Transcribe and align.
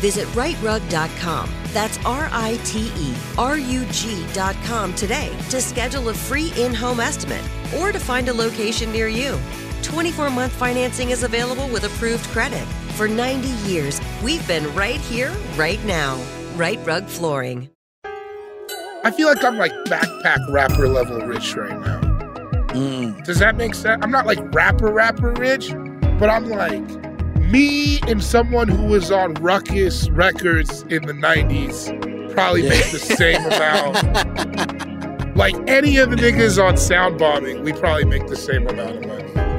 Visit 0.00 0.26
riterug.com. 0.28 1.50
That's 1.72 1.98
R 2.04 2.28
I 2.32 2.58
T 2.64 2.90
E 2.96 3.14
R 3.38 3.58
U 3.58 3.84
G.com 3.92 4.94
today 4.94 5.36
to 5.50 5.60
schedule 5.60 6.08
a 6.08 6.14
free 6.14 6.52
in 6.56 6.74
home 6.74 7.00
estimate 7.00 7.44
or 7.78 7.92
to 7.92 7.98
find 7.98 8.28
a 8.28 8.32
location 8.32 8.90
near 8.90 9.08
you. 9.08 9.38
24 9.82 10.30
month 10.30 10.52
financing 10.52 11.10
is 11.10 11.22
available 11.22 11.68
with 11.68 11.84
approved 11.84 12.24
credit. 12.28 12.64
For 12.96 13.08
90 13.08 13.48
years, 13.70 14.00
we've 14.22 14.46
been 14.48 14.72
right 14.74 15.00
here, 15.00 15.32
right 15.56 15.82
now. 15.84 16.20
Rite 16.56 16.84
Rug 16.86 17.06
Flooring. 17.06 17.70
I 19.02 19.10
feel 19.10 19.28
like 19.28 19.42
I'm 19.42 19.56
like 19.56 19.72
backpack 19.86 20.52
rapper 20.52 20.88
level 20.88 21.20
rich 21.20 21.54
right 21.56 21.78
now. 21.80 22.00
Mm. 22.70 23.24
Does 23.24 23.38
that 23.38 23.56
make 23.56 23.74
sense? 23.74 24.02
I'm 24.02 24.10
not 24.10 24.26
like 24.26 24.38
rapper 24.54 24.92
rapper 24.92 25.32
rich, 25.32 25.72
but 26.18 26.28
I'm 26.28 26.48
like 26.48 27.09
me 27.50 28.00
and 28.06 28.22
someone 28.22 28.68
who 28.68 28.84
was 28.84 29.10
on 29.10 29.34
Rawkus 29.34 30.08
Records 30.16 30.82
in 30.82 31.06
the 31.06 31.12
90s 31.12 32.32
probably 32.32 32.62
make 32.68 32.90
the 32.90 32.98
same 32.98 33.44
amount. 33.44 34.86
Like 35.36 35.54
any 35.68 35.96
of 35.96 36.10
the 36.10 36.16
niggas 36.16 36.62
on 36.62 36.74
Soundbombing, 36.74 37.62
we 37.62 37.72
probably 37.72 38.04
make 38.04 38.26
the 38.26 38.36
same 38.36 38.66
amount 38.66 38.96
of 38.96 39.06
money. 39.06 39.49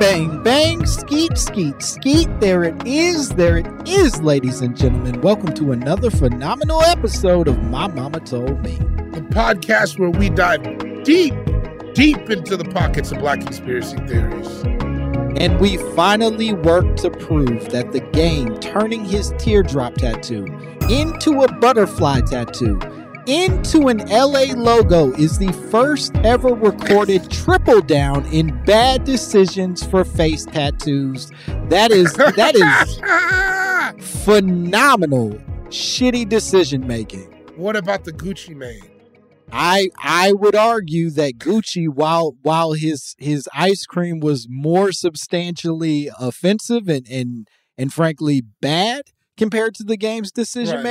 Bang, 0.00 0.42
bang, 0.42 0.86
skeet, 0.86 1.36
skeet, 1.36 1.82
skeet. 1.82 2.26
There 2.40 2.64
it 2.64 2.86
is. 2.86 3.28
There 3.28 3.58
it 3.58 3.66
is, 3.86 4.22
ladies 4.22 4.62
and 4.62 4.74
gentlemen. 4.74 5.20
Welcome 5.20 5.52
to 5.56 5.72
another 5.72 6.08
phenomenal 6.10 6.80
episode 6.80 7.46
of 7.48 7.62
My 7.64 7.86
Mama 7.86 8.20
Told 8.20 8.62
Me. 8.62 8.76
The 9.12 9.20
podcast 9.28 9.98
where 9.98 10.08
we 10.08 10.30
dive 10.30 10.62
deep, 11.04 11.34
deep 11.92 12.30
into 12.30 12.56
the 12.56 12.64
pockets 12.72 13.12
of 13.12 13.18
black 13.18 13.42
conspiracy 13.42 13.98
theories. 14.06 14.62
And 15.38 15.60
we 15.60 15.76
finally 15.94 16.54
worked 16.54 17.00
to 17.02 17.10
prove 17.10 17.68
that 17.68 17.92
the 17.92 18.00
game 18.00 18.58
turning 18.58 19.04
his 19.04 19.34
teardrop 19.36 19.96
tattoo 19.96 20.46
into 20.88 21.42
a 21.42 21.52
butterfly 21.56 22.22
tattoo 22.22 22.80
into 23.26 23.88
an 23.88 23.98
LA 24.08 24.52
logo 24.54 25.12
is 25.12 25.38
the 25.38 25.52
first 25.70 26.14
ever 26.16 26.48
recorded 26.54 27.30
triple 27.30 27.80
down 27.80 28.24
in 28.26 28.62
bad 28.64 29.04
decisions 29.04 29.84
for 29.86 30.04
face 30.04 30.44
tattoos. 30.46 31.30
That 31.68 31.90
is 31.90 32.12
that 32.14 32.54
is 33.98 34.04
phenomenal 34.24 35.30
shitty 35.68 36.28
decision 36.28 36.86
making. 36.86 37.26
what 37.56 37.76
about 37.76 38.04
the 38.04 38.12
Gucci 38.12 38.54
Mane? 38.56 38.82
I 39.52 39.90
I 39.98 40.32
would 40.32 40.54
argue 40.54 41.10
that 41.10 41.38
Gucci, 41.38 41.88
while 41.88 42.36
while 42.42 42.72
his 42.72 43.16
his 43.18 43.48
ice 43.54 43.84
cream 43.84 44.20
was 44.20 44.46
more 44.48 44.92
substantially 44.92 46.08
offensive 46.18 46.88
and 46.88 47.06
and 47.08 47.48
and 47.76 47.92
frankly 47.92 48.42
bad 48.60 49.02
compared 49.36 49.74
to 49.74 49.84
the 49.84 49.96
game's 49.96 50.30
decision 50.30 50.76
Right. 50.76 50.84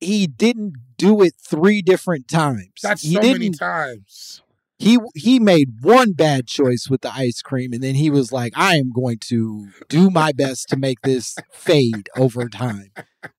He 0.00 0.26
didn't 0.26 0.74
do 0.96 1.22
it 1.22 1.34
three 1.38 1.82
different 1.82 2.28
times. 2.28 2.80
That's 2.82 3.02
he 3.02 3.14
so 3.14 3.20
didn't. 3.20 3.40
many 3.40 3.50
times. 3.50 4.42
He 4.78 4.98
he 5.14 5.38
made 5.38 5.80
one 5.80 6.12
bad 6.12 6.46
choice 6.46 6.88
with 6.90 7.00
the 7.00 7.10
ice 7.12 7.40
cream, 7.40 7.72
and 7.72 7.82
then 7.82 7.94
he 7.94 8.10
was 8.10 8.30
like, 8.30 8.52
"I 8.56 8.76
am 8.76 8.92
going 8.92 9.18
to 9.28 9.68
do 9.88 10.10
my 10.10 10.32
best 10.32 10.68
to 10.68 10.76
make 10.76 11.00
this 11.00 11.34
fade 11.50 12.10
over 12.14 12.48
time. 12.48 12.90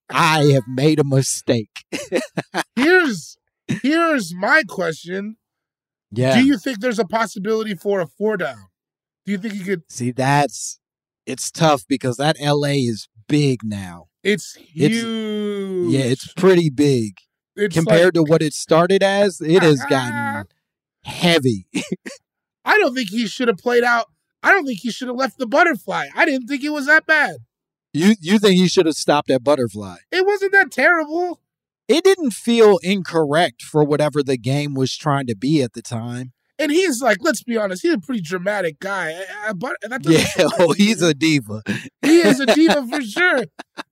I 0.10 0.46
have 0.46 0.64
made 0.68 1.00
a 1.00 1.04
mistake." 1.04 1.86
Here's 2.76 3.38
here's 3.68 4.34
my 4.34 4.64
question. 4.68 5.38
Yeah. 6.12 6.40
Do 6.40 6.46
you 6.46 6.58
think 6.58 6.80
there's 6.80 7.00
a 7.00 7.06
possibility 7.06 7.76
for 7.76 8.00
a 8.00 8.08
four 8.08 8.38
down? 8.38 8.68
Do 9.26 9.32
you 9.32 9.38
think 9.38 9.54
he 9.56 9.64
could 9.64 9.84
See, 9.90 10.12
that's 10.12 10.80
it's 11.26 11.52
tough 11.52 11.84
because 11.88 12.18
that 12.18 12.38
LA 12.40 12.78
is 12.88 13.10
big 13.28 13.60
now. 13.64 14.07
It's 14.24 14.58
It's- 14.76 15.02
huge. 15.02 15.94
Yeah, 15.94 16.02
it's 16.02 16.32
pretty 16.34 16.70
big 16.70 17.18
It's 17.56 17.76
compared 17.76 18.16
like- 18.16 18.26
to 18.26 18.32
what 18.32 18.42
it 18.42 18.54
started 18.54 19.04
as. 19.04 19.40
It 19.42 19.64
has 19.64 19.84
gotten 19.90 20.46
heavy. 21.04 21.68
I 22.66 22.78
don't 22.78 22.94
think 22.96 23.10
he 23.10 23.28
should 23.28 23.48
have 23.48 23.58
played 23.58 23.84
out. 23.84 24.08
I 24.44 24.52
don't 24.52 24.66
think 24.66 24.80
he 24.80 24.92
should 24.92 25.08
have 25.08 25.18
left 25.18 25.38
the 25.38 25.48
butterfly. 25.48 26.08
I 26.16 26.26
didn't 26.26 26.48
think 26.48 26.64
it 26.64 26.70
was 26.70 26.86
that 26.86 27.06
bad. 27.06 27.38
You 27.94 28.14
you 28.20 28.38
think 28.40 28.56
he 28.60 28.68
should 28.68 28.86
have 28.86 28.96
stopped 28.96 29.30
at 29.32 29.44
butterfly? 29.44 29.98
It 30.12 30.26
wasn't 30.26 30.52
that 30.52 30.72
terrible. 30.72 31.42
It 31.88 32.04
didn't 32.04 32.32
feel 32.32 32.78
incorrect 32.84 33.62
for 33.64 33.84
whatever 33.84 34.22
the 34.22 34.38
game 34.38 34.74
was 34.74 34.96
trying 34.96 35.26
to 35.28 35.36
be 35.36 35.62
at 35.64 35.74
the 35.74 35.82
time. 35.82 36.34
And 36.60 36.72
he's 36.72 37.02
like, 37.02 37.18
let's 37.22 37.44
be 37.44 37.56
honest, 37.58 37.84
he's 37.84 37.94
a 37.94 38.00
pretty 38.00 38.22
dramatic 38.22 38.80
guy. 38.80 39.12
I- 39.12 39.50
I- 39.50 39.54
But 39.54 39.78
that 39.82 40.02
Yeah, 40.06 40.26
oh, 40.60 40.74
he's 40.74 41.02
a 41.02 41.14
diva. 41.14 41.62
he 42.02 42.18
is 42.20 42.40
a 42.40 42.46
diva 42.48 42.86
for 42.88 43.02
sure. 43.02 43.46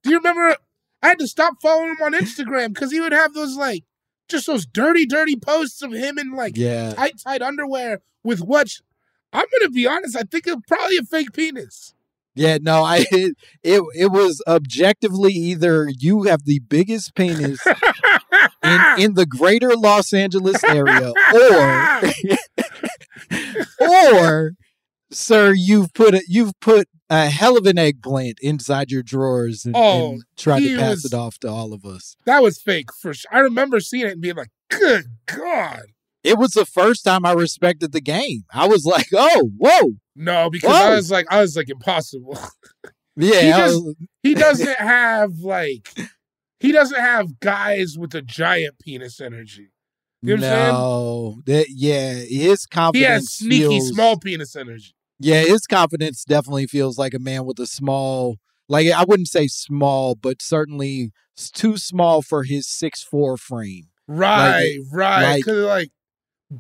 Do 0.04 0.10
you 0.10 0.18
remember? 0.18 0.56
I 1.04 1.10
had 1.10 1.20
to 1.20 1.28
stop 1.28 1.56
following 1.62 1.90
him 1.92 1.98
on 2.04 2.14
Instagram 2.14 2.70
because 2.74 2.92
he 2.92 3.00
would 3.00 3.12
have 3.12 3.34
those 3.34 3.56
like 3.56 3.84
just 4.28 4.48
those 4.48 4.66
dirty, 4.66 5.06
dirty 5.06 5.36
posts 5.36 5.84
of 5.84 5.92
him 5.92 6.18
in 6.18 6.32
like 6.34 6.58
Yeah. 6.58 6.94
tight, 6.94 7.14
tight 7.24 7.44
underwear 7.44 8.02
with 8.24 8.40
what 8.42 8.70
I'm 9.32 9.46
gonna 9.60 9.70
be 9.70 9.86
honest. 9.86 10.16
I 10.18 10.24
think 10.24 10.48
it's 10.48 10.62
probably 10.68 10.98
a 10.98 11.04
fake 11.04 11.32
penis. 11.34 11.94
Yeah, 12.34 12.58
no, 12.60 12.84
I 12.84 13.06
it, 13.12 13.36
it 13.64 13.84
it 13.96 14.08
was 14.12 14.42
objectively 14.48 15.32
either 15.34 15.88
you 16.00 16.24
have 16.24 16.46
the 16.46 16.60
biggest 16.68 17.14
penis 17.16 17.60
in, 18.64 18.82
in 18.98 19.14
the 19.14 19.26
greater 19.28 19.76
Los 19.76 20.12
Angeles 20.14 20.64
area 20.64 21.10
or 21.34 22.02
or 24.14 24.52
sir, 25.12 25.54
you've 25.56 25.94
put 25.94 26.14
a, 26.16 26.22
you've 26.28 26.60
put 26.60 26.88
a 27.10 27.30
hell 27.30 27.58
of 27.58 27.66
an 27.68 27.78
eggplant 27.78 28.40
inside 28.42 28.90
your 28.92 29.04
drawers 29.04 29.64
and, 29.66 29.76
Oh, 29.78 30.14
and 30.14 30.24
tried 30.38 30.62
to 30.62 30.78
pass 30.78 31.04
was- 31.04 31.06
it 31.06 31.14
off 31.14 31.38
to 31.40 31.48
all 31.48 31.74
of 31.74 31.86
us. 31.86 32.16
That 32.26 32.42
was 32.42 32.62
fake 32.62 32.90
for 32.94 33.14
sure. 33.14 33.30
I 33.32 33.40
remember 33.40 33.80
seeing 33.80 34.08
it 34.08 34.14
and 34.14 34.22
being 34.22 34.36
like, 34.36 34.50
"Good 34.70 35.06
God!" 35.28 35.84
It 36.24 36.40
was 36.40 36.52
the 36.54 36.66
first 36.66 37.04
time 37.04 37.24
I 37.24 37.34
respected 37.34 37.92
the 37.92 38.02
game. 38.02 38.46
I 38.52 38.68
was 38.68 38.84
like, 38.84 39.06
oh, 39.14 39.52
whoa. 39.60 39.94
No, 40.16 40.50
because 40.50 40.72
I 40.72 40.96
was 40.96 41.12
like, 41.12 41.28
I 41.30 41.40
was 41.42 41.56
like 41.56 41.70
impossible. 41.70 42.38
Yeah. 43.18 43.42
He 43.42 43.48
just- 43.50 43.84
was- 43.84 43.96
he 44.24 44.34
doesn't 44.46 44.78
have 44.78 45.40
like, 45.40 45.88
he 46.60 46.72
doesn't 46.74 47.00
have 47.00 47.40
guys 47.40 47.96
with 47.98 48.14
a 48.16 48.22
giant 48.22 48.80
penis 48.80 49.22
energy. 49.22 49.70
You 50.22 50.38
know 50.38 50.42
what 50.48 50.52
I'm 50.52 50.60
saying? 50.62 50.74
no. 50.74 51.42
That, 51.46 51.66
yeah. 51.70 52.14
His 52.14 52.66
confidence. 52.66 53.06
He 53.08 53.12
has 53.12 53.30
sneaky 53.32 53.60
feels- 53.80 53.90
small 53.90 54.18
penis 54.20 54.56
energy. 54.56 54.94
Yeah, 55.20 55.44
his 55.44 55.66
confidence 55.66 56.26
definitely 56.26 56.68
feels 56.68 56.98
like 56.98 57.14
a 57.14 57.20
man 57.20 57.46
with 57.46 57.58
a 57.60 57.66
small, 57.68 58.36
like 58.68 58.88
I 58.92 59.06
wouldn't 59.06 59.30
say 59.30 59.48
small, 59.48 60.14
but 60.16 60.42
certainly 60.42 61.12
too 61.38 61.78
small 61.78 62.22
for 62.22 62.44
his 62.44 62.68
six 62.68 63.02
four 63.02 63.38
frame. 63.38 63.88
Right, 64.08 64.78
right. 64.92 65.24
like- 65.24 65.38
Because 65.46 65.64
like, 65.66 65.90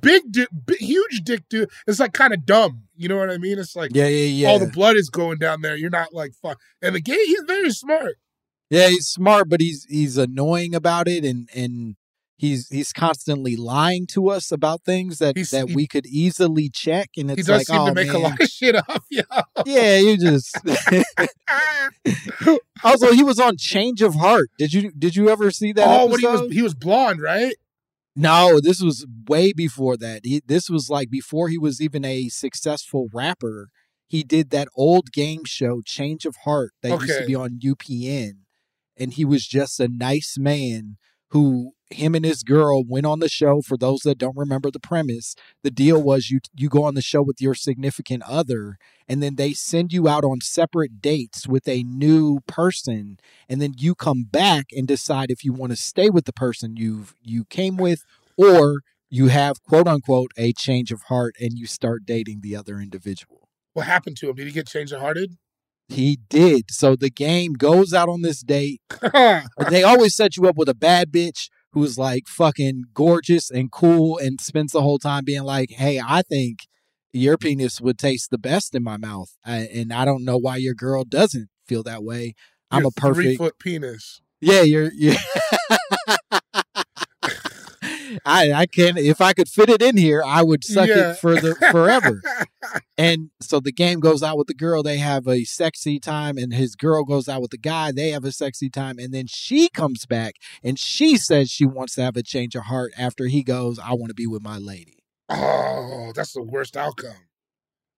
big, 0.01 0.23
di- 0.31 0.47
big, 0.65 0.77
huge 0.77 1.21
dick 1.25 1.43
dude. 1.49 1.69
It's 1.85 1.99
like 1.99 2.13
kind 2.13 2.33
of 2.33 2.45
dumb. 2.45 2.83
You 2.95 3.09
know 3.09 3.17
what 3.17 3.29
I 3.29 3.37
mean? 3.37 3.59
It's 3.59 3.75
like 3.75 3.91
Yeah, 3.93 4.07
yeah, 4.07 4.25
yeah. 4.27 4.47
all 4.47 4.59
the 4.59 4.67
blood 4.67 4.95
is 4.95 5.09
going 5.09 5.37
down 5.37 5.61
there. 5.61 5.75
You're 5.75 5.89
not 5.89 6.13
like 6.13 6.31
fuck. 6.41 6.57
And 6.81 6.95
the 6.95 7.01
gay, 7.01 7.25
he's 7.25 7.43
very 7.45 7.71
smart. 7.71 8.15
yeah, 8.69 8.87
he's 8.87 9.07
smart, 9.07 9.49
but 9.49 9.59
he's 9.59 9.85
he's 9.89 10.17
annoying 10.17 10.73
about 10.73 11.09
it, 11.09 11.25
and 11.25 11.49
and 11.53 11.97
he's 12.37 12.67
he's 12.69 12.91
constantly 12.93 13.55
lying 13.55 14.05
to 14.07 14.29
us 14.29 14.51
about 14.51 14.83
things 14.83 15.17
that 15.19 15.35
He's- 15.35 15.51
that 15.51 15.69
he- 15.69 15.75
we 15.75 15.87
could 15.87 16.05
easily 16.05 16.69
check, 16.69 17.09
and 17.17 17.29
He 17.29 17.37
it's 17.37 17.47
does 17.47 17.59
like, 17.61 17.67
seem 17.67 17.79
oh 17.81 17.87
to 17.87 17.93
make 17.93 18.07
man. 18.07 18.15
a 18.15 18.19
lot 18.19 18.41
of 18.41 18.47
shit 18.49 18.75
up. 18.75 19.03
Yeah. 19.09 19.21
yeah, 19.65 19.97
you 19.99 20.17
just. 20.17 20.57
also, 22.83 23.11
he 23.13 23.23
was 23.23 23.39
on 23.39 23.57
Change 23.57 24.01
of 24.01 24.15
Heart. 24.15 24.49
Did 24.57 24.73
you 24.73 24.91
did 24.91 25.15
you 25.15 25.29
ever 25.29 25.51
see 25.51 25.71
that? 25.73 25.87
oh, 25.87 26.07
when 26.07 26.19
he 26.19 26.25
was 26.27 26.51
he 26.53 26.61
was 26.61 26.73
blonde, 26.73 27.21
right? 27.21 27.55
No, 28.15 28.59
this 28.61 28.81
was 28.81 29.05
way 29.27 29.51
before 29.51 29.97
that. 29.97 30.21
He, 30.23 30.41
this 30.45 30.69
was 30.69 30.89
like 30.89 31.09
before 31.09 31.49
he 31.49 31.57
was 31.57 31.81
even 31.81 32.05
a 32.05 32.29
successful 32.29 33.09
rapper. 33.13 33.69
He 34.07 34.23
did 34.23 34.51
that 34.51 34.69
old 34.75 35.11
game 35.11 35.43
show, 35.45 35.81
Change 35.83 36.25
of 36.25 36.35
Heart, 36.45 36.71
that 36.81 37.01
used 37.01 37.19
to 37.19 37.25
be 37.25 37.35
on 37.35 37.59
UPN. 37.59 38.33
And 38.95 39.11
he 39.13 39.25
was 39.25 39.45
just 39.45 39.79
a 39.81 39.89
nice 39.89 40.37
man 40.39 40.95
who 41.31 41.71
him 41.95 42.15
and 42.15 42.25
his 42.25 42.43
girl 42.43 42.83
went 42.83 43.05
on 43.05 43.19
the 43.19 43.29
show. 43.29 43.61
For 43.61 43.77
those 43.77 44.01
that 44.01 44.17
don't 44.17 44.37
remember 44.37 44.71
the 44.71 44.79
premise, 44.79 45.35
the 45.63 45.71
deal 45.71 46.01
was 46.01 46.29
you 46.29 46.39
you 46.55 46.69
go 46.69 46.83
on 46.83 46.95
the 46.95 47.01
show 47.01 47.21
with 47.21 47.41
your 47.41 47.55
significant 47.55 48.23
other, 48.23 48.77
and 49.07 49.21
then 49.21 49.35
they 49.35 49.53
send 49.53 49.91
you 49.93 50.07
out 50.07 50.23
on 50.23 50.41
separate 50.41 51.01
dates 51.01 51.47
with 51.47 51.67
a 51.67 51.83
new 51.83 52.39
person 52.47 53.17
and 53.49 53.61
then 53.61 53.73
you 53.77 53.95
come 53.95 54.23
back 54.23 54.67
and 54.71 54.87
decide 54.87 55.29
if 55.29 55.43
you 55.43 55.53
want 55.53 55.71
to 55.71 55.75
stay 55.75 56.09
with 56.09 56.25
the 56.25 56.33
person 56.33 56.75
you've 56.77 57.13
you 57.21 57.45
came 57.45 57.77
with 57.77 58.03
or 58.37 58.81
you 59.09 59.27
have 59.27 59.61
quote 59.63 59.87
unquote 59.87 60.31
a 60.37 60.53
change 60.53 60.91
of 60.91 61.03
heart 61.03 61.35
and 61.39 61.57
you 61.57 61.65
start 61.67 62.05
dating 62.05 62.41
the 62.41 62.55
other 62.55 62.79
individual 62.79 63.49
What 63.73 63.85
happened 63.85 64.17
to 64.17 64.29
him? 64.29 64.35
Did 64.35 64.47
he 64.47 64.53
get 64.53 64.67
change 64.67 64.91
of 64.91 65.01
hearted? 65.01 65.37
he 65.87 66.17
did 66.29 66.71
so 66.71 66.95
the 66.95 67.11
game 67.11 67.53
goes 67.53 67.93
out 67.93 68.09
on 68.09 68.23
this 68.23 68.41
date 68.41 68.81
they 69.69 69.83
always 69.83 70.15
set 70.15 70.35
you 70.35 70.47
up 70.47 70.55
with 70.57 70.67
a 70.67 70.73
bad 70.73 71.11
bitch 71.11 71.47
who's 71.75 71.97
like 71.97 72.27
fucking 72.27 72.85
gorgeous 72.93 73.51
and 73.51 73.71
cool 73.71 74.17
and 74.17 74.41
spends 74.41 74.71
the 74.71 74.81
whole 74.81 74.97
time 74.97 75.23
being 75.23 75.43
like 75.43 75.69
hey 75.71 76.01
i 76.03 76.23
think 76.23 76.59
your 77.13 77.37
penis 77.37 77.79
would 77.79 77.99
taste 77.99 78.31
the 78.31 78.37
best 78.37 78.73
in 78.73 78.81
my 78.81 78.97
mouth 78.97 79.37
I, 79.45 79.57
and 79.73 79.93
i 79.93 80.05
don't 80.05 80.25
know 80.25 80.37
why 80.37 80.55
your 80.55 80.73
girl 80.73 81.03
doesn't 81.03 81.49
feel 81.67 81.83
that 81.83 82.03
way 82.03 82.33
i'm 82.71 82.81
Your 82.81 82.89
a 82.89 82.99
perfect 82.99 83.15
three 83.15 83.35
foot 83.37 83.59
penis. 83.59 84.21
Yeah, 84.41 84.61
you're. 84.61 84.91
you 84.93 85.15
I 88.25 88.51
I 88.53 88.65
can 88.67 88.97
if 88.97 89.19
I 89.21 89.33
could 89.33 89.49
fit 89.49 89.69
it 89.69 89.81
in 89.81 89.97
here, 89.97 90.23
I 90.25 90.43
would 90.43 90.63
suck 90.63 90.87
Yeah. 90.87 91.11
it 91.11 91.17
for 91.17 91.35
the 91.35 91.55
forever. 91.71 92.21
and 92.97 93.29
so 93.41 93.59
the 93.59 93.71
game 93.71 93.99
goes 93.99 94.21
out 94.23 94.37
with 94.37 94.47
the 94.47 94.53
girl. 94.53 94.83
They 94.83 94.97
have 94.97 95.27
a 95.27 95.43
sexy 95.43 95.99
time, 95.99 96.37
and 96.37 96.53
his 96.53 96.75
girl 96.75 97.03
goes 97.03 97.27
out 97.27 97.41
with 97.41 97.51
the 97.51 97.57
guy. 97.57 97.91
They 97.91 98.09
have 98.11 98.23
a 98.25 98.31
sexy 98.31 98.69
time, 98.69 98.97
and 98.99 99.13
then 99.13 99.25
she 99.27 99.69
comes 99.69 100.05
back 100.05 100.35
and 100.63 100.77
she 100.79 101.17
says 101.17 101.49
she 101.49 101.65
wants 101.65 101.95
to 101.95 102.03
have 102.03 102.15
a 102.17 102.23
change 102.23 102.55
of 102.55 102.63
heart 102.63 102.93
after 102.97 103.25
he 103.27 103.43
goes. 103.43 103.79
I 103.79 103.91
want 103.93 104.09
to 104.09 104.13
be 104.15 104.27
with 104.27 104.41
my 104.41 104.57
lady. 104.57 104.99
Oh, 105.29 106.11
that's 106.15 106.33
the 106.33 106.43
worst 106.43 106.77
outcome. 106.77 107.15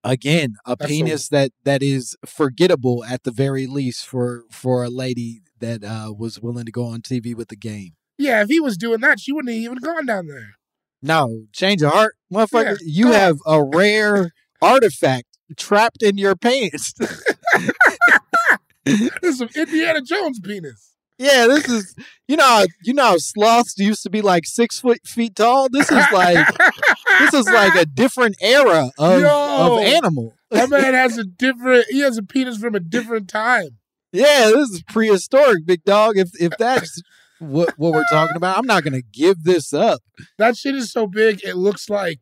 Again, 0.03 0.55
a 0.65 0.75
That's 0.77 0.89
a- 0.89 0.93
penis 0.93 1.27
that 1.29 1.51
that 1.65 1.83
is 1.83 2.15
forgettable 2.25 3.03
at 3.03 3.23
the 3.23 3.31
very 3.31 3.67
least 3.67 4.05
for 4.05 4.43
for 4.49 4.83
a 4.83 4.89
lady 4.89 5.41
that 5.59 5.83
uh, 5.83 6.13
was 6.17 6.39
willing 6.39 6.65
to 6.65 6.71
go 6.71 6.85
on 6.85 7.01
TV 7.01 7.35
with 7.35 7.49
the 7.49 7.55
game. 7.57 7.93
Yeah, 8.17 8.41
if 8.41 8.47
he 8.49 8.59
was 8.59 8.77
doing 8.77 8.99
that, 9.01 9.19
she 9.19 9.31
wouldn't 9.31 9.53
have 9.53 9.61
even 9.63 9.77
gone 9.77 10.05
down 10.05 10.27
there. 10.27 10.55
No, 11.01 11.43
change 11.53 11.83
of 11.83 11.91
heart, 11.91 12.15
motherfucker. 12.33 12.77
Yeah, 12.81 12.85
you 12.85 13.03
come 13.05 13.13
on. 13.13 13.19
have 13.19 13.37
a 13.45 13.63
rare 13.63 14.31
artifact 14.61 15.37
trapped 15.55 16.01
in 16.03 16.17
your 16.17 16.35
pants. 16.35 16.93
This 18.85 19.11
is 19.21 19.37
some 19.39 19.49
Indiana 19.53 20.01
Jones 20.01 20.39
penis. 20.39 20.93
yeah, 21.17 21.45
this 21.45 21.67
is 21.67 21.93
you 22.29 22.37
know 22.37 22.65
you 22.83 22.93
know 22.93 23.03
how 23.03 23.17
sloths 23.17 23.77
used 23.77 24.01
to 24.03 24.09
be 24.09 24.21
like 24.21 24.45
six 24.45 24.79
foot 24.79 25.05
feet 25.05 25.35
tall. 25.35 25.67
This 25.69 25.91
is 25.91 26.05
like 26.13 26.47
this 27.19 27.33
is 27.33 27.45
like 27.47 27.75
a 27.75 27.85
different 27.85 28.37
era 28.41 28.91
of 28.97 29.21
Yo. 29.21 29.77
of 29.77 29.83
animal. 29.83 30.35
that 30.51 30.69
man 30.69 30.93
has 30.93 31.17
a 31.17 31.23
different. 31.37 31.85
He 31.89 31.99
has 31.99 32.17
a 32.17 32.23
penis 32.23 32.57
from 32.57 32.75
a 32.75 32.79
different 32.79 33.27
time. 33.27 33.77
Yeah, 34.13 34.51
this 34.55 34.69
is 34.69 34.83
prehistoric, 34.83 35.65
big 35.65 35.83
dog. 35.83 36.17
If 36.17 36.29
if 36.39 36.53
that's 36.57 37.01
what 37.39 37.73
what 37.77 37.93
we're 37.93 38.03
talking 38.11 38.35
about, 38.35 38.57
I'm 38.57 38.65
not 38.65 38.83
gonna 38.83 39.01
give 39.01 39.43
this 39.43 39.73
up. 39.73 40.01
That 40.37 40.57
shit 40.57 40.75
is 40.75 40.91
so 40.91 41.07
big. 41.07 41.43
It 41.43 41.55
looks 41.55 41.89
like 41.89 42.19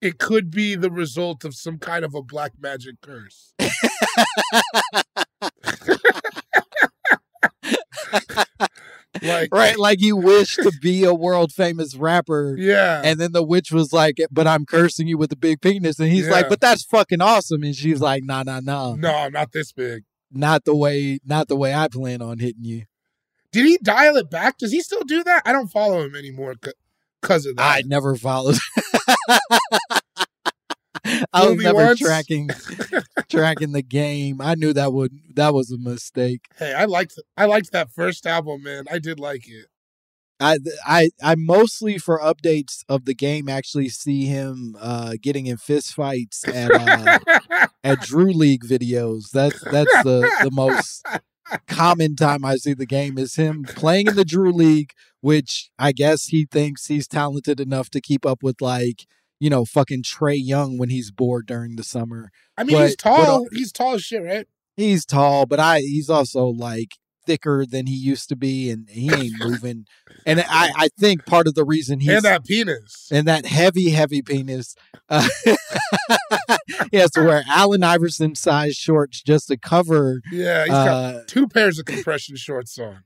it 0.00 0.18
could 0.18 0.50
be 0.50 0.74
the 0.74 0.90
result 0.90 1.44
of 1.44 1.54
some 1.54 1.78
kind 1.78 2.04
of 2.04 2.14
a 2.14 2.22
black 2.22 2.52
magic 2.60 2.96
curse. 3.00 3.54
like 9.22 9.48
Right, 9.52 9.78
like 9.78 10.00
you 10.00 10.16
wish 10.16 10.56
to 10.56 10.72
be 10.80 11.04
a 11.04 11.14
world 11.14 11.52
famous 11.52 11.94
rapper. 11.94 12.56
Yeah. 12.58 13.02
And 13.04 13.20
then 13.20 13.32
the 13.32 13.42
witch 13.42 13.70
was 13.70 13.92
like, 13.92 14.16
"But 14.30 14.46
I'm 14.46 14.64
cursing 14.64 15.06
you 15.06 15.18
with 15.18 15.32
a 15.32 15.36
big 15.36 15.60
penis," 15.60 15.98
and 15.98 16.10
he's 16.10 16.28
like, 16.28 16.48
"But 16.48 16.60
that's 16.60 16.84
fucking 16.84 17.20
awesome." 17.20 17.62
And 17.62 17.74
she's 17.74 18.00
like, 18.00 18.24
"Nah, 18.24 18.42
nah, 18.42 18.60
nah, 18.60 18.94
no, 18.96 19.28
not 19.28 19.52
this 19.52 19.72
big. 19.72 20.04
not 20.30 20.64
the 20.64 20.74
way, 20.74 21.18
not 21.24 21.48
the 21.48 21.56
way 21.56 21.74
I 21.74 21.88
plan 21.88 22.22
on 22.22 22.38
hitting 22.38 22.64
you." 22.64 22.84
Did 23.52 23.66
he 23.66 23.78
dial 23.82 24.16
it 24.16 24.30
back? 24.30 24.58
Does 24.58 24.72
he 24.72 24.80
still 24.80 25.02
do 25.02 25.22
that? 25.24 25.42
I 25.44 25.52
don't 25.52 25.68
follow 25.68 26.02
him 26.02 26.16
anymore 26.16 26.54
because 27.20 27.46
of 27.46 27.56
that. 27.56 27.62
I 27.62 27.82
never 27.86 28.16
followed. 28.16 28.56
I 31.32 31.46
was 31.46 31.56
never 31.56 31.84
once. 31.84 32.00
tracking 32.00 32.48
tracking 33.28 33.72
the 33.72 33.82
game. 33.82 34.40
I 34.40 34.54
knew 34.54 34.72
that 34.72 34.92
would 34.92 35.12
that 35.34 35.52
was 35.52 35.70
a 35.70 35.78
mistake. 35.78 36.46
hey, 36.58 36.72
I 36.72 36.84
liked 36.84 37.18
I 37.36 37.46
liked 37.46 37.72
that 37.72 37.90
first 37.90 38.26
album, 38.26 38.62
man. 38.62 38.84
I 38.90 38.98
did 38.98 39.18
like 39.20 39.48
it. 39.48 39.66
I 40.40 40.58
I 40.86 41.10
I 41.22 41.34
mostly 41.36 41.98
for 41.98 42.18
updates 42.20 42.84
of 42.88 43.04
the 43.04 43.14
game 43.14 43.48
actually 43.48 43.88
see 43.88 44.26
him 44.26 44.76
uh, 44.80 45.14
getting 45.20 45.46
in 45.46 45.56
fist 45.56 45.94
fights 45.94 46.46
at 46.48 46.70
uh, 46.72 47.66
at 47.84 48.00
Drew 48.00 48.32
League 48.32 48.64
videos. 48.64 49.30
That's 49.30 49.60
that's 49.60 50.02
the 50.04 50.30
the 50.42 50.50
most 50.52 51.04
common 51.66 52.16
time 52.16 52.44
I 52.44 52.56
see 52.56 52.74
the 52.74 52.86
game 52.86 53.18
is 53.18 53.34
him 53.36 53.64
playing 53.64 54.06
in 54.08 54.16
the 54.16 54.24
Drew 54.24 54.52
League, 54.52 54.92
which 55.20 55.70
I 55.78 55.92
guess 55.92 56.26
he 56.26 56.46
thinks 56.50 56.86
he's 56.86 57.06
talented 57.08 57.60
enough 57.60 57.90
to 57.90 58.00
keep 58.00 58.24
up 58.26 58.42
with 58.42 58.60
like 58.60 59.06
you 59.40 59.50
know 59.50 59.64
fucking 59.64 60.02
Trae 60.02 60.38
Young 60.42 60.78
when 60.78 60.88
he's 60.90 61.10
bored 61.10 61.46
during 61.46 61.76
the 61.76 61.84
summer. 61.84 62.30
I 62.56 62.64
mean, 62.64 62.76
he's 62.80 62.96
But- 62.96 63.04
but, 63.16 63.24
tall. 63.26 63.42
uh, 63.44 63.48
he's 63.52 63.72
tall 63.72 63.94
as 63.94 64.02
shit, 64.02 64.22
right? 64.22 64.46
He's 64.76 65.04
tall, 65.04 65.46
but 65.46 65.60
I 65.60 65.80
he's 65.80 66.08
also 66.08 66.46
like 66.46 66.92
thicker 67.26 67.64
than 67.66 67.86
he 67.86 67.94
used 67.94 68.28
to 68.30 68.36
be, 68.36 68.70
and 68.70 68.88
he 68.90 69.12
ain't 69.14 69.34
moving. 69.38 69.86
And 70.26 70.40
I 70.40 70.70
I 70.76 70.88
think 70.98 71.24
part 71.26 71.46
of 71.46 71.54
the 71.54 71.64
reason 71.64 72.00
he's 72.00 72.10
and 72.10 72.22
that 72.24 72.44
penis. 72.44 73.08
and 73.10 73.26
that 73.28 73.46
heavy, 73.46 73.90
heavy 73.90 74.22
penis. 74.22 74.74
Uh, 75.08 75.28
he 76.90 76.96
has 76.96 77.10
to 77.12 77.22
wear 77.22 77.42
Allen 77.48 77.82
Iverson 77.82 78.34
size 78.34 78.76
shorts 78.76 79.22
just 79.22 79.48
to 79.48 79.56
cover. 79.56 80.20
Yeah, 80.30 80.62
he's 80.64 80.70
got 80.72 80.88
Uh, 80.88 81.20
two 81.26 81.48
pairs 81.48 81.78
of 81.78 81.84
compression 81.86 82.36
shorts 82.36 82.78
on. 82.78 83.04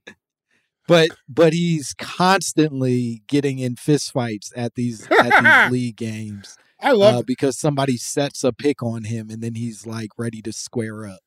but 0.89 1.11
but 1.29 1.53
he's 1.53 1.95
constantly 1.95 3.23
getting 3.27 3.59
in 3.59 3.75
fistfights 3.77 4.51
at 4.57 4.75
these 4.75 5.07
at 5.21 5.43
these 5.43 5.71
league 5.73 5.97
games 5.97 6.57
I 6.81 6.93
love. 6.93 7.15
uh, 7.17 7.23
because 7.27 7.59
somebody 7.59 7.97
sets 7.97 8.45
a 8.45 8.53
pick 8.53 8.83
on 8.83 9.05
him 9.05 9.31
and 9.31 9.43
then 9.43 9.55
he's 9.55 9.87
like 9.87 10.11
ready 10.19 10.43
to 10.43 10.53
square 10.53 11.07
up. 11.07 11.21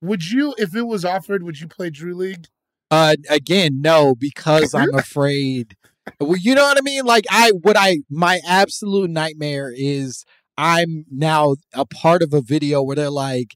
Would 0.00 0.30
you, 0.30 0.54
if 0.58 0.74
it 0.74 0.82
was 0.82 1.04
offered, 1.04 1.42
would 1.42 1.60
you 1.60 1.68
play 1.68 1.90
Drew 1.90 2.14
League? 2.14 2.46
Uh, 2.90 3.16
again, 3.28 3.80
no, 3.80 4.14
because 4.14 4.74
I'm 4.74 4.94
afraid. 4.94 5.76
Well, 6.20 6.36
you 6.36 6.54
know 6.54 6.62
what 6.62 6.78
I 6.78 6.82
mean? 6.82 7.04
Like 7.04 7.24
I, 7.30 7.50
what 7.50 7.76
I, 7.76 7.98
my 8.08 8.40
absolute 8.46 9.10
nightmare 9.10 9.72
is 9.74 10.24
I'm 10.56 11.04
now 11.10 11.56
a 11.74 11.84
part 11.84 12.22
of 12.22 12.32
a 12.32 12.40
video 12.40 12.82
where 12.82 12.96
they're 12.96 13.10
like, 13.10 13.54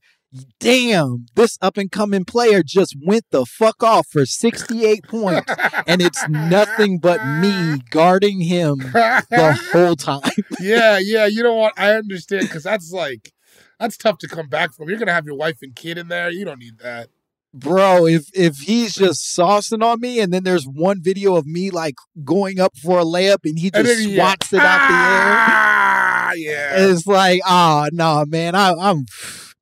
damn, 0.58 1.26
this 1.34 1.58
up 1.60 1.76
and 1.76 1.90
coming 1.90 2.24
player 2.24 2.62
just 2.62 2.96
went 3.04 3.24
the 3.30 3.44
fuck 3.44 3.82
off 3.82 4.06
for 4.08 4.26
68 4.26 5.04
points, 5.04 5.52
and 5.86 6.00
it's 6.00 6.28
nothing 6.28 6.98
but 6.98 7.24
me 7.24 7.80
guarding 7.90 8.40
him 8.40 8.78
the 8.78 9.58
whole 9.72 9.96
time. 9.96 10.20
yeah, 10.60 10.98
yeah. 10.98 11.26
You 11.26 11.42
know 11.42 11.54
what? 11.54 11.74
I 11.76 11.94
understand 11.94 12.42
because 12.42 12.64
that's 12.64 12.92
like 12.92 13.32
that's 13.80 13.96
tough 13.96 14.18
to 14.18 14.28
come 14.28 14.48
back 14.48 14.72
from. 14.74 14.88
You're 14.88 14.98
gonna 14.98 15.12
have 15.14 15.26
your 15.26 15.34
wife 15.34 15.58
and 15.62 15.74
kid 15.74 15.98
in 15.98 16.08
there. 16.08 16.30
You 16.30 16.44
don't 16.44 16.60
need 16.60 16.78
that. 16.78 17.08
Bro, 17.52 18.06
if 18.06 18.30
if 18.32 18.58
he's 18.58 18.94
just 18.94 19.36
saucing 19.36 19.82
on 19.82 20.00
me, 20.00 20.20
and 20.20 20.32
then 20.32 20.44
there's 20.44 20.68
one 20.68 21.02
video 21.02 21.34
of 21.34 21.46
me 21.46 21.70
like 21.70 21.96
going 22.22 22.60
up 22.60 22.76
for 22.76 23.00
a 23.00 23.04
layup, 23.04 23.38
and 23.44 23.58
he 23.58 23.70
And 23.74 23.86
just 23.86 24.02
yeah. 24.02 24.16
swats 24.16 24.52
it 24.52 24.60
out 24.60 24.88
the 24.88 24.94
air. 24.94 25.34
Ah, 25.42 26.32
yeah. 26.34 26.90
It's 26.90 27.06
like, 27.08 27.40
oh 27.44 27.88
no, 27.92 28.24
man, 28.28 28.54
I, 28.54 28.74
I'm 28.74 29.06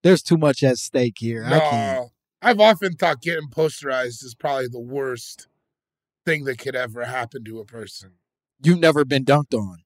there's 0.03 0.23
too 0.23 0.37
much 0.37 0.63
at 0.63 0.77
stake 0.77 1.17
here. 1.19 1.45
I 1.47 1.61
can't. 1.61 2.01
No, 2.01 2.09
I've 2.43 2.61
often 2.61 2.95
thought 2.95 3.23
getting 3.23 3.49
posterized 3.49 4.23
is 4.23 4.35
probably 4.39 4.69
the 4.69 4.81
worst 4.81 5.49
thing 6.27 6.45
that 6.45 6.59
could 6.59 6.77
ever 6.77 7.05
happen 7.07 7.45
to 7.45 7.59
a 7.61 7.65
person. 7.65 8.13
You've 8.63 8.81
never 8.81 9.05
been 9.05 9.25
dunked 9.25 9.55
on. 9.55 9.79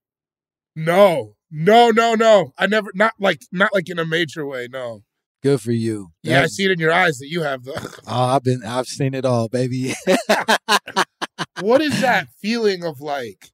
No, 0.75 1.37
no, 1.53 1.91
no, 1.91 2.15
no. 2.15 2.53
I 2.59 2.67
never, 2.67 2.91
not 2.95 3.13
like, 3.21 3.43
not 3.53 3.73
like 3.73 3.89
in 3.89 3.99
a 3.99 4.07
major 4.07 4.47
way. 4.47 4.69
No. 4.71 5.03
Good 5.43 5.61
for 5.61 5.73
you. 5.73 6.13
Yeah, 6.23 6.43
I 6.43 6.47
see 6.47 6.65
it 6.65 6.71
in 6.71 6.79
your 6.79 6.93
eyes 6.93 7.19
that 7.19 7.29
you 7.29 7.43
have 7.43 7.65
the. 7.65 7.73
Oh, 8.07 8.25
I've 8.25 8.45
been, 8.45 8.65
I've 8.65 8.87
seen 8.87 9.13
it 9.13 9.25
all, 9.25 9.49
baby. 9.49 9.95
what 11.61 11.81
is 11.81 12.01
that 12.01 12.29
feeling 12.41 12.85
of 12.85 13.01
like? 13.01 13.51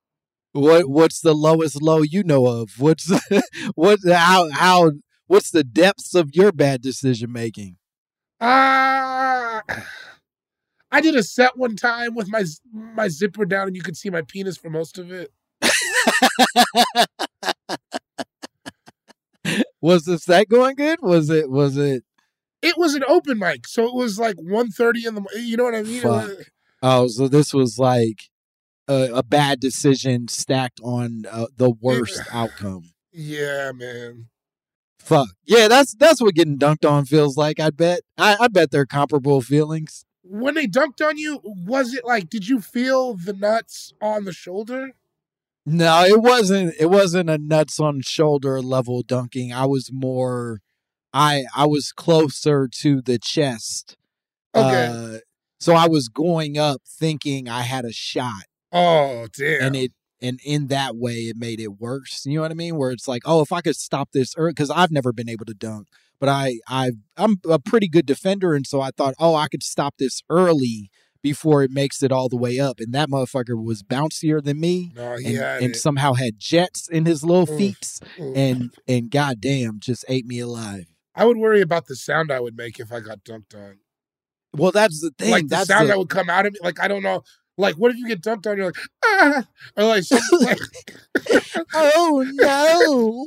what, 0.52 0.88
what's 0.88 1.20
the 1.20 1.34
lowest 1.34 1.80
low 1.82 2.02
you 2.02 2.22
know 2.22 2.46
of? 2.46 2.70
What's, 2.78 3.10
what, 3.74 4.00
how, 4.06 4.50
how, 4.50 4.92
what's 5.26 5.50
the 5.50 5.64
depths 5.64 6.14
of 6.14 6.34
your 6.34 6.52
bad 6.52 6.82
decision 6.82 7.32
making? 7.32 7.76
Ah, 8.40 9.62
I 10.90 11.00
did 11.00 11.16
a 11.16 11.22
set 11.22 11.58
one 11.58 11.76
time 11.76 12.14
with 12.14 12.28
my 12.30 12.44
my 12.72 13.08
zipper 13.08 13.44
down, 13.44 13.66
and 13.66 13.76
you 13.76 13.82
could 13.82 13.96
see 13.96 14.08
my 14.08 14.22
penis 14.22 14.56
for 14.56 14.70
most 14.70 14.96
of 14.96 15.12
it. 15.12 15.30
Was 19.80 20.04
the 20.04 20.18
set 20.18 20.48
going 20.48 20.74
good? 20.76 20.98
Was 21.02 21.30
it, 21.30 21.50
was 21.50 21.76
it? 21.76 22.04
It 22.62 22.76
was 22.76 22.94
an 22.94 23.04
open 23.06 23.38
mic, 23.38 23.68
so 23.68 23.84
it 23.84 23.94
was 23.94 24.18
like 24.18 24.36
1.30 24.36 25.06
in 25.06 25.14
the. 25.14 25.24
You 25.40 25.56
know 25.56 25.64
what 25.64 25.74
I 25.74 25.82
mean? 25.82 26.02
Was- 26.02 26.46
Oh, 26.80 27.08
so 27.08 27.26
this 27.26 27.52
was 27.52 27.76
like 27.78 28.30
a, 28.86 29.10
a 29.14 29.22
bad 29.24 29.58
decision 29.58 30.28
stacked 30.28 30.80
on 30.84 31.24
uh, 31.30 31.46
the 31.56 31.70
worst 31.70 32.20
outcome. 32.32 32.90
Yeah, 33.12 33.72
man. 33.74 34.26
Fuck. 35.00 35.28
Yeah, 35.44 35.66
that's 35.68 35.94
that's 35.96 36.20
what 36.20 36.34
getting 36.34 36.56
dunked 36.58 36.88
on 36.88 37.04
feels 37.04 37.36
like. 37.36 37.58
I 37.58 37.70
bet. 37.70 38.00
I, 38.16 38.36
I 38.38 38.46
bet 38.48 38.70
they're 38.70 38.86
comparable 38.86 39.40
feelings. 39.40 40.04
When 40.22 40.54
they 40.54 40.66
dunked 40.68 41.04
on 41.04 41.16
you, 41.18 41.40
was 41.42 41.94
it 41.94 42.04
like? 42.04 42.28
Did 42.30 42.46
you 42.48 42.60
feel 42.60 43.14
the 43.14 43.32
nuts 43.32 43.92
on 44.00 44.24
the 44.24 44.32
shoulder? 44.32 44.92
No, 45.68 46.02
it 46.04 46.20
wasn't. 46.20 46.74
It 46.80 46.86
wasn't 46.86 47.28
a 47.28 47.36
nuts 47.36 47.78
on 47.78 48.00
shoulder 48.00 48.62
level 48.62 49.02
dunking. 49.02 49.52
I 49.52 49.66
was 49.66 49.90
more. 49.92 50.60
I 51.12 51.44
I 51.54 51.66
was 51.66 51.92
closer 51.92 52.68
to 52.80 53.02
the 53.02 53.18
chest. 53.18 53.96
Okay. 54.54 54.86
Uh, 54.86 55.18
so 55.60 55.74
I 55.74 55.86
was 55.86 56.08
going 56.08 56.56
up 56.56 56.82
thinking 56.86 57.48
I 57.48 57.62
had 57.62 57.84
a 57.84 57.92
shot, 57.92 58.44
oh, 58.72 59.26
damn. 59.36 59.62
and 59.62 59.76
it 59.76 59.92
and 60.20 60.40
in 60.44 60.68
that 60.68 60.96
way 60.96 61.14
it 61.14 61.36
made 61.36 61.60
it 61.60 61.78
worse. 61.78 62.22
You 62.24 62.36
know 62.36 62.42
what 62.42 62.50
I 62.50 62.54
mean? 62.54 62.76
Where 62.76 62.90
it's 62.90 63.08
like, 63.08 63.22
oh, 63.26 63.42
if 63.42 63.52
I 63.52 63.60
could 63.60 63.76
stop 63.76 64.10
this 64.12 64.34
early, 64.36 64.52
because 64.52 64.70
I've 64.70 64.90
never 64.90 65.12
been 65.12 65.28
able 65.28 65.44
to 65.46 65.54
dunk, 65.54 65.88
but 66.18 66.28
I 66.28 66.60
I 66.66 66.92
I'm 67.16 67.36
a 67.48 67.58
pretty 67.58 67.88
good 67.88 68.06
defender, 68.06 68.54
and 68.54 68.66
so 68.66 68.80
I 68.80 68.90
thought, 68.96 69.14
oh, 69.18 69.34
I 69.34 69.48
could 69.48 69.62
stop 69.62 69.96
this 69.98 70.22
early 70.30 70.90
before 71.22 71.62
it 71.62 71.70
makes 71.70 72.02
it 72.02 72.12
all 72.12 72.28
the 72.28 72.36
way 72.36 72.58
up. 72.60 72.80
And 72.80 72.92
that 72.94 73.08
motherfucker 73.08 73.62
was 73.62 73.82
bouncier 73.82 74.42
than 74.42 74.60
me, 74.60 74.92
no, 74.94 75.14
and, 75.14 75.36
and 75.36 75.76
somehow 75.76 76.14
had 76.14 76.38
jets 76.38 76.88
in 76.88 77.04
his 77.04 77.24
little 77.24 77.50
Oof. 77.50 77.58
feet, 77.58 78.00
Oof. 78.20 78.36
and 78.36 78.74
and 78.86 79.10
goddamn, 79.10 79.80
just 79.80 80.04
ate 80.08 80.26
me 80.26 80.40
alive. 80.40 80.86
I 81.14 81.24
would 81.24 81.36
worry 81.36 81.60
about 81.60 81.86
the 81.86 81.96
sound 81.96 82.30
I 82.30 82.40
would 82.40 82.56
make 82.56 82.78
if 82.78 82.92
I 82.92 83.00
got 83.00 83.24
dunked 83.24 83.54
on. 83.54 83.78
Well, 84.56 84.70
that's 84.70 85.00
the 85.00 85.10
thing. 85.18 85.30
like 85.30 85.42
the 85.44 85.56
that's 85.56 85.68
sound 85.68 85.84
the- 85.84 85.92
that 85.92 85.98
would 85.98 86.08
come 86.08 86.30
out 86.30 86.46
of 86.46 86.52
me. 86.52 86.58
Like 86.62 86.80
I 86.80 86.88
don't 86.88 87.02
know. 87.02 87.22
Like 87.56 87.74
what 87.74 87.90
if 87.90 87.96
you 87.96 88.06
get 88.06 88.22
dunked 88.22 88.46
on? 88.46 88.56
You're 88.56 88.66
like 88.66 88.76
ah, 89.04 89.44
or 89.76 89.84
like, 89.84 90.04
like 90.40 90.58
oh 91.74 92.24
no. 92.34 93.26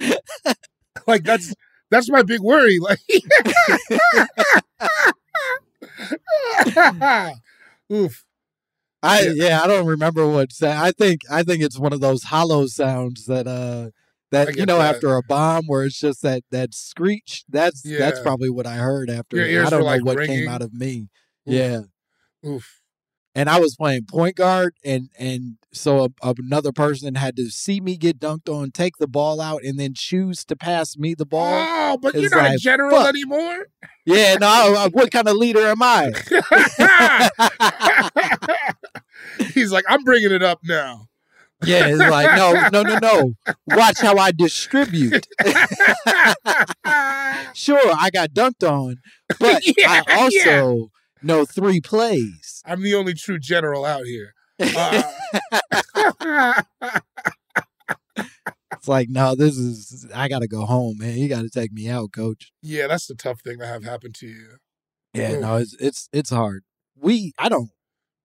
like 1.06 1.24
that's 1.24 1.54
that's 1.90 2.10
my 2.10 2.22
big 2.22 2.40
worry. 2.40 2.78
Like, 2.78 3.00
oof. 7.92 8.24
I 9.02 9.22
Yeah. 9.22 9.32
yeah. 9.34 9.60
I 9.62 9.66
don't 9.66 9.86
remember 9.86 10.26
what 10.26 10.50
I 10.62 10.92
think 10.92 11.22
I 11.30 11.42
think 11.42 11.62
it's 11.62 11.78
one 11.78 11.92
of 11.92 12.00
those 12.00 12.24
hollow 12.24 12.66
sounds 12.66 13.26
that 13.26 13.46
uh 13.46 13.90
that 14.30 14.56
you 14.56 14.66
know 14.66 14.78
that. 14.78 14.96
after 14.96 15.16
a 15.16 15.22
bomb 15.22 15.64
where 15.66 15.84
it's 15.84 15.98
just 15.98 16.22
that 16.22 16.42
that 16.50 16.74
screech. 16.74 17.44
That's 17.48 17.82
that's 17.82 18.20
probably 18.20 18.50
what 18.50 18.66
I 18.66 18.76
heard 18.76 19.10
after. 19.10 19.42
I 19.42 19.70
don't 19.70 19.80
know 19.80 19.86
like, 19.86 20.04
what 20.04 20.16
ringing. 20.16 20.40
came 20.40 20.48
out 20.48 20.62
of 20.62 20.72
me. 20.72 21.08
Oof. 21.48 21.54
Yeah. 21.54 21.80
Oof. 22.46 22.79
And 23.34 23.48
I 23.48 23.60
was 23.60 23.76
playing 23.76 24.06
point 24.06 24.34
guard 24.36 24.74
and 24.84 25.08
and 25.18 25.56
so 25.72 26.08
a, 26.20 26.34
another 26.36 26.72
person 26.72 27.14
had 27.14 27.36
to 27.36 27.48
see 27.48 27.80
me 27.80 27.96
get 27.96 28.18
dunked 28.18 28.48
on, 28.48 28.72
take 28.72 28.96
the 28.96 29.06
ball 29.06 29.40
out 29.40 29.62
and 29.62 29.78
then 29.78 29.94
choose 29.94 30.44
to 30.46 30.56
pass 30.56 30.96
me 30.96 31.14
the 31.14 31.24
ball. 31.26 31.46
Oh, 31.68 31.96
but 32.00 32.14
you're 32.14 32.28
not 32.30 32.54
a 32.54 32.58
general 32.58 32.90
fuck. 32.90 33.08
anymore. 33.08 33.68
Yeah, 34.04 34.34
no, 34.34 34.48
I- 34.48 34.88
what 34.90 35.12
kind 35.12 35.28
of 35.28 35.36
leader 35.36 35.60
am 35.64 35.80
I? 35.80 36.10
He's 39.54 39.70
like, 39.72 39.84
I'm 39.88 40.02
bringing 40.02 40.32
it 40.32 40.42
up 40.42 40.60
now. 40.64 41.06
Yeah, 41.64 41.88
it's 41.88 41.98
like 41.98 42.36
no, 42.36 42.68
no, 42.72 42.82
no, 42.82 42.98
no. 42.98 43.34
Watch 43.68 44.00
how 44.00 44.16
I 44.16 44.32
distribute. 44.32 45.26
Sure, 47.52 47.80
I 47.98 48.10
got 48.10 48.30
dunked 48.30 48.62
on, 48.68 48.96
but 49.38 49.62
Yeah, 49.76 50.02
I 50.06 50.20
also 50.22 50.90
know 51.22 51.44
three 51.44 51.80
plays. 51.80 52.62
I'm 52.64 52.82
the 52.82 52.94
only 52.94 53.14
true 53.14 53.38
general 53.38 53.84
out 53.84 54.04
here. 54.06 54.34
Uh, 54.60 55.02
It's 58.72 58.88
like, 58.88 59.08
no, 59.10 59.34
this 59.34 59.58
is 59.58 60.06
I 60.14 60.28
gotta 60.28 60.46
go 60.48 60.64
home, 60.64 60.96
man. 60.98 61.18
You 61.18 61.28
gotta 61.28 61.50
take 61.50 61.70
me 61.72 61.88
out, 61.90 62.12
coach. 62.12 62.50
yeah, 62.62 62.86
that's 62.86 63.06
the 63.06 63.14
tough 63.14 63.40
thing 63.42 63.58
to 63.58 63.66
have 63.66 63.84
happen 63.84 64.12
to 64.14 64.26
you. 64.26 64.56
Yeah, 65.12 65.32
Oof. 65.34 65.40
no, 65.40 65.56
it's 65.56 65.74
it's 65.78 66.08
it's 66.14 66.30
hard. 66.30 66.62
We 66.96 67.32
I 67.38 67.50
don't 67.50 67.70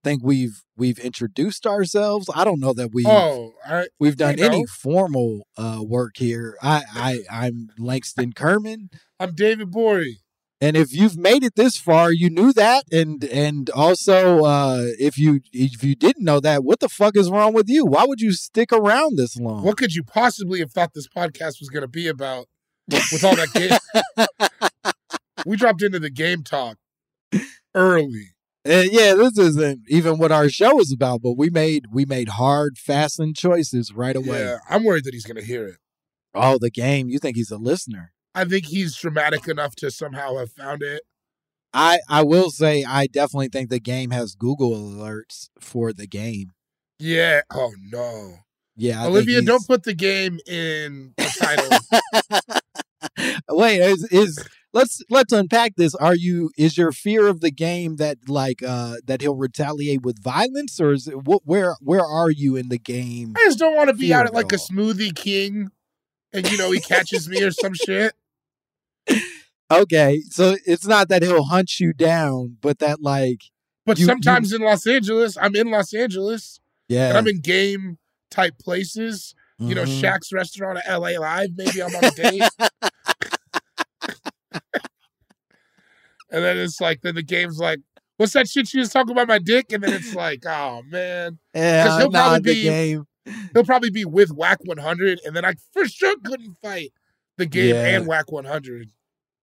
think 0.04 0.22
we've 0.24 0.64
we've 0.78 1.00
introduced 1.00 1.66
ourselves. 1.68 2.30
I 2.34 2.46
don't 2.46 2.62
know 2.62 2.72
that 2.74 2.94
we 2.94 3.06
Oh, 3.06 3.54
I, 3.68 3.88
we've 4.00 4.16
done 4.16 4.40
any 4.40 4.62
know. 4.62 4.66
formal 4.68 5.46
uh 5.58 5.80
work 5.82 6.14
here. 6.18 6.58
I 6.62 6.84
I 6.94 7.20
I'm 7.30 7.72
Langston 7.78 8.32
Kerman. 8.32 8.92
I'm 9.20 9.34
David 9.36 9.72
Borie. 9.72 10.20
And 10.66 10.76
if 10.76 10.92
you've 10.92 11.16
made 11.16 11.44
it 11.44 11.54
this 11.54 11.78
far, 11.78 12.12
you 12.12 12.28
knew 12.28 12.52
that, 12.54 12.86
and 12.92 13.24
and 13.26 13.70
also 13.70 14.44
uh, 14.46 14.88
if 14.98 15.16
you 15.16 15.42
if 15.54 15.84
you 15.84 15.94
didn't 15.94 16.26
know 16.26 16.40
that, 16.40 16.64
what 16.64 16.80
the 16.80 16.90
fuck 16.90 17.16
is 17.16 17.30
wrong 17.30 17.54
with 17.54 17.70
you? 17.70 17.86
Why 17.86 18.04
would 18.08 18.20
you 18.20 18.32
stick 18.32 18.74
around 18.74 19.16
this 19.16 19.38
long? 19.38 19.64
What 19.64 19.78
could 19.78 19.94
you 19.94 20.02
possibly 20.02 20.62
have 20.62 20.72
thought 20.72 20.96
this 20.96 21.08
podcast 21.08 21.60
was 21.60 21.70
going 21.70 21.84
to 21.84 21.88
be 21.88 22.08
about 22.08 22.48
with 22.90 23.24
all 23.24 23.36
that 23.36 23.54
game? 23.54 24.98
we 25.46 25.56
dropped 25.56 25.84
into 25.84 26.00
the 26.00 26.10
game 26.10 26.42
talk 26.42 26.80
early. 27.76 28.30
And 28.64 28.92
yeah, 28.92 29.14
this 29.14 29.38
isn't 29.38 29.82
even 29.88 30.18
what 30.18 30.32
our 30.32 30.50
show 30.50 30.80
is 30.80 30.92
about, 30.92 31.22
but 31.22 31.38
we 31.38 31.52
made 31.52 31.86
we 31.92 32.06
made 32.06 32.30
hard, 32.30 32.80
fastened 32.80 33.36
choices 33.36 33.94
right 33.94 34.16
away. 34.16 34.44
Yeah, 34.44 34.58
I'm 34.68 34.84
worried 34.84 35.04
that 35.04 35.14
he's 35.14 35.28
going 35.28 35.38
to 35.38 35.46
hear 35.46 35.68
it. 35.68 35.78
Oh, 36.34 36.58
the 36.58 36.72
game! 36.72 37.08
You 37.08 37.20
think 37.20 37.36
he's 37.36 37.52
a 37.52 37.58
listener? 37.58 38.14
I 38.36 38.44
think 38.44 38.66
he's 38.66 38.96
dramatic 38.96 39.48
enough 39.48 39.76
to 39.78 39.90
somehow 39.90 40.38
have 40.38 40.52
found 40.52 40.84
it. 40.84 41.04
I 41.74 42.00
I 42.10 42.24
will 42.24 42.52
say 42.52 42.84
I 42.84 43.08
definitely 43.08 43.48
think 43.48 43.70
the 43.70 43.80
game 43.80 44.12
has 44.12 44.36
Google 44.36 44.72
alerts 44.72 45.50
for 45.60 45.94
the 45.94 46.06
game. 46.06 46.52
Yeah. 47.00 47.42
Oh 47.52 47.74
no, 47.92 48.36
Yeah, 48.76 49.04
I 49.04 49.08
Olivia, 49.08 49.42
don't 49.42 49.66
put 49.66 49.84
the 49.84 49.94
game 49.94 50.40
in 50.46 51.14
the 51.18 51.36
title. 51.40 52.62
Wait, 53.50 53.80
is, 53.80 54.04
is 54.12 54.48
let's 54.74 55.02
let's 55.10 55.32
unpack 55.34 55.76
this. 55.76 55.96
Are 55.96 56.16
you 56.16 56.52
is 56.58 56.78
your 56.78 56.92
fear 56.92 57.28
of 57.28 57.42
the 57.42 57.52
game 57.52 57.98
that 57.98 58.18
like 58.28 58.62
uh 58.62 58.96
that 59.06 59.22
he'll 59.22 59.36
retaliate 59.36 60.04
with 60.04 60.22
violence, 60.22 60.80
or 60.80 60.94
is 60.94 61.08
it 61.08 61.26
what 61.26 61.42
where 61.46 61.76
where 61.82 62.06
are 62.06 62.32
you 62.32 62.56
in 62.56 62.70
the 62.70 62.80
game? 62.80 63.34
I 63.38 63.44
just 63.46 63.60
don't 63.60 63.76
want 63.76 63.90
to 63.90 63.96
be 63.96 64.14
out 64.14 64.26
at 64.26 64.34
like 64.34 64.52
a 64.52 64.58
smoothie 64.58 65.16
king, 65.16 65.72
and 66.32 66.50
you 66.50 66.58
know 66.58 66.72
he 66.72 66.80
catches 66.80 67.28
me 67.28 67.42
or 67.44 67.52
some 67.52 67.74
shit. 67.86 68.14
Okay, 69.72 70.22
so 70.30 70.56
it's 70.66 70.86
not 70.86 71.10
that 71.10 71.24
he'll 71.24 71.44
hunt 71.46 71.80
you 71.80 71.92
down, 71.94 72.58
but 72.62 72.80
that 72.80 73.02
like 73.02 73.42
But 73.86 73.98
You- 74.00 74.04
you- 74.04 74.08
sometimes 74.08 74.52
in 74.54 74.62
Los 74.62 74.86
Angeles, 74.88 75.38
I'm 75.40 75.56
in 75.56 75.70
Los 75.72 75.94
Angeles 75.94 76.60
and 76.90 76.96
yeah 76.98 77.18
I'm 77.18 77.28
in 77.28 77.40
game 77.40 77.98
type 78.32 78.58
places. 78.60 79.34
You 79.58 79.74
know, 79.76 79.86
Mhm. 79.86 80.02
Shaq's 80.02 80.34
restaurant 80.34 80.80
at 80.80 80.86
LA 80.88 81.18
Live. 81.18 81.52
Maybe 81.56 81.82
I'm 81.82 81.96
on 81.96 82.04
a 82.04 82.12
date. 82.12 82.42
and 86.32 86.44
then 86.44 86.58
it's 86.58 86.82
like, 86.82 87.02
then 87.02 87.16
the 87.16 87.24
game's 87.24 87.58
like, 87.60 87.80
what's 88.18 88.34
that 88.34 88.48
shit 88.50 88.74
you 88.74 88.80
was 88.82 88.90
talking 88.90 89.12
about 89.12 89.28
my 89.28 89.40
dick? 89.40 89.72
And 89.72 89.82
then 89.84 89.94
it's 89.94 90.14
like, 90.16 90.46
oh 90.46 90.82
man, 90.90 91.40
Yeah, 91.54 92.00
he'll 92.00 92.12
probably 92.12 92.40
the 92.40 92.54
be- 92.54 92.64
game. 92.64 93.08
he'll 93.54 93.64
probably 93.66 93.90
be 93.92 94.04
with 94.06 94.32
Wack 94.32 94.60
100, 94.66 95.22
and 95.26 95.36
then 95.36 95.46
I 95.46 95.54
for 95.72 95.88
sure 95.88 96.16
couldn't 96.24 96.58
fight 96.62 96.92
the 97.38 97.46
game 97.46 97.76
Yeah. 97.76 97.86
and 97.98 98.08
Wack 98.08 98.32
100. 98.32 98.90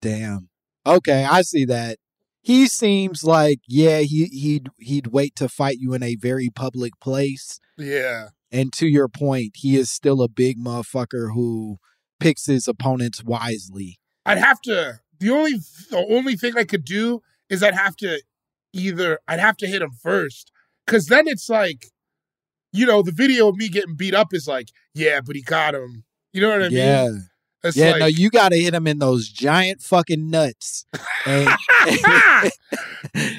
Damn. 0.02 0.50
Okay, 0.84 1.24
I 1.24 1.42
see 1.42 1.64
that. 1.64 1.98
He 2.42 2.66
seems 2.66 3.22
like 3.22 3.60
yeah, 3.68 4.00
he 4.00 4.26
he'd 4.26 4.68
he'd 4.78 5.06
wait 5.06 5.36
to 5.36 5.48
fight 5.48 5.78
you 5.78 5.94
in 5.94 6.02
a 6.02 6.16
very 6.16 6.50
public 6.50 6.92
place. 7.00 7.60
Yeah, 7.78 8.28
And 8.50 8.72
to 8.74 8.86
your 8.86 9.08
point, 9.08 9.52
he 9.54 9.76
is 9.76 9.90
still 9.90 10.20
a 10.20 10.28
big 10.28 10.58
motherfucker 10.58 11.32
who 11.32 11.78
picks 12.20 12.46
his 12.46 12.68
opponents 12.68 13.24
wisely. 13.24 13.98
I'd 14.26 14.38
have 14.38 14.60
to. 14.62 15.00
The 15.20 15.30
only 15.30 15.54
the 15.90 16.04
only 16.10 16.34
thing 16.36 16.58
I 16.58 16.64
could 16.64 16.84
do 16.84 17.22
is 17.48 17.62
I'd 17.62 17.74
have 17.74 17.96
to 17.98 18.20
either 18.72 19.20
I'd 19.28 19.40
have 19.40 19.56
to 19.58 19.68
hit 19.68 19.82
him 19.82 19.92
first, 19.92 20.50
because 20.84 21.06
then 21.06 21.28
it's 21.28 21.48
like, 21.48 21.86
you 22.72 22.86
know, 22.86 23.02
the 23.02 23.12
video 23.12 23.48
of 23.48 23.56
me 23.56 23.68
getting 23.68 23.94
beat 23.94 24.14
up 24.14 24.28
is 24.34 24.48
like, 24.48 24.68
yeah, 24.94 25.20
but 25.24 25.36
he 25.36 25.42
got 25.42 25.76
him. 25.76 26.04
You 26.32 26.40
know 26.40 26.48
what 26.48 26.62
I 26.62 26.68
mean? 26.68 26.78
yeah. 26.78 27.08
mean? 27.08 27.28
It's 27.64 27.76
yeah, 27.76 27.92
like, 27.92 28.00
no, 28.00 28.06
you 28.06 28.28
got 28.28 28.48
to 28.48 28.56
hit 28.56 28.74
him 28.74 28.86
in 28.88 28.98
those 28.98 29.28
giant 29.28 29.82
fucking 29.82 30.28
nuts. 30.28 30.84
And 31.26 31.48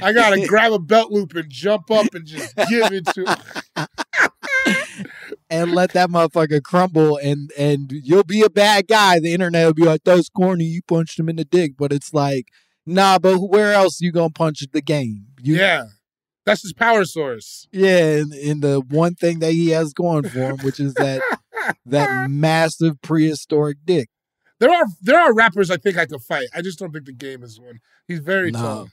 I 0.01 0.11
gotta 0.13 0.45
grab 0.47 0.71
a 0.71 0.79
belt 0.79 1.11
loop 1.11 1.35
and 1.35 1.49
jump 1.49 1.91
up 1.91 2.13
and 2.13 2.25
just 2.25 2.55
give 2.55 2.91
it 2.93 3.05
to. 3.07 3.25
him. 3.25 3.87
and 5.49 5.71
let 5.73 5.91
that 5.91 6.09
motherfucker 6.09 6.63
crumble 6.63 7.17
and 7.17 7.51
and 7.57 7.91
you'll 7.91 8.23
be 8.23 8.41
a 8.43 8.49
bad 8.49 8.87
guy. 8.87 9.19
The 9.19 9.33
internet 9.33 9.65
will 9.65 9.73
be 9.73 9.83
like, 9.83 10.03
that's 10.05 10.29
corny, 10.29 10.65
you 10.65 10.81
punched 10.87 11.19
him 11.19 11.27
in 11.27 11.35
the 11.35 11.45
dick. 11.45 11.73
But 11.77 11.91
it's 11.91 12.13
like, 12.13 12.47
nah, 12.85 13.19
but 13.19 13.39
where 13.39 13.73
else 13.73 13.99
you 13.99 14.13
gonna 14.13 14.29
punch 14.29 14.63
the 14.71 14.81
game? 14.81 15.25
You, 15.41 15.55
Yeah, 15.55 15.87
that's 16.45 16.61
his 16.61 16.73
power 16.73 17.03
source. 17.03 17.67
Yeah, 17.71 18.19
and, 18.19 18.33
and 18.33 18.61
the 18.61 18.79
one 18.79 19.15
thing 19.15 19.39
that 19.39 19.51
he 19.51 19.69
has 19.69 19.93
going 19.93 20.23
for 20.23 20.39
him, 20.39 20.57
which 20.59 20.79
is 20.79 20.93
that 20.95 21.21
that 21.85 22.29
massive 22.29 23.01
prehistoric 23.01 23.77
dick. 23.85 24.09
There 24.63 24.71
are 24.71 24.85
there 25.01 25.19
are 25.19 25.33
rappers 25.33 25.69
I 25.69 25.75
think 25.75 25.97
I 25.97 26.05
could 26.05 26.21
fight. 26.21 26.47
I 26.55 26.61
just 26.61 26.79
don't 26.79 26.93
think 26.93 27.05
the 27.05 27.11
game 27.11 27.43
is 27.43 27.59
one. 27.59 27.81
He's 28.07 28.19
very 28.19 28.49
No. 28.49 28.59
tall. 28.59 28.89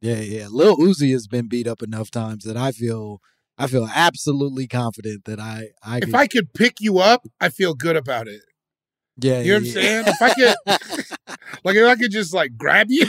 Yeah, 0.00 0.20
yeah. 0.20 0.46
Lil 0.50 0.78
Uzi 0.78 1.12
has 1.12 1.26
been 1.26 1.48
beat 1.48 1.66
up 1.66 1.82
enough 1.82 2.10
times 2.10 2.44
that 2.44 2.56
I 2.56 2.72
feel 2.72 3.20
I 3.58 3.66
feel 3.66 3.86
absolutely 3.94 4.66
confident 4.66 5.26
that 5.26 5.38
I 5.38 5.68
I 5.82 5.98
If 5.98 6.04
could, 6.06 6.14
I 6.14 6.26
could 6.28 6.54
pick 6.54 6.80
you 6.80 6.98
up, 6.98 7.26
I 7.42 7.50
feel 7.50 7.74
good 7.74 7.96
about 7.96 8.26
it. 8.26 8.40
yeah, 9.18 9.40
You 9.42 9.48
know 9.48 9.54
what 9.56 9.58
I'm 9.58 9.64
yeah, 9.66 9.72
saying? 9.72 10.04
If 10.06 10.22
I 10.22 10.34
could, 10.34 10.54
like, 11.64 11.76
if 11.76 11.86
I 11.86 11.96
could 11.96 12.10
just 12.10 12.32
like 12.32 12.56
grab 12.56 12.86
you, 12.88 13.04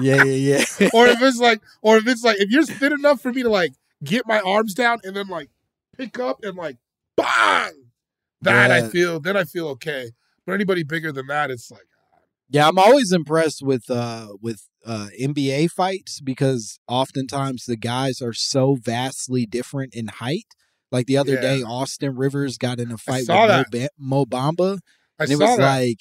yeah, 0.00 0.24
yeah, 0.24 0.64
yeah. 0.80 0.88
or 0.94 1.06
if 1.06 1.22
it's 1.22 1.38
like, 1.38 1.60
or 1.80 1.96
if 1.98 2.08
it's 2.08 2.24
like, 2.24 2.40
if 2.40 2.50
you're 2.50 2.64
thin 2.64 2.92
enough 2.92 3.20
for 3.20 3.32
me 3.32 3.44
to 3.44 3.48
like 3.48 3.70
get 4.02 4.26
my 4.26 4.40
arms 4.40 4.74
down 4.74 4.98
and 5.04 5.14
then 5.14 5.28
like 5.28 5.48
pick 5.96 6.18
up 6.18 6.42
and 6.42 6.56
like 6.56 6.76
bang, 7.16 7.72
that 8.42 8.72
I 8.72 8.88
feel, 8.88 9.20
then 9.20 9.36
I 9.36 9.44
feel 9.44 9.68
okay. 9.68 10.10
But 10.48 10.54
anybody 10.54 10.82
bigger 10.82 11.12
than 11.12 11.26
that, 11.26 11.50
it's 11.50 11.70
like, 11.70 11.82
Yeah, 12.48 12.66
I'm 12.68 12.78
always 12.78 13.12
impressed 13.12 13.62
with 13.62 13.90
uh 13.90 14.28
with 14.40 14.66
uh 14.86 15.08
NBA 15.20 15.70
fights 15.72 16.22
because 16.22 16.80
oftentimes 16.88 17.66
the 17.66 17.76
guys 17.76 18.22
are 18.22 18.32
so 18.32 18.74
vastly 18.80 19.44
different 19.44 19.94
in 19.94 20.06
height. 20.08 20.46
Like 20.90 21.04
the 21.06 21.18
other 21.18 21.34
Yeah. 21.34 21.40
day, 21.42 21.62
Austin 21.62 22.16
Rivers 22.16 22.56
got 22.56 22.80
in 22.80 22.90
a 22.90 22.96
fight 22.96 23.26
with 23.28 23.28
Mo, 23.28 23.64
ba- 23.70 23.88
Mo 23.98 24.24
Bamba, 24.24 24.78
I 25.18 25.24
and 25.24 25.32
it 25.32 25.36
was 25.38 25.58
that. 25.58 25.62
like, 25.62 25.98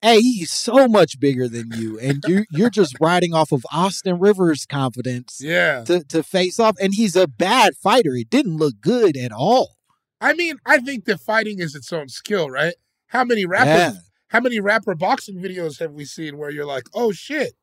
"Hey, 0.00 0.20
he's 0.20 0.52
so 0.52 0.86
much 0.86 1.18
bigger 1.18 1.48
than 1.48 1.72
you, 1.74 1.98
and 1.98 2.22
you 2.28 2.44
you're 2.52 2.70
just 2.70 2.94
riding 3.00 3.34
off 3.34 3.50
of 3.50 3.66
Austin 3.72 4.20
Rivers' 4.20 4.64
confidence 4.64 5.40
yeah. 5.42 5.82
to 5.86 6.04
to 6.04 6.22
face 6.22 6.60
off, 6.60 6.76
and 6.80 6.94
he's 6.94 7.16
a 7.16 7.26
bad 7.26 7.74
fighter. 7.76 8.14
It 8.14 8.30
didn't 8.30 8.58
look 8.58 8.80
good 8.80 9.16
at 9.16 9.32
all. 9.32 9.74
I 10.20 10.34
mean, 10.34 10.58
I 10.64 10.78
think 10.78 11.04
that 11.06 11.18
fighting 11.18 11.58
is 11.58 11.74
its 11.74 11.92
own 11.92 12.08
skill, 12.08 12.48
right? 12.48 12.74
How 13.08 13.24
many 13.24 13.44
rappers, 13.46 13.66
Yeah. 13.66 13.92
how 14.28 14.40
many 14.40 14.60
rapper 14.60 14.94
boxing 14.94 15.36
videos 15.36 15.78
have 15.80 15.92
we 15.92 16.04
seen 16.04 16.38
where 16.38 16.50
you're 16.50 16.66
like, 16.66 16.84
oh 16.94 17.12
shit, 17.12 17.54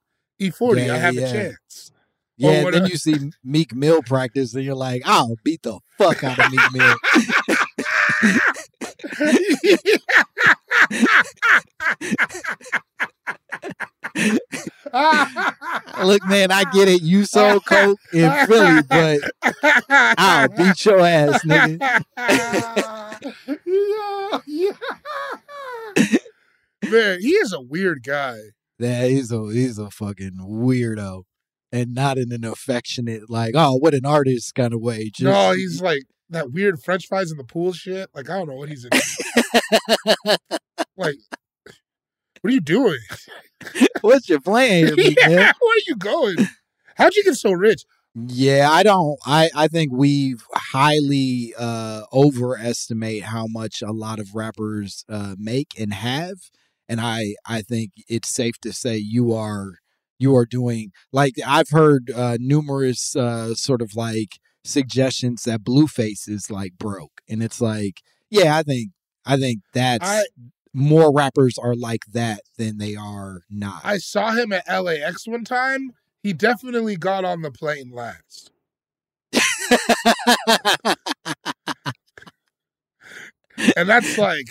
E40, 0.42 0.90
I 0.90 0.98
have 0.98 1.16
yeah. 1.16 1.28
a 1.28 1.32
chance. 1.32 1.92
Yeah, 2.38 2.66
and 2.66 2.74
then 2.74 2.86
you 2.88 2.98
see 2.98 3.32
Meek 3.46 3.74
Mill 3.74 4.02
practice, 4.04 4.54
and 4.56 4.66
you're 4.66 4.76
like, 4.76 5.04
"I'll 5.06 5.38
beat 5.46 5.64
the 5.64 5.80
fuck 5.98 6.22
out 6.22 6.38
of 6.38 6.52
Meek 6.52 6.74
Mill." 6.74 6.98
Look, 16.04 16.26
man, 16.26 16.52
I 16.52 16.64
get 16.74 16.88
it. 16.88 17.02
You 17.02 17.26
sold 17.26 17.66
coke 17.66 18.00
in 18.14 18.32
Philly, 18.48 18.82
but 18.84 19.20
I'll 20.18 20.48
beat 20.50 20.86
your 20.86 21.00
ass, 21.00 21.44
nigga. 21.44 22.04
yeah, 23.66 24.40
yeah. 24.46 24.72
Man, 26.90 27.20
he 27.22 27.30
is 27.30 27.54
a 27.54 27.62
weird 27.62 28.04
guy. 28.04 28.38
Yeah, 28.80 29.06
he's 29.06 29.32
a 29.32 29.42
he's 29.52 29.78
a 29.78 29.90
fucking 29.90 30.38
weirdo, 30.42 31.24
and 31.72 31.94
not 31.94 32.18
in 32.18 32.32
an 32.32 32.44
affectionate 32.44 33.30
like, 33.30 33.54
oh, 33.56 33.76
what 33.76 33.94
an 33.94 34.06
artist 34.06 34.54
kind 34.56 34.74
of 34.74 34.82
way. 34.82 35.06
Just, 35.06 35.24
no, 35.24 35.52
he's 35.54 35.82
like 35.82 36.04
that 36.30 36.52
weird 36.52 36.82
French 36.82 37.08
fries 37.08 37.32
in 37.32 37.38
the 37.38 37.44
pool 37.44 37.74
shit. 37.74 38.10
Like 38.14 38.30
I 38.30 38.38
don't 38.38 38.48
know 38.48 38.56
what 38.56 38.70
he's 38.70 38.86
in. 38.86 38.92
like, 40.98 41.16
what 42.42 42.52
are 42.52 42.52
you 42.52 42.62
doing? 42.62 43.00
what's 44.02 44.30
your 44.30 44.42
plan 44.42 44.88
here, 44.88 44.96
Meek 44.96 45.18
Mill? 45.22 45.32
yeah, 45.32 45.52
where 45.60 45.76
are 45.76 45.86
you 45.88 45.96
going? 45.96 46.38
How'd 46.96 47.16
you 47.16 47.24
get 47.24 47.36
so 47.36 47.52
rich? 47.52 47.84
Yeah, 48.14 48.70
I 48.72 48.84
don't. 48.84 49.18
I 49.26 49.50
I 49.56 49.68
think 49.68 49.92
we've 49.94 50.44
highly 50.76 51.54
uh 51.58 52.02
overestimate 52.12 53.24
how 53.24 53.46
much 53.48 53.82
a 53.82 53.92
lot 53.92 54.20
of 54.20 54.36
rappers 54.36 55.06
uh 55.10 55.36
make 55.38 55.70
and 55.80 55.94
have, 55.94 56.38
and 56.90 57.00
I 57.00 57.36
I 57.48 57.62
think 57.62 57.92
it's 58.08 58.30
safe 58.30 58.60
to 58.62 58.74
say 58.74 58.98
you 58.98 59.34
are 59.34 59.80
you 60.20 60.36
are 60.36 60.46
doing 60.46 60.92
like 61.12 61.36
I've 61.46 61.70
heard 61.70 62.12
uh 62.12 62.38
numerous 62.40 63.16
uh 63.16 63.54
sort 63.56 63.82
of 63.82 63.96
like 63.96 64.40
suggestions 64.64 65.44
that 65.44 65.64
Blueface 65.64 66.28
is 66.28 66.50
like 66.50 66.74
broke, 66.78 67.22
and 67.30 67.42
it's 67.42 67.62
like 67.62 68.02
yeah, 68.30 68.58
I 68.58 68.64
think 68.64 68.92
I 69.26 69.38
think 69.38 69.62
that's 69.74 70.08
I 70.08 70.24
more 70.74 71.14
rappers 71.14 71.58
are 71.58 71.76
like 71.76 72.06
that 72.12 72.42
than 72.58 72.78
they 72.78 72.96
are 72.96 73.42
not. 73.50 73.82
I 73.86 73.98
saw 73.98 74.32
him 74.32 74.52
at 74.52 74.68
LAX 74.68 75.26
one 75.26 75.46
time. 75.46 75.92
He 76.22 76.34
definitely 76.34 76.98
got 76.98 77.24
on 77.24 77.44
the 77.44 77.52
plane 77.52 77.92
last. 77.94 78.52
And 83.78 83.88
that's 83.90 84.18
like, 84.18 84.48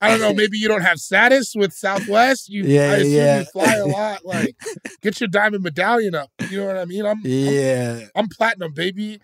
I 0.00 0.08
don't 0.10 0.20
know, 0.20 0.32
maybe 0.32 0.58
you 0.58 0.68
don't 0.68 0.82
have 0.82 0.98
status 0.98 1.54
with 1.56 1.72
Southwest. 1.72 2.48
You, 2.48 2.64
Yeah, 2.64 2.82
I 2.92 2.94
assume 2.96 3.12
yeah. 3.12 3.38
you 3.40 3.44
fly 3.46 3.74
a 3.74 3.86
lot. 3.86 4.24
Like, 4.24 4.54
get 5.02 5.20
your 5.20 5.28
diamond 5.28 5.64
medallion 5.64 6.14
up. 6.14 6.30
You 6.48 6.58
know 6.60 6.66
what 6.66 6.76
I 6.78 6.84
mean? 6.84 7.04
I'm, 7.04 7.18
I'm, 7.18 7.22
yeah. 7.24 8.00
I'm 8.14 8.28
platinum, 8.28 8.72
baby. 8.74 9.20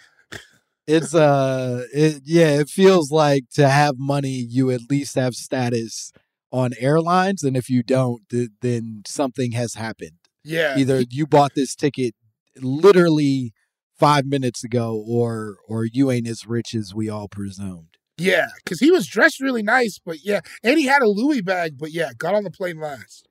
it's 0.87 1.15
uh 1.15 1.85
it 1.95 2.21
yeah 2.27 2.61
it 2.61 2.69
feels 2.69 3.11
like 3.11 3.45
to 3.55 3.67
have 3.69 3.95
money 3.97 4.29
you 4.51 4.71
at 4.71 4.81
least 4.91 5.15
have 5.15 5.35
status 5.35 6.13
on 6.53 6.73
airlines 6.79 7.43
and 7.43 7.57
if 7.57 7.71
you 7.71 7.83
don't 7.83 8.21
th- 8.29 8.51
then 8.61 9.01
something 9.07 9.53
has 9.53 9.73
happened 9.75 10.19
Yeah. 10.45 10.77
either 10.77 11.03
you 11.09 11.27
bought 11.27 11.53
this 11.55 11.75
ticket 11.75 12.15
literally 12.61 13.55
five 13.99 14.27
minutes 14.27 14.65
ago 14.65 15.03
or 15.07 15.57
or 15.69 15.85
you 15.85 16.11
ain't 16.11 16.29
as 16.29 16.47
rich 16.47 16.75
as 16.75 16.95
we 16.95 17.09
all 17.09 17.29
presumed 17.29 17.97
Yeah. 18.19 18.49
Because 18.65 18.81
he 18.81 18.91
was 18.91 19.07
dressed 19.07 19.41
really 19.41 19.63
nice, 19.63 19.99
but 20.05 20.25
yeah. 20.25 20.41
And 20.63 20.79
he 20.79 20.87
had 20.87 21.03
a 21.03 21.09
Louis 21.09 21.41
bag, 21.43 21.79
but 21.79 21.93
yeah, 21.93 22.11
got 22.17 22.35
on 22.35 22.45
the 22.45 22.51
plane 22.51 22.81
last. 22.81 23.29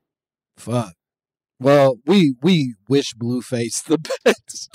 fuck 0.57 0.93
well 1.59 1.97
we 2.05 2.35
we 2.41 2.75
wish 2.89 3.13
blueface 3.13 3.83
the 3.83 3.97
best 4.25 4.69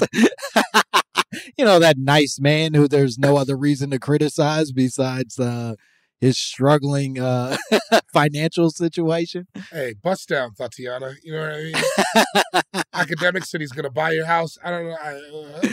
you 1.59 1.64
know 1.64 1.79
that 1.79 1.98
nice 1.98 2.38
man 2.40 2.74
who 2.74 2.88
there's 2.88 3.18
no 3.18 3.37
other 3.37 3.57
reason 3.57 3.90
to 3.90 3.98
criticize 3.98 4.72
besides 4.72 5.38
uh 5.38 5.74
his 6.20 6.38
struggling 6.38 7.18
uh 7.18 7.57
financial 8.12 8.70
situation 8.70 9.46
Hey, 9.72 9.94
bust 10.02 10.28
down, 10.28 10.52
Thotiana. 10.52 11.14
You 11.22 11.33
know 11.33 11.40
what 11.40 11.52
I 11.52 12.62
mean? 12.72 12.83
Academic 12.94 13.44
said 13.44 13.61
he's 13.61 13.72
going 13.72 13.85
to 13.85 13.90
buy 13.90 14.12
your 14.12 14.26
house. 14.26 14.57
I 14.64 14.70
don't 14.70 14.87
know. 14.87 14.96
I, 15.00 15.14
uh, 15.14 15.68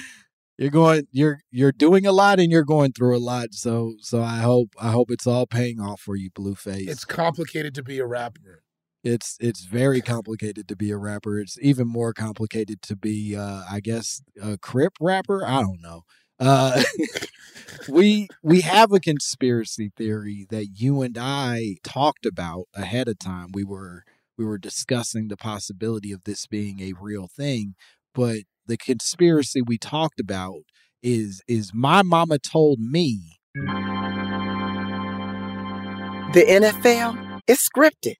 you're 0.58 0.71
going 0.71 1.08
you're 1.12 1.39
you're 1.51 1.71
doing 1.71 2.05
a 2.05 2.12
lot 2.12 2.39
and 2.39 2.51
you're 2.51 2.63
going 2.63 2.91
through 2.93 3.15
a 3.15 3.19
lot 3.19 3.53
so 3.53 3.95
so 3.99 4.21
i 4.21 4.38
hope 4.38 4.69
i 4.79 4.89
hope 4.89 5.12
it's 5.12 5.27
all 5.27 5.45
paying 5.45 5.79
off 5.79 5.99
for 5.99 6.15
you 6.15 6.29
blueface 6.31 6.88
it's 6.88 7.03
complicated 7.03 7.75
to 7.75 7.84
be 7.84 7.99
a 7.99 8.05
rapper. 8.05 8.63
it's 9.03 9.36
it's 9.41 9.65
very 9.65 9.99
complicated 10.01 10.65
to 10.67 10.75
be 10.75 10.91
a 10.91 10.97
rapper 10.97 11.39
it's 11.39 11.58
even 11.62 11.88
more 11.88 12.13
complicated 12.13 12.81
to 12.81 12.95
be 12.95 13.36
uh 13.36 13.63
i 13.69 13.81
guess 13.81 14.21
a 14.41 14.58
crip 14.58 14.93
rapper 15.01 15.45
i 15.45 15.60
don't 15.60 15.81
know 15.81 16.03
Uh, 16.39 16.84
we 17.89 18.28
we 18.43 18.62
have 18.62 18.91
a 18.91 19.00
conspiracy 19.00 19.91
theory 19.95 20.45
that 20.50 20.67
you 20.80 21.02
and 21.02 21.17
I 21.17 21.78
talked 21.84 22.26
about 22.26 22.65
ahead 22.74 23.08
of 23.08 23.19
time. 23.19 23.50
We 23.54 23.63
were 23.63 24.04
we 24.38 24.45
were 24.45 24.58
discussing 24.58 25.28
the 25.28 25.38
possibility 25.38 26.12
of 26.12 26.24
this 26.26 26.45
being 26.48 26.82
a 26.82 26.93
real 27.00 27.28
thing, 27.28 27.76
but 28.13 28.39
the 28.65 28.78
conspiracy 28.78 29.62
we 29.62 29.78
talked 29.78 30.19
about 30.19 30.62
is 31.04 31.41
is 31.48 31.71
my 31.74 32.02
mama 32.04 32.39
told 32.39 32.80
me 32.80 33.38
The 36.34 36.43
NFL 36.43 37.41
is 37.48 37.60
scripted. 37.60 38.15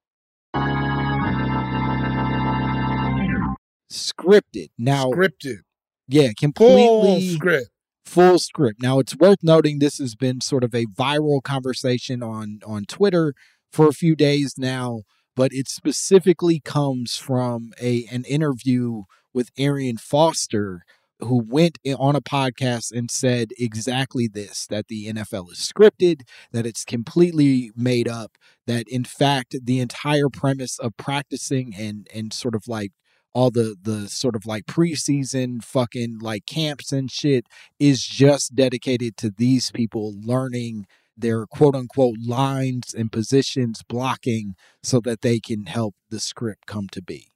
scripted. 3.92 4.70
Now, 4.78 5.12
Scripted. 5.12 5.60
yeah, 6.08 6.28
Full 6.28 6.34
completely 6.40 7.36
script. 7.36 7.68
Full 8.06 8.40
script. 8.40 8.82
Now 8.82 9.00
it's 9.00 9.16
worth 9.16 9.40
noting 9.44 9.80
this 9.80 9.98
has 9.98 10.16
been 10.16 10.42
sort 10.42 10.64
of 10.64 10.74
a 10.74 10.86
viral 10.86 11.42
conversation 11.42 12.24
on 12.24 12.60
on 12.66 12.86
Twitter 12.86 13.34
for 13.72 13.88
a 13.88 13.94
few 13.94 14.16
days 14.16 14.56
now, 14.58 15.02
but 15.36 15.52
it 15.54 15.68
specifically 15.68 16.60
comes 16.60 17.18
from 17.18 17.72
a 17.82 18.06
an 18.12 18.24
interview 18.26 19.04
with 19.34 19.52
Arian 19.58 19.98
Foster 19.98 20.84
who 21.20 21.42
went 21.48 21.78
on 21.98 22.16
a 22.16 22.22
podcast 22.22 22.92
and 22.92 23.10
said 23.10 23.50
exactly 23.58 24.28
this 24.28 24.68
that 24.68 24.88
the 24.88 25.08
NFL 25.08 25.52
is 25.52 25.60
scripted, 25.60 26.22
that 26.52 26.66
it's 26.66 26.84
completely 26.84 27.72
made 27.76 28.08
up, 28.08 28.38
that 28.68 28.86
in 28.90 29.04
fact 29.06 29.56
the 29.64 29.80
entire 29.80 30.30
premise 30.30 30.78
of 30.80 30.98
practicing 30.98 31.74
and 31.78 32.08
and 32.14 32.34
sort 32.34 32.56
of 32.56 32.68
like 32.68 32.92
all 33.36 33.52
the 33.52 33.76
the 33.80 34.08
sort 34.08 34.36
of 34.36 34.46
like 34.48 34.66
preseason 34.66 35.62
fucking 35.64 36.18
like 36.22 36.46
camps 36.48 36.92
and 36.94 37.12
shit 37.12 37.46
is 37.80 38.04
just 38.06 38.56
dedicated 38.56 39.18
to 39.18 39.30
these 39.30 39.70
people 39.72 40.16
learning 40.24 40.88
their 41.18 41.46
quote 41.46 41.76
unquote 41.76 42.16
lines 42.26 42.94
and 42.94 43.12
positions 43.12 43.84
blocking 43.88 44.56
so 44.82 45.00
that 45.02 45.22
they 45.22 45.40
can 45.40 45.66
help 45.66 45.94
the 46.10 46.20
script 46.20 46.66
come 46.66 46.88
to 46.90 47.02
be. 47.02 47.28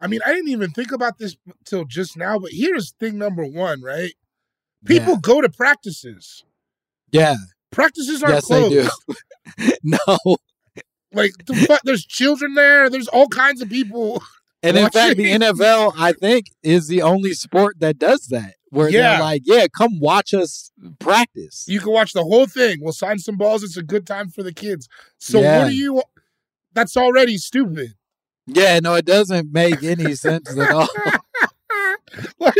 I 0.00 0.06
mean, 0.06 0.20
I 0.26 0.32
didn't 0.32 0.48
even 0.48 0.70
think 0.70 0.90
about 0.92 1.18
this 1.18 1.36
till 1.64 1.84
just 1.84 2.16
now, 2.16 2.38
but 2.38 2.50
here's 2.52 2.92
thing 2.92 3.16
number 3.18 3.44
one, 3.44 3.82
right? 3.82 4.12
People 4.86 5.14
Yeah. 5.14 5.20
go 5.22 5.40
to 5.40 5.48
practices. 5.48 6.44
Yeah. 7.12 7.36
Practices 7.70 8.22
aren't 8.22 8.36
Yes, 8.36 8.48
they 8.48 8.68
closed. 8.68 8.90
do. 9.58 9.72
no. 9.82 10.36
Like 11.12 11.32
the 11.46 11.80
there's 11.84 12.04
children 12.04 12.54
there. 12.54 12.90
There's 12.90 13.08
all 13.08 13.28
kinds 13.28 13.62
of 13.62 13.68
people. 13.70 14.22
And 14.62 14.76
in 14.76 14.88
fact, 14.90 15.16
the 15.16 15.24
NFL, 15.32 15.92
I 15.96 16.12
think, 16.12 16.46
is 16.62 16.88
the 16.88 17.02
only 17.02 17.34
sport 17.34 17.76
that 17.80 17.98
does 17.98 18.26
that. 18.28 18.54
Where 18.70 18.88
Yeah. 18.90 19.12
they're 19.12 19.20
like, 19.20 19.42
yeah, 19.44 19.66
come 19.68 20.00
watch 20.00 20.34
us 20.34 20.70
practice. 20.98 21.64
You 21.68 21.80
can 21.80 21.92
watch 21.92 22.12
the 22.12 22.24
whole 22.24 22.46
thing. 22.46 22.78
We'll 22.80 22.92
sign 22.92 23.18
some 23.18 23.36
balls. 23.36 23.62
It's 23.62 23.76
a 23.76 23.82
good 23.82 24.06
time 24.06 24.28
for 24.28 24.42
the 24.42 24.52
kids. 24.52 24.88
So 25.18 25.40
Yeah. 25.40 25.62
what 25.64 25.68
do 25.70 25.76
you? 25.76 26.02
That's 26.74 26.96
already 26.96 27.38
stupid. 27.38 27.94
Yeah, 28.46 28.80
no, 28.80 28.94
it 28.94 29.04
doesn't 29.06 29.52
make 29.52 29.82
any 29.82 30.14
sense 30.16 30.56
at 30.58 30.70
all. 30.70 30.88
like, 32.38 32.54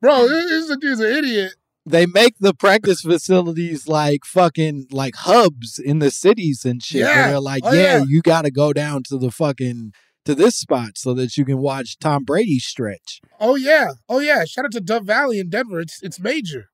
bro, 0.00 0.28
this 0.28 0.76
dude's 0.78 1.00
an 1.00 1.12
idiot. 1.16 1.52
they 1.86 2.04
make 2.06 2.34
the 2.38 2.52
practice 2.54 3.00
facilities 3.00 3.88
like 3.88 4.24
fucking 4.24 4.86
like 4.90 5.14
hubs 5.16 5.78
in 5.78 5.98
the 6.00 6.10
cities 6.10 6.64
and 6.64 6.82
shit. 6.82 7.02
where 7.04 7.14
Yeah. 7.14 7.28
they're 7.28 7.40
like, 7.40 7.62
Oh, 7.64 7.72
yeah, 7.72 7.98
yeah. 7.98 8.04
you 8.06 8.20
got 8.22 8.42
to 8.42 8.50
go 8.50 8.72
down 8.72 9.02
to 9.04 9.16
the 9.18 9.30
fucking 9.30 9.92
to 10.28 10.34
this 10.34 10.56
spot 10.56 10.90
so 10.98 11.14
that 11.14 11.38
you 11.38 11.44
can 11.46 11.56
watch 11.58 11.98
Tom 11.98 12.22
Brady 12.22 12.58
stretch. 12.58 13.20
Oh 13.40 13.54
yeah, 13.56 13.92
oh 14.10 14.18
yeah. 14.18 14.44
Shout 14.44 14.66
out 14.66 14.72
to 14.72 14.80
Dove 14.80 15.06
Valley 15.06 15.38
in 15.38 15.48
Denver. 15.48 15.80
It's 15.80 16.02
it's 16.02 16.20
major. 16.20 16.68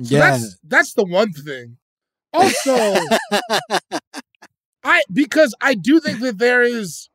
So 0.00 0.14
yeah, 0.14 0.20
that's 0.30 0.58
that's 0.62 0.94
the 0.94 1.04
one 1.04 1.32
thing. 1.32 1.78
Also, 2.32 2.94
I 4.84 5.02
because 5.12 5.54
I 5.60 5.74
do 5.74 5.98
think 5.98 6.20
that 6.20 6.38
there 6.38 6.62
is, 6.62 7.10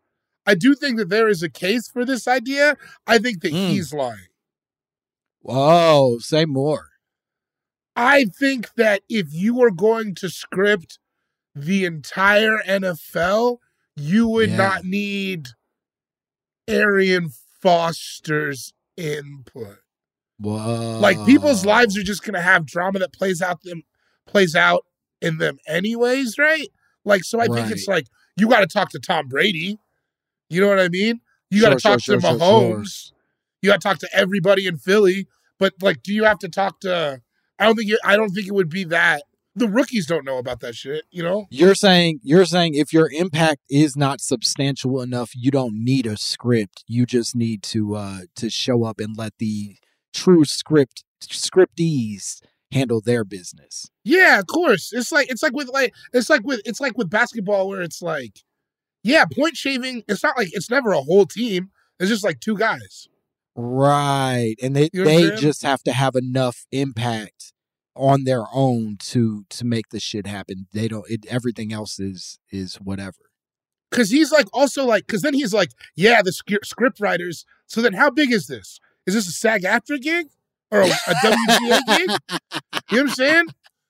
I 0.45 0.55
do 0.55 0.75
think 0.75 0.97
that 0.97 1.07
there 1.09 1.29
is 1.29 1.41
a 1.41 1.49
case 1.49 1.87
for 1.87 2.03
this 2.03 2.27
idea. 2.27 2.75
I 3.07 3.19
think 3.19 3.41
that 3.41 3.53
Mm. 3.53 3.69
he's 3.69 3.93
lying. 3.93 4.27
whoa, 5.41 6.17
say 6.19 6.43
more. 6.45 6.87
I 7.95 8.25
think 8.25 8.73
that 8.75 9.01
if 9.07 9.27
you 9.31 9.55
were 9.55 9.71
going 9.71 10.15
to 10.15 10.29
script 10.29 10.99
the 11.55 11.85
entire 11.85 12.57
NFL, 12.67 13.57
you 13.95 14.27
would 14.27 14.49
Yeah. 14.51 14.57
not 14.57 14.83
need 14.85 15.49
Arian 16.67 17.29
Foster's 17.61 18.73
input. 18.97 19.77
Whoa, 20.39 20.99
like 20.99 21.23
people's 21.25 21.65
lives 21.65 21.97
are 21.97 22.03
just 22.03 22.23
gonna 22.23 22.41
have 22.41 22.65
drama 22.65 22.99
that 22.99 23.13
plays 23.13 23.41
out 23.41 23.61
them 23.63 23.83
plays 24.25 24.55
out 24.55 24.85
in 25.21 25.37
them 25.37 25.57
anyways, 25.67 26.37
right? 26.37 26.67
Like 27.05 27.23
so 27.23 27.39
I 27.39 27.47
think 27.47 27.71
it's 27.71 27.87
like 27.87 28.07
you 28.37 28.49
gotta 28.49 28.67
talk 28.67 28.89
to 28.91 28.99
Tom 28.99 29.27
Brady. 29.27 29.77
You 30.49 30.61
know 30.61 30.67
what 30.69 30.79
I 30.79 30.89
mean? 30.89 31.21
You 31.49 31.61
gotta 31.61 31.79
Sure, 31.79 31.91
talk 31.91 32.01
sure, 32.01 32.15
to 32.15 32.21
sure, 32.21 32.31
sure, 32.31 32.39
Mahomes. 32.39 33.11
You 33.61 33.69
gotta 33.69 33.79
talk 33.79 33.99
to 33.99 34.09
everybody 34.13 34.67
in 34.67 34.77
Philly. 34.77 35.27
But 35.59 35.73
like 35.81 36.01
do 36.03 36.13
you 36.13 36.23
have 36.25 36.39
to 36.39 36.49
talk 36.49 36.79
to 36.81 37.21
I 37.59 37.65
don't 37.65 37.75
think 37.75 37.87
you, 37.89 37.99
I 38.03 38.15
don't 38.17 38.29
think 38.31 38.47
it 38.47 38.53
would 38.53 38.69
be 38.69 38.83
that. 38.85 39.23
The 39.55 39.67
rookies 39.67 40.07
don't 40.07 40.25
know 40.25 40.39
about 40.39 40.61
that 40.61 40.75
shit, 40.75 41.05
you 41.11 41.21
know? 41.21 41.45
You're 41.49 41.75
saying 41.75 42.19
you're 42.23 42.45
saying 42.45 42.73
if 42.75 42.91
your 42.91 43.09
impact 43.11 43.61
is 43.69 43.95
not 43.95 44.19
substantial 44.19 45.01
enough, 45.01 45.31
you 45.35 45.51
don't 45.51 45.83
need 45.83 46.07
a 46.07 46.17
script. 46.17 46.83
You 46.87 47.05
just 47.05 47.35
need 47.35 47.61
to 47.63 47.95
uh 47.95 48.19
to 48.37 48.49
show 48.49 48.83
up 48.83 48.99
and 48.99 49.15
let 49.17 49.33
the 49.37 49.77
true 50.13 50.45
script 50.45 51.03
scriptees 51.21 52.41
handle 52.71 53.01
their 53.01 53.23
business. 53.23 53.89
Yeah, 54.03 54.39
of 54.39 54.47
course. 54.47 54.91
It's 54.91 55.11
like 55.11 55.29
it's 55.29 55.43
like 55.43 55.53
with 55.53 55.69
like 55.69 55.93
it's 56.11 56.29
like 56.29 56.41
with 56.43 56.61
it's 56.65 56.81
like 56.81 56.97
with 56.97 57.09
basketball 57.09 57.69
where 57.69 57.81
it's 57.81 58.01
like, 58.01 58.39
yeah, 59.03 59.25
point 59.25 59.55
shaving. 59.55 60.03
It's 60.07 60.23
not 60.23 60.37
like 60.37 60.49
it's 60.51 60.69
never 60.69 60.91
a 60.91 61.01
whole 61.01 61.25
team. 61.25 61.69
It's 61.99 62.09
just 62.09 62.23
like 62.23 62.39
two 62.39 62.57
guys. 62.57 63.07
Right. 63.55 64.55
And 64.61 64.75
they 64.75 64.89
You 64.91 65.03
know 65.03 65.05
they 65.05 65.35
just 65.35 65.61
have 65.61 65.83
to 65.83 65.93
have 65.93 66.15
enough 66.15 66.65
impact 66.71 67.52
on 67.95 68.23
their 68.23 68.43
own 68.53 68.97
to 68.99 69.45
to 69.49 69.65
make 69.65 69.89
the 69.89 69.99
shit 69.99 70.25
happen. 70.27 70.67
They 70.73 70.87
don't 70.87 71.05
it, 71.09 71.25
everything 71.27 71.71
else 71.73 71.99
is 71.99 72.39
is 72.51 72.75
whatever. 72.75 73.17
Because 73.91 74.09
he's 74.09 74.31
like 74.31 74.47
also 74.53 74.85
like 74.85 75.05
because 75.05 75.21
then 75.21 75.33
he's 75.33 75.53
like, 75.53 75.69
yeah, 75.95 76.21
the 76.21 76.31
sc- 76.31 76.63
script 76.63 76.99
writers. 76.99 77.45
So 77.67 77.81
then 77.81 77.93
how 77.93 78.09
big 78.09 78.31
is 78.31 78.47
this? 78.47 78.79
Is 79.05 79.13
this 79.15 79.27
a 79.27 79.31
SAG-AFTRA 79.31 80.01
gig 80.01 80.27
or 80.71 80.81
a, 80.81 80.87
a 80.87 81.13
WGA 81.23 81.79
gig? 81.97 82.09
You 82.91 82.97
know 82.97 83.03
what 83.03 83.09
I'm 83.11 83.15
saying? 83.15 83.45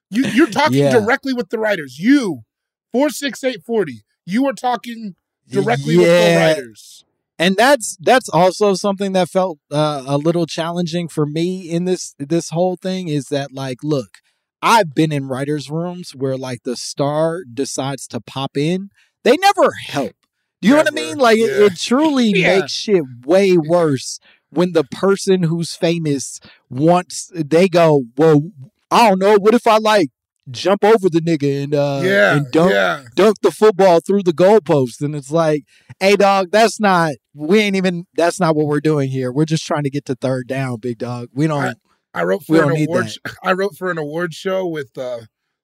You 0.09 0.23
you're 0.25 0.47
talking 0.47 0.77
Yeah. 0.79 0.91
directly 0.91 1.33
with 1.33 1.49
the 1.49 1.57
writers. 1.59 1.99
You 1.99 2.43
four 2.91 3.09
six 3.09 3.43
eight 3.43 3.63
forty. 3.65 4.03
You 4.25 4.45
are 4.47 4.53
talking 4.53 5.15
directly 5.49 5.97
with 5.97 6.05
the 6.07 6.35
writers. 6.37 7.05
And 7.39 7.55
that's 7.55 7.97
that's 7.99 8.29
also 8.29 8.73
something 8.73 9.13
that 9.13 9.29
felt 9.29 9.59
uh, 9.71 10.03
a 10.05 10.17
little 10.17 10.45
challenging 10.45 11.07
for 11.07 11.25
me 11.25 11.69
in 11.69 11.85
this 11.85 12.13
this 12.19 12.49
whole 12.49 12.75
thing 12.75 13.07
is 13.07 13.25
that 13.25 13.51
like 13.53 13.79
look 13.83 14.17
i've 14.61 14.93
been 14.93 15.11
in 15.11 15.27
writers 15.27 15.69
rooms 15.69 16.11
where 16.15 16.37
like 16.37 16.63
the 16.63 16.75
star 16.75 17.43
decides 17.51 18.07
to 18.07 18.19
pop 18.21 18.55
in. 18.57 18.89
They 19.23 19.37
never 19.37 19.71
help. 19.87 20.15
Do 20.61 20.67
you 20.67 20.73
know 20.75 20.81
what 20.81 20.87
i 20.87 20.95
mean? 20.95 21.17
Like 21.17 21.37
it, 21.37 21.51
it 21.51 21.77
truly 21.79 22.29
Yeah. 22.35 22.59
makes 22.59 22.71
shit 22.73 23.03
way 23.25 23.57
worse 23.57 24.19
when 24.49 24.73
the 24.73 24.83
person 24.83 25.43
who's 25.43 25.75
famous 25.75 26.39
wants 26.69 27.31
they 27.33 27.67
go 27.67 28.03
well 28.17 28.43
i 28.91 29.09
don't 29.09 29.19
know. 29.19 29.37
What 29.37 29.53
if 29.55 29.65
i 29.67 29.77
like 29.77 30.09
jump 30.51 30.83
over 30.83 31.09
the 31.09 31.21
nigga 31.21 31.63
and 31.63 31.73
uh 31.73 32.01
yeah, 32.03 32.35
and 32.35 32.51
dunk 32.51 32.71
yeah. 32.71 33.03
dunk 33.15 33.37
the 33.41 33.51
football 33.51 34.01
through 34.01 34.21
the 34.23 34.33
goalpost 34.33 35.01
and 35.01 35.15
it's 35.15 35.31
like 35.31 35.63
hey 36.01 36.17
dog 36.17 36.51
that's 36.51 36.81
not 36.81 37.13
we 37.33 37.59
ain't 37.59 37.77
even 37.77 38.05
that's 38.15 38.41
not 38.41 38.53
what 38.53 38.67
we're 38.67 38.81
doing 38.81 39.09
here 39.09 39.31
we're 39.31 39.45
just 39.45 39.65
trying 39.65 39.83
to 39.83 39.89
get 39.89 40.03
to 40.03 40.15
third 40.15 40.45
down 40.47 40.77
big 40.77 40.97
dog 40.97 41.29
we 41.33 41.47
don't 41.47 41.77
I 42.13 42.23
wrote 42.23 42.43
for 42.43 42.63
an 42.63 42.83
award. 42.83 43.09
sh- 43.09 43.17
I 43.43 43.53
wrote 43.53 43.75
for 43.75 43.89
an 43.89 43.97
award 43.97 44.33
show 44.33 44.65
with 44.67 44.97
uh 44.97 45.21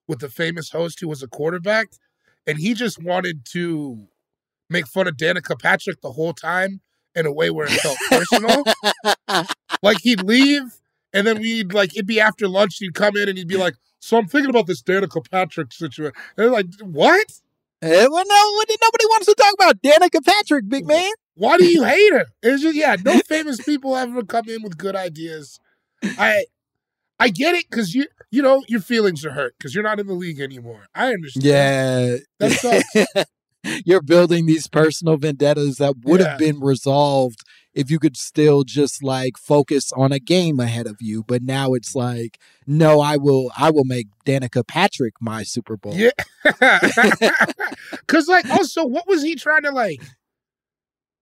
with 0.07 0.19
the 0.19 0.29
famous 0.29 0.71
host 0.71 0.99
who 0.99 1.07
was 1.07 1.21
a 1.21 1.27
quarterback, 1.27 1.89
and 2.47 2.57
he 2.57 2.73
just 2.73 3.01
wanted 3.01 3.45
to 3.51 4.07
make 4.69 4.87
fun 4.87 5.07
of 5.07 5.17
Danica 5.17 5.59
Patrick 5.61 6.01
the 6.01 6.13
whole 6.13 6.33
time 6.33 6.81
in 7.13 7.25
a 7.25 7.31
way 7.31 7.51
where 7.51 7.67
it 7.69 7.73
felt 7.73 7.97
personal. 8.09 8.63
like 9.83 9.97
he'd 10.01 10.23
leave, 10.23 10.63
and 11.13 11.27
then 11.27 11.39
we'd 11.39 11.73
like 11.73 11.95
it'd 11.95 12.07
be 12.07 12.19
after 12.19 12.47
lunch. 12.47 12.77
He'd 12.79 12.95
come 12.95 13.15
in 13.15 13.29
and 13.29 13.37
he'd 13.37 13.47
be 13.47 13.57
like, 13.57 13.75
"So 13.99 14.17
I'm 14.17 14.27
thinking 14.27 14.49
about 14.49 14.67
this 14.67 14.81
Danica 14.81 15.29
Patrick 15.29 15.71
situation." 15.73 16.13
And 16.37 16.45
they're 16.45 16.51
like, 16.51 16.67
"What? 16.81 17.25
Eh, 17.81 18.07
well, 18.07 18.25
no 18.27 18.63
nobody 18.81 19.05
wants 19.05 19.25
to 19.27 19.35
talk 19.35 19.53
about 19.53 19.81
danica 19.81 20.25
patrick 20.25 20.67
big 20.67 20.85
man 20.85 21.11
Why 21.35 21.57
do 21.57 21.65
you 21.65 21.83
hate 21.93 22.11
her?" 22.11 22.25
It's 22.43 22.61
just 22.61 22.75
yeah, 22.75 22.95
no 23.03 23.19
famous 23.27 23.61
people 23.63 23.95
ever 23.95 24.23
come 24.23 24.49
in 24.49 24.63
with 24.63 24.77
good 24.77 24.95
ideas. 24.95 25.59
I 26.03 26.45
I 27.19 27.29
get 27.29 27.55
it 27.55 27.65
because 27.69 27.95
you 27.95 28.07
you 28.31 28.41
know 28.41 28.63
your 28.67 28.81
feelings 28.81 29.25
are 29.25 29.31
hurt 29.31 29.55
because 29.57 29.73
you're 29.75 29.83
not 29.83 29.99
in 29.99 30.07
the 30.07 30.13
league 30.13 30.39
anymore. 30.39 30.87
I 30.95 31.13
understand. 31.13 31.45
yeah 31.45 32.17
That 32.39 32.51
sucks. 32.51 33.29
You're 33.85 34.01
building 34.01 34.45
these 34.45 34.67
personal 34.67 35.17
vendettas 35.17 35.77
that 35.77 35.95
would 36.03 36.21
Yeah. 36.21 36.29
have 36.29 36.39
been 36.39 36.59
resolved 36.59 37.41
if 37.73 37.91
you 37.91 37.99
could 37.99 38.15
still 38.17 38.63
just 38.63 39.03
like 39.03 39.37
focus 39.37 39.91
on 39.93 40.11
a 40.11 40.19
game 40.19 40.59
ahead 40.59 40.87
of 40.87 40.97
you. 41.01 41.23
But 41.27 41.43
now 41.43 41.73
it's 41.73 41.93
like, 41.93 42.39
no, 42.65 43.01
I 43.01 43.17
will 43.17 43.51
I 43.57 43.69
will 43.69 43.83
make 43.85 44.07
Danica 44.25 44.65
Patrick 44.65 45.13
my 45.19 45.43
Super 45.43 45.75
Bowl. 45.77 45.93
Yeah. 45.95 46.11
Cause 48.07 48.27
like 48.27 48.49
also 48.49 48.85
what 48.85 49.07
was 49.07 49.21
he 49.23 49.35
trying 49.35 49.63
to 49.63 49.71
like 49.71 50.01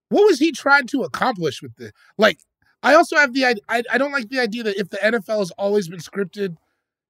what 0.09 0.25
was 0.25 0.39
he 0.39 0.51
trying 0.51 0.87
to 0.87 1.03
accomplish 1.03 1.61
with 1.61 1.75
this 1.77 1.91
like 2.17 2.39
I 2.83 2.93
also 2.93 3.17
have 3.17 3.33
the 3.33 3.45
I 3.67 3.83
I 3.91 3.97
don't 3.97 4.11
like 4.11 4.29
the 4.29 4.39
idea 4.39 4.63
that 4.63 4.79
if 4.79 4.89
the 4.89 4.97
NFL 4.97 5.39
has 5.39 5.51
always 5.51 5.87
been 5.89 5.99
scripted, 5.99 6.55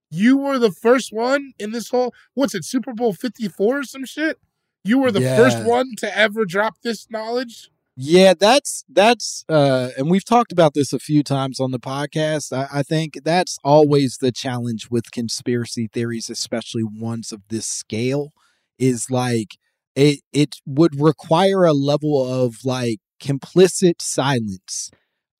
you 0.09 0.37
were 0.37 0.57
the 0.57 0.71
first 0.71 1.11
one 1.11 1.51
in 1.59 1.71
this 1.71 1.89
whole 1.89 2.13
what's 2.33 2.55
it, 2.55 2.63
Super 2.63 2.93
Bowl 2.93 3.13
fifty 3.13 3.49
four 3.49 3.79
or 3.79 3.83
some 3.83 4.05
shit? 4.05 4.39
You 4.83 4.99
were 4.99 5.11
the 5.11 5.21
first 5.21 5.63
one 5.63 5.95
to 5.97 6.17
ever 6.17 6.45
drop 6.45 6.75
this 6.83 7.07
knowledge? 7.09 7.69
Yeah, 7.99 8.35
that's 8.39 8.85
that's 8.87 9.43
uh 9.49 9.89
and 9.97 10.09
we've 10.09 10.23
talked 10.23 10.51
about 10.51 10.75
this 10.75 10.93
a 10.93 10.99
few 10.99 11.23
times 11.23 11.59
on 11.59 11.71
the 11.71 11.79
podcast. 11.79 12.55
I, 12.55 12.79
I 12.79 12.83
think 12.83 13.23
that's 13.23 13.57
always 13.63 14.17
the 14.17 14.31
challenge 14.31 14.89
with 14.91 15.11
conspiracy 15.11 15.89
theories, 15.91 16.29
especially 16.29 16.83
ones 16.83 17.31
of 17.31 17.41
this 17.49 17.65
scale, 17.65 18.33
is 18.77 19.09
like 19.09 19.57
it 19.95 20.19
it 20.31 20.57
would 20.63 21.01
require 21.01 21.65
a 21.65 21.73
level 21.73 22.23
of 22.31 22.63
like 22.63 22.99
complicit 23.19 23.99
silence 23.99 24.91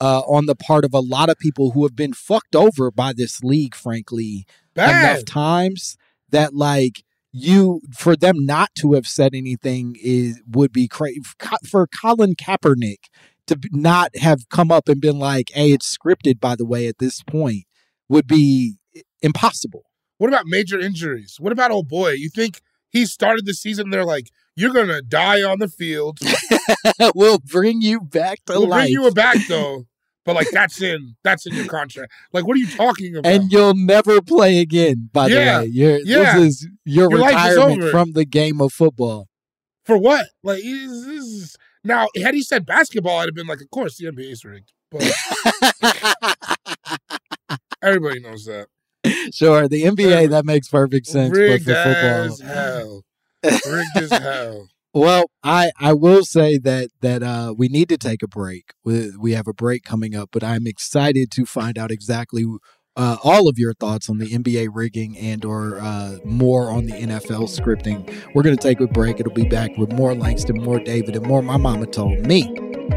uh 0.01 0.21
on 0.21 0.47
the 0.47 0.55
part 0.55 0.83
of 0.83 0.95
a 0.95 0.99
lot 0.99 1.29
of 1.29 1.37
people 1.37 1.71
who 1.71 1.83
have 1.83 1.95
been 1.95 2.13
fucked 2.13 2.55
over 2.55 2.89
by 2.89 3.13
this 3.13 3.43
league, 3.43 3.75
frankly, 3.75 4.47
Bad. 4.73 5.13
enough 5.13 5.25
times 5.25 5.95
that 6.31 6.55
like 6.55 7.03
you 7.31 7.81
for 7.97 8.15
them 8.15 8.45
not 8.45 8.69
to 8.75 8.93
have 8.93 9.07
said 9.07 9.33
anything 9.33 9.95
is 10.01 10.41
would 10.49 10.71
be 10.71 10.87
crazy 10.87 11.21
for 11.69 11.87
Colin 11.87 12.35
Kaepernick 12.35 13.05
to 13.47 13.57
not 13.71 14.15
have 14.17 14.49
come 14.49 14.71
up 14.71 14.89
and 14.89 15.01
been 15.01 15.19
like, 15.19 15.51
"Hey, 15.53 15.71
it's 15.71 15.95
scripted." 15.95 16.39
By 16.39 16.55
the 16.55 16.65
way, 16.65 16.87
at 16.87 16.97
this 16.99 17.23
point, 17.23 17.65
would 18.09 18.27
be 18.27 18.75
impossible. 19.21 19.83
What 20.17 20.27
about 20.29 20.45
major 20.45 20.79
injuries? 20.79 21.37
What 21.39 21.51
about 21.51 21.71
old 21.71 21.87
boy? 21.87 22.11
You 22.11 22.29
think 22.29 22.61
he 22.89 23.05
started 23.05 23.45
the 23.45 23.53
season? 23.53 23.89
They're 23.89 24.05
like, 24.05 24.31
you're 24.55 24.73
gonna 24.73 25.01
die 25.01 25.43
on 25.43 25.59
the 25.59 25.67
field. 25.67 26.19
we'll 27.15 27.39
bring 27.39 27.81
you 27.81 28.01
back 28.01 28.43
to 28.45 28.53
we'll 28.53 28.67
life, 28.67 28.85
bring 28.85 28.93
you 28.93 29.11
back 29.11 29.37
though. 29.47 29.85
But 30.27 30.35
like 30.35 30.51
that's 30.51 30.81
in 30.81 31.15
that's 31.23 31.45
in 31.45 31.55
your 31.55 31.67
contract. 31.67 32.11
Like 32.33 32.45
what 32.45 32.57
are 32.57 32.59
you 32.59 32.67
talking 32.67 33.15
about? 33.15 33.31
and 33.31 33.49
you'll 33.49 33.73
never 33.73 34.21
play 34.21 34.59
again. 34.59 35.09
By 35.13 35.27
Yeah, 35.27 35.59
the 35.59 35.63
way, 35.63 35.69
You're, 35.71 35.99
yeah. 35.99 36.37
this 36.37 36.47
is 36.47 36.67
your, 36.83 37.09
Your 37.09 37.25
retirement 37.25 37.91
from 37.91 38.11
the 38.11 38.25
game 38.25 38.59
of 38.59 38.73
football. 38.73 39.29
For 39.85 39.97
what? 39.97 40.27
Like 40.43 40.59
is, 40.65 40.91
is, 40.91 41.55
now 41.85 42.09
had 42.21 42.33
he 42.33 42.41
said 42.41 42.65
basketball, 42.65 43.19
I'd 43.19 43.29
have 43.29 43.35
been 43.35 43.47
like, 43.47 43.61
of 43.61 43.69
course 43.69 43.95
the 43.95 44.07
NBA 44.07 44.29
is 44.29 44.43
rigged. 44.43 44.73
But 44.91 45.09
everybody 47.81 48.19
knows 48.19 48.43
that. 48.47 48.67
sure, 49.33 49.69
the 49.69 49.83
NBA 49.83 50.29
that 50.31 50.43
makes 50.43 50.67
perfect 50.67 51.07
sense, 51.07 51.29
but 51.29 51.37
rigged 51.37 51.63
for 51.63 51.73
football, 51.73 52.25
as 52.25 52.39
hell. 52.41 53.05
Rigged 53.43 53.97
as 53.97 54.11
hell. 54.11 54.67
Well, 54.97 55.29
I 55.43 55.71
I 55.79 55.93
will 55.93 56.25
say 56.25 56.57
that 56.57 56.89
that 57.01 57.21
uh 57.21 57.53
we 57.55 57.67
need 57.67 57.87
to 57.89 57.97
take 57.97 58.23
a 58.23 58.27
break. 58.27 58.73
We 58.83 59.15
we 59.15 59.33
have 59.33 59.47
a 59.47 59.53
break 59.53 59.83
coming 59.83 60.15
up, 60.15 60.29
but 60.31 60.43
I'm 60.43 60.65
excited 60.65 61.29
to 61.33 61.45
find 61.45 61.77
out 61.77 61.91
exactly 61.91 62.45
uh, 62.95 63.17
all 63.23 63.47
of 63.47 63.59
your 63.59 63.75
thoughts 63.75 64.09
on 64.09 64.17
the 64.17 64.25
NBA 64.25 64.69
rigging 64.73 65.15
and 65.15 65.45
or 65.45 65.79
uh, 65.79 66.17
more 66.25 66.71
on 66.71 66.87
the 66.87 66.93
NFL 66.93 67.43
scripting. 67.47 68.11
We're 68.33 68.41
going 68.41 68.57
to 68.57 68.61
take 68.61 68.79
a 68.79 68.87
break. 68.87 69.19
It'll 69.19 69.31
be 69.31 69.47
back 69.47 69.77
with 69.77 69.93
more 69.93 70.15
Langston, 70.15 70.63
more 70.63 70.79
David, 70.79 71.15
and 71.15 71.27
more 71.27 71.43
My 71.43 71.57
Mama 71.57 71.85
Told 71.85 72.25
Me. 72.25 72.96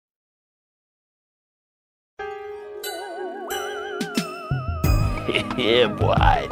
yeah, 5.57 5.87
boy. 5.87 6.49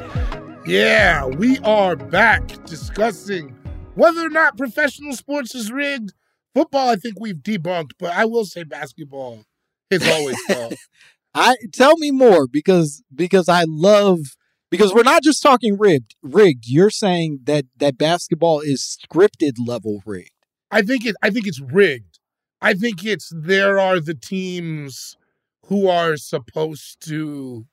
Yeah, 0.66 1.26
we 1.26 1.58
are 1.60 1.96
back 1.96 2.48
discussing 2.66 3.56
whether 3.96 4.24
or 4.24 4.30
not 4.30 4.58
professional 4.58 5.14
sports 5.14 5.56
is 5.56 5.72
rigged. 5.72 6.14
Football, 6.54 6.90
I 6.90 6.96
think 6.96 7.20
we've 7.20 7.38
debunked, 7.38 7.92
but 7.98 8.12
I 8.12 8.26
will 8.26 8.46
say 8.46 8.64
basketball 8.64 9.44
is 9.90 10.08
always 10.08 10.40
fun. 10.48 10.74
I 11.34 11.56
tell 11.74 11.98
me 11.98 12.12
more 12.12 12.46
because 12.48 13.02
because 13.14 13.50
I 13.50 13.66
love 13.68 14.20
because 14.70 14.94
we're 14.94 15.02
not 15.02 15.24
just 15.24 15.42
talking 15.42 15.76
rigged 15.76 16.16
rigged. 16.22 16.66
You're 16.68 16.92
saying 16.92 17.40
that 17.46 17.66
that 17.78 17.98
basketball 17.98 18.60
is 18.60 19.00
scripted 19.04 19.54
level 19.58 20.04
rigged. 20.06 20.30
I 20.70 20.84
think 20.84 21.08
it. 21.08 21.16
I 21.24 21.32
think 21.32 21.48
it's 21.48 21.60
rigged. 21.60 22.20
I 22.62 22.76
think 22.76 23.04
it's 23.04 23.32
there 23.36 23.80
are 23.80 24.00
the 24.00 24.14
teams 24.14 25.18
who 25.66 25.88
are 25.88 26.18
supposed 26.18 27.04
to 27.08 27.66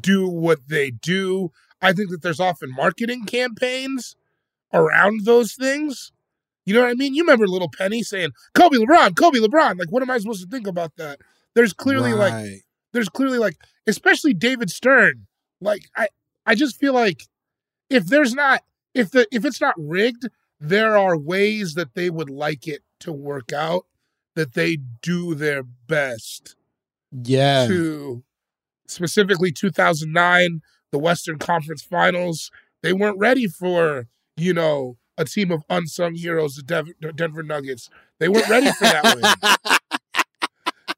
do 0.00 0.28
what 0.28 0.68
they 0.68 0.90
do. 0.90 1.52
I 1.80 1.92
think 1.92 2.10
that 2.10 2.22
there's 2.22 2.40
often 2.40 2.74
marketing 2.74 3.26
campaigns 3.26 4.16
around 4.72 5.24
those 5.24 5.54
things. 5.54 6.12
You 6.64 6.74
know 6.74 6.82
what 6.82 6.90
I 6.90 6.94
mean? 6.94 7.14
You 7.14 7.22
remember 7.22 7.46
Little 7.46 7.70
Penny 7.70 8.02
saying 8.02 8.30
Kobe 8.54 8.76
LeBron, 8.76 9.16
Kobe 9.16 9.38
LeBron. 9.38 9.78
Like, 9.78 9.90
what 9.90 10.02
am 10.02 10.10
I 10.10 10.18
supposed 10.18 10.42
to 10.42 10.50
think 10.50 10.66
about 10.66 10.96
that? 10.96 11.20
There's 11.54 11.72
clearly 11.72 12.12
like 12.12 12.64
there's 12.92 13.08
clearly 13.08 13.38
like 13.38 13.56
especially 13.86 14.34
David 14.34 14.70
Stern. 14.70 15.26
Like 15.60 15.82
I 15.96 16.08
I 16.44 16.54
just 16.54 16.78
feel 16.78 16.92
like 16.92 17.22
if 17.88 18.06
there's 18.06 18.34
not 18.34 18.62
if 18.94 19.10
the 19.10 19.26
if 19.30 19.44
it's 19.44 19.60
not 19.60 19.74
rigged, 19.78 20.28
there 20.58 20.96
are 20.96 21.16
ways 21.16 21.74
that 21.74 21.94
they 21.94 22.10
would 22.10 22.30
like 22.30 22.66
it 22.66 22.82
to 23.00 23.12
work 23.12 23.52
out 23.52 23.86
that 24.34 24.54
they 24.54 24.78
do 25.02 25.34
their 25.34 25.62
best 25.62 26.56
yeah. 27.10 27.66
to 27.66 28.22
specifically 28.90 29.52
2009 29.52 30.62
the 30.92 30.98
Western 30.98 31.38
Conference 31.38 31.82
Finals. 31.82 32.50
They 32.82 32.92
weren't 32.92 33.18
ready 33.18 33.46
for, 33.48 34.06
you 34.36 34.54
know, 34.54 34.96
a 35.18 35.24
team 35.24 35.50
of 35.50 35.62
unsung 35.68 36.14
heroes, 36.14 36.54
the 36.56 36.62
Dev- 36.62 37.16
Denver 37.16 37.42
Nuggets. 37.42 37.88
They 38.18 38.28
weren't 38.28 38.48
ready 38.48 38.70
for 38.72 38.84
that 38.84 39.14
win. 39.50 39.76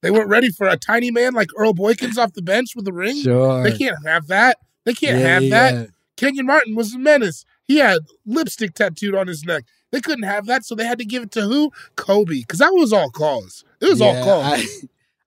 They 0.01 0.13
weren't 0.13 0.29
ready 0.29 0.51
for 0.51 0.69
a 0.69 0.77
tiny 0.77 1.11
man 1.11 1.35
like 1.35 1.49
Earl 1.57 1.75
Boykins 1.75 2.19
off 2.19 2.33
the 2.33 2.43
bench 2.43 2.77
with 2.77 2.87
a 2.87 2.93
ring. 2.93 3.17
Sure. 3.21 3.65
They 3.65 3.77
can't 3.77 3.97
have 4.07 4.29
that. 4.29 4.59
They 4.85 4.95
can't 4.95 5.19
Yeah, 5.19 5.27
have 5.27 5.51
that. 5.51 5.75
yeah. 5.75 5.87
Kenyon 6.17 6.47
Martin 6.47 6.77
was 6.77 6.95
a 6.95 6.99
menace. 7.01 7.45
He 7.65 7.79
had 7.79 7.99
lipstick 8.25 8.75
tattooed 8.75 9.17
on 9.17 9.27
his 9.27 9.45
neck. 9.45 9.65
They 9.91 10.01
couldn't 10.01 10.23
have 10.23 10.47
that, 10.47 10.65
so 10.65 10.77
they 10.77 10.85
had 10.87 10.99
to 10.99 11.05
give 11.05 11.25
it 11.25 11.33
to 11.33 11.43
who? 11.43 11.73
Kobe, 11.97 12.41
because 12.41 12.61
that 12.61 12.73
was 12.75 12.93
all 12.93 13.11
calls. 13.11 13.65
It 13.81 13.89
was 13.89 14.01
all 14.01 14.13
Yeah, 14.15 14.23
calls. 14.25 14.45
I, 14.45 14.65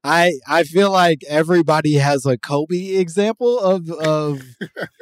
I 0.04 0.34
I 0.48 0.64
feel 0.64 0.92
like 0.92 1.24
everybody 1.28 1.94
has 1.96 2.26
a 2.26 2.38
Kobe 2.38 2.96
example 2.96 3.60
of 3.60 3.90
of 3.92 4.42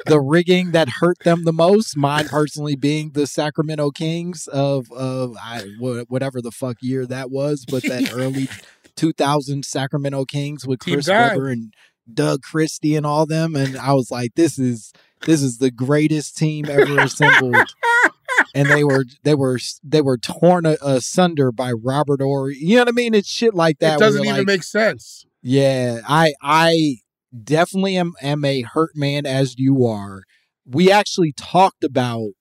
the 0.06 0.20
rigging 0.20 0.72
that 0.72 0.88
hurt 1.00 1.18
them 1.20 1.44
the 1.44 1.52
most. 1.52 1.96
Mine 1.96 2.28
personally 2.28 2.76
being 2.76 3.12
the 3.12 3.26
Sacramento 3.26 3.90
Kings 3.92 4.46
of 4.48 4.90
of 4.92 5.36
I 5.42 5.62
whatever 5.78 6.42
the 6.42 6.50
fuck 6.50 6.76
year 6.80 7.06
that 7.06 7.30
was, 7.30 7.64
but 7.66 7.82
that 7.84 8.12
early 8.14 8.48
2000 8.96 9.64
Sacramento 9.64 10.26
Kings 10.26 10.66
with 10.66 10.80
Chris 10.80 11.08
Webber 11.08 11.48
and 11.48 11.72
Doug 12.12 12.42
Christie 12.42 12.96
and 12.96 13.06
all 13.06 13.24
them, 13.24 13.56
and 13.56 13.78
I 13.78 13.94
was 13.94 14.10
like, 14.10 14.34
this 14.34 14.58
is 14.58 14.92
this 15.26 15.42
is 15.42 15.58
the 15.58 15.70
greatest 15.70 16.36
team 16.36 16.66
ever 16.68 17.00
assembled 17.00 17.54
and 18.54 18.68
they 18.68 18.84
were 18.84 19.04
they 19.22 19.34
were 19.34 19.58
they 19.82 20.00
were 20.00 20.18
torn 20.18 20.66
asunder 20.66 21.52
by 21.52 21.72
Robert 21.72 22.20
Horry. 22.20 22.56
You 22.58 22.76
know 22.76 22.82
what 22.82 22.88
I 22.88 22.92
mean? 22.92 23.14
It's 23.14 23.30
shit 23.30 23.54
like 23.54 23.78
that. 23.78 23.96
it 23.96 24.00
doesn't 24.00 24.24
even 24.24 24.38
like, 24.38 24.46
make 24.46 24.62
sense. 24.62 25.24
Yeah, 25.42 26.00
I 26.06 26.34
I 26.42 26.96
definitely 27.44 27.96
am 27.96 28.14
am 28.20 28.44
a 28.44 28.62
hurt 28.62 28.92
man 28.94 29.26
as 29.26 29.58
you 29.58 29.86
are. 29.86 30.22
We 30.66 30.90
actually 30.90 31.32
talked 31.32 31.84
about 31.84 32.32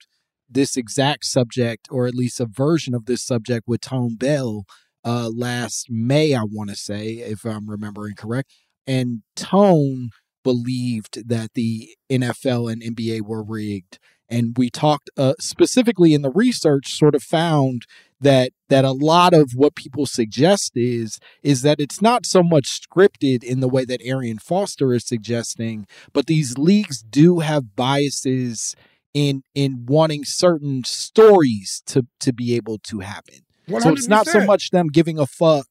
this 0.50 0.76
exact 0.76 1.26
subject, 1.26 1.88
or 1.92 2.08
at 2.08 2.16
least 2.16 2.40
a 2.40 2.46
version 2.46 2.94
of 2.94 3.06
this 3.06 3.24
subject, 3.24 3.68
with 3.68 3.82
Tone 3.82 4.16
Bell 4.16 4.66
uh, 5.06 5.30
last 5.34 5.88
May. 5.90 6.34
I 6.34 6.44
want 6.44 6.70
to 6.70 6.76
say, 6.76 7.14
if 7.14 7.46
I'm 7.46 7.70
remembering 7.70 8.16
correct, 8.16 8.52
and 8.88 9.22
Tone 9.36 10.10
believed 10.44 11.28
that 11.28 11.54
the 11.54 11.90
NFL 12.10 12.72
and 12.72 12.82
NBA 12.82 13.22
were 13.22 13.44
rigged 13.44 14.00
and 14.30 14.56
we 14.58 14.70
talked 14.70 15.10
uh, 15.18 15.34
specifically 15.40 16.14
in 16.14 16.22
the 16.22 16.30
research 16.30 16.96
sort 16.98 17.16
of 17.16 17.24
found 17.24 17.86
that 18.22 18.52
that 18.68 18.86
a 18.86 18.92
lot 18.92 19.34
of 19.34 19.52
what 19.56 19.76
people 19.76 20.06
suggest 20.06 20.74
is 20.76 21.20
is 21.42 21.62
that 21.62 21.80
it's 21.80 22.02
not 22.02 22.26
so 22.26 22.44
much 22.44 22.82
scripted 22.82 23.44
in 23.44 23.60
the 23.60 23.70
way 23.70 23.86
that 23.86 24.02
Arian 24.04 24.40
Foster 24.40 24.94
is 24.94 25.06
suggesting 25.06 25.88
but 26.14 26.28
these 26.28 26.58
leagues 26.58 27.02
do 27.02 27.40
have 27.40 27.76
biases 27.76 28.76
in 29.14 29.44
in 29.56 29.86
wanting 29.88 30.24
certain 30.26 30.84
stories 30.84 31.82
to 31.88 32.06
to 32.20 32.32
be 32.34 32.56
able 32.56 32.78
to 32.80 33.00
happen. 33.00 33.40
So 33.68 33.90
it's 33.94 34.08
not 34.08 34.28
so 34.28 34.46
much 34.46 34.72
them 34.72 34.88
giving 34.88 35.18
a 35.20 35.26
fuck 35.26 35.68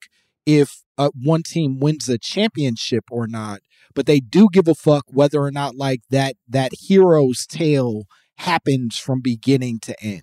if 0.47 0.83
uh, 0.97 1.11
one 1.15 1.43
team 1.43 1.79
wins 1.79 2.09
a 2.09 2.19
championship 2.19 3.05
or 3.11 3.27
not 3.27 3.61
but 3.95 4.07
they 4.07 4.21
do 4.21 4.49
give 4.53 4.69
a 4.69 4.75
fuck 4.77 5.05
whether 5.09 5.41
or 5.41 5.51
not 5.51 5.75
like 5.75 6.03
that 6.09 6.37
that 6.49 6.71
hero's 6.79 7.47
tale 7.47 8.05
happens 8.39 8.99
from 8.99 9.21
beginning 9.21 9.79
to 9.81 9.95
end. 10.03 10.23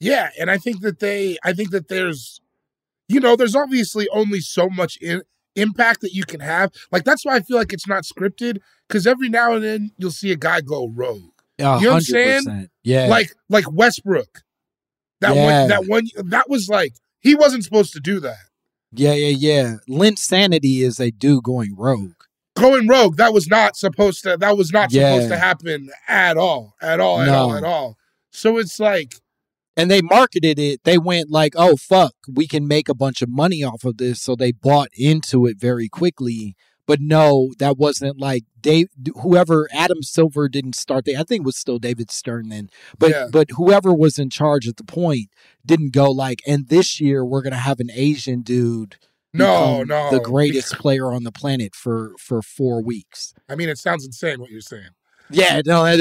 Yeah, 0.00 0.30
and 0.40 0.50
I 0.50 0.58
think 0.58 0.80
that 0.80 0.98
they, 0.98 1.38
I 1.44 1.52
think 1.52 1.70
that 1.70 1.88
there's, 1.88 2.40
you 3.08 3.20
know, 3.20 3.36
there's 3.36 3.54
obviously 3.54 4.08
only 4.08 4.40
so 4.40 4.68
much 4.68 4.96
in, 5.00 5.22
impact 5.54 6.00
that 6.00 6.12
you 6.12 6.24
can 6.24 6.40
have. 6.40 6.72
Like 6.90 7.04
that's 7.04 7.24
why 7.24 7.36
I 7.36 7.40
feel 7.40 7.56
like 7.56 7.72
it's 7.72 7.86
not 7.86 8.04
scripted 8.04 8.58
because 8.88 9.06
every 9.06 9.28
now 9.28 9.52
and 9.54 9.62
then 9.62 9.90
you'll 9.98 10.10
see 10.10 10.32
a 10.32 10.36
guy 10.36 10.60
go 10.60 10.88
rogue. 10.88 11.30
A 11.58 11.62
You 11.62 11.64
know 11.64 11.74
what 11.74 11.94
I'm 11.94 12.00
saying? 12.00 12.68
Yeah. 12.82 13.06
Like 13.06 13.32
like 13.48 13.70
Westbrook. 13.70 14.40
That 15.20 15.36
Yeah. 15.36 15.60
one, 15.60 15.68
that 15.68 15.84
one, 15.86 16.04
that 16.30 16.48
was 16.50 16.68
like 16.68 16.94
he 17.20 17.34
wasn't 17.36 17.62
supposed 17.64 17.92
to 17.92 18.00
do 18.00 18.18
that. 18.20 18.38
yeah, 18.92 19.12
yeah, 19.12 19.28
yeah. 19.28 19.74
Linsanity 19.88 20.80
is 20.82 20.98
a 20.98 21.10
dude 21.12 21.44
going 21.44 21.76
rogue. 21.76 22.21
Going 22.56 22.86
rogue, 22.86 23.16
that 23.16 23.32
was 23.32 23.48
not 23.48 23.76
supposed 23.76 24.22
to. 24.24 24.36
That 24.36 24.56
was 24.58 24.72
not 24.72 24.90
supposed 24.92 25.28
to 25.30 25.38
happen 25.38 25.88
at 26.06 26.36
all, 26.36 26.74
at 26.82 27.00
all, 27.00 27.20
at 27.20 27.26
No. 27.26 27.34
all, 27.34 27.54
at 27.54 27.64
all. 27.64 27.96
So 28.30 28.58
it's 28.58 28.78
like, 28.78 29.14
And 29.74 29.90
they 29.90 30.02
marketed 30.02 30.58
it. 30.58 30.80
They 30.84 30.98
went 30.98 31.30
like, 31.30 31.54
"Oh 31.56 31.76
fuck, 31.78 32.12
we 32.30 32.46
can 32.46 32.68
make 32.68 32.90
a 32.90 32.94
bunch 32.94 33.22
of 33.22 33.30
money 33.30 33.64
off 33.64 33.84
of 33.84 33.96
this." 33.96 34.20
So 34.20 34.36
they 34.36 34.52
bought 34.52 34.88
into 34.94 35.46
it 35.46 35.58
very 35.58 35.88
quickly. 35.88 36.54
But 36.86 37.00
no, 37.00 37.52
that 37.58 37.78
wasn't 37.78 38.18
like 38.20 38.42
Dave. 38.60 38.88
Whoever 39.22 39.68
Adam 39.72 40.02
Silver 40.02 40.48
didn't 40.50 40.74
start. 40.74 41.06
The, 41.06 41.16
I 41.16 41.22
think 41.22 41.40
it 41.40 41.46
was 41.46 41.56
still 41.56 41.78
David 41.78 42.10
Stern 42.10 42.50
then. 42.50 42.68
But 42.98 43.10
Yeah. 43.12 43.28
but 43.32 43.48
whoever 43.52 43.94
was 43.94 44.18
in 44.18 44.28
charge 44.28 44.68
at 44.68 44.76
the 44.76 44.84
point 44.84 45.28
didn't 45.64 45.94
go 45.94 46.10
like. 46.10 46.40
And 46.46 46.68
this 46.68 47.00
year 47.00 47.24
we're 47.24 47.40
gonna 47.42 47.56
have 47.56 47.80
an 47.80 47.90
Asian 47.94 48.42
dude. 48.42 48.96
No, 49.32 49.82
no, 49.82 50.10
the 50.10 50.20
greatest 50.20 50.78
player 50.78 51.12
on 51.12 51.24
the 51.24 51.32
planet 51.32 51.74
for 51.74 52.12
for 52.18 52.42
four 52.42 52.82
weeks. 52.82 53.34
I 53.48 53.54
mean, 53.54 53.68
it 53.68 53.78
sounds 53.78 54.04
insane 54.04 54.40
what 54.40 54.50
you're 54.50 54.60
saying. 54.60 54.90
Yeah, 55.30 55.62
no, 55.64 55.84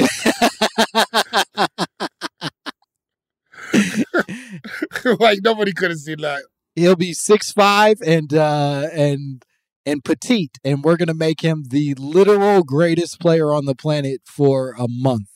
like 5.19 5.39
nobody 5.43 5.73
could 5.73 5.91
have 5.91 5.99
seen 5.99 6.21
that. 6.21 6.43
he'll 6.75 6.95
be 6.95 7.13
six 7.13 7.51
five 7.51 7.97
and 8.05 8.33
uh 8.33 8.87
and 8.93 9.43
and 9.85 10.03
petite, 10.03 10.57
and 10.63 10.83
we're 10.83 10.97
gonna 10.97 11.13
make 11.13 11.41
him 11.41 11.65
the 11.69 11.95
literal 11.97 12.63
greatest 12.63 13.19
player 13.19 13.53
on 13.53 13.65
the 13.65 13.75
planet 13.75 14.21
for 14.25 14.75
a 14.77 14.87
month. 14.87 15.29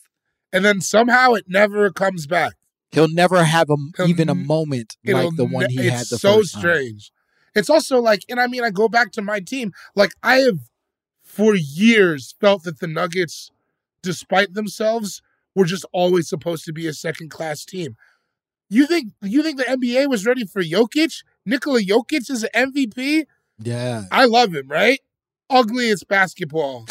And 0.52 0.64
then 0.64 0.80
somehow 0.80 1.32
it 1.32 1.44
never 1.48 1.90
comes 1.90 2.26
back. 2.26 2.54
He'll 2.92 3.12
never 3.12 3.44
have 3.44 3.68
a, 3.68 3.76
He'll 3.96 4.06
even 4.06 4.28
a 4.28 4.34
moment 4.34 4.96
like 5.04 5.36
the 5.36 5.44
one 5.44 5.66
ne- 5.68 5.82
he 5.82 5.88
had 5.88 6.06
the 6.06 6.18
so 6.18 6.38
first 6.38 6.54
time. 6.54 6.60
strange. 6.60 7.10
It's 7.56 7.70
also 7.70 8.00
like, 8.00 8.22
and 8.28 8.38
I 8.38 8.46
mean, 8.46 8.62
I 8.62 8.70
go 8.70 8.88
back 8.88 9.10
to 9.12 9.22
my 9.22 9.40
team. 9.40 9.72
Like 9.96 10.12
I 10.22 10.36
have 10.40 10.58
for 11.24 11.54
years 11.54 12.34
felt 12.40 12.62
that 12.64 12.80
the 12.80 12.86
Nuggets, 12.86 13.50
despite 14.02 14.54
themselves, 14.54 15.22
were 15.54 15.64
just 15.64 15.86
always 15.92 16.28
supposed 16.28 16.64
to 16.66 16.72
be 16.72 16.86
a 16.86 16.92
second 16.92 17.30
class 17.30 17.64
team. 17.64 17.96
You 18.68 18.86
think 18.86 19.12
you 19.22 19.42
think 19.42 19.56
the 19.56 19.64
NBA 19.64 20.08
was 20.08 20.26
ready 20.26 20.44
for 20.44 20.62
Jokic? 20.62 21.22
Nikola 21.46 21.80
Jokic 21.80 22.30
is 22.30 22.44
an 22.44 22.72
MVP. 22.72 23.24
Yeah, 23.58 24.04
I 24.12 24.26
love 24.26 24.54
him, 24.54 24.68
right? 24.68 25.00
Ugly 25.48 25.90
as 25.90 26.04
basketball. 26.04 26.86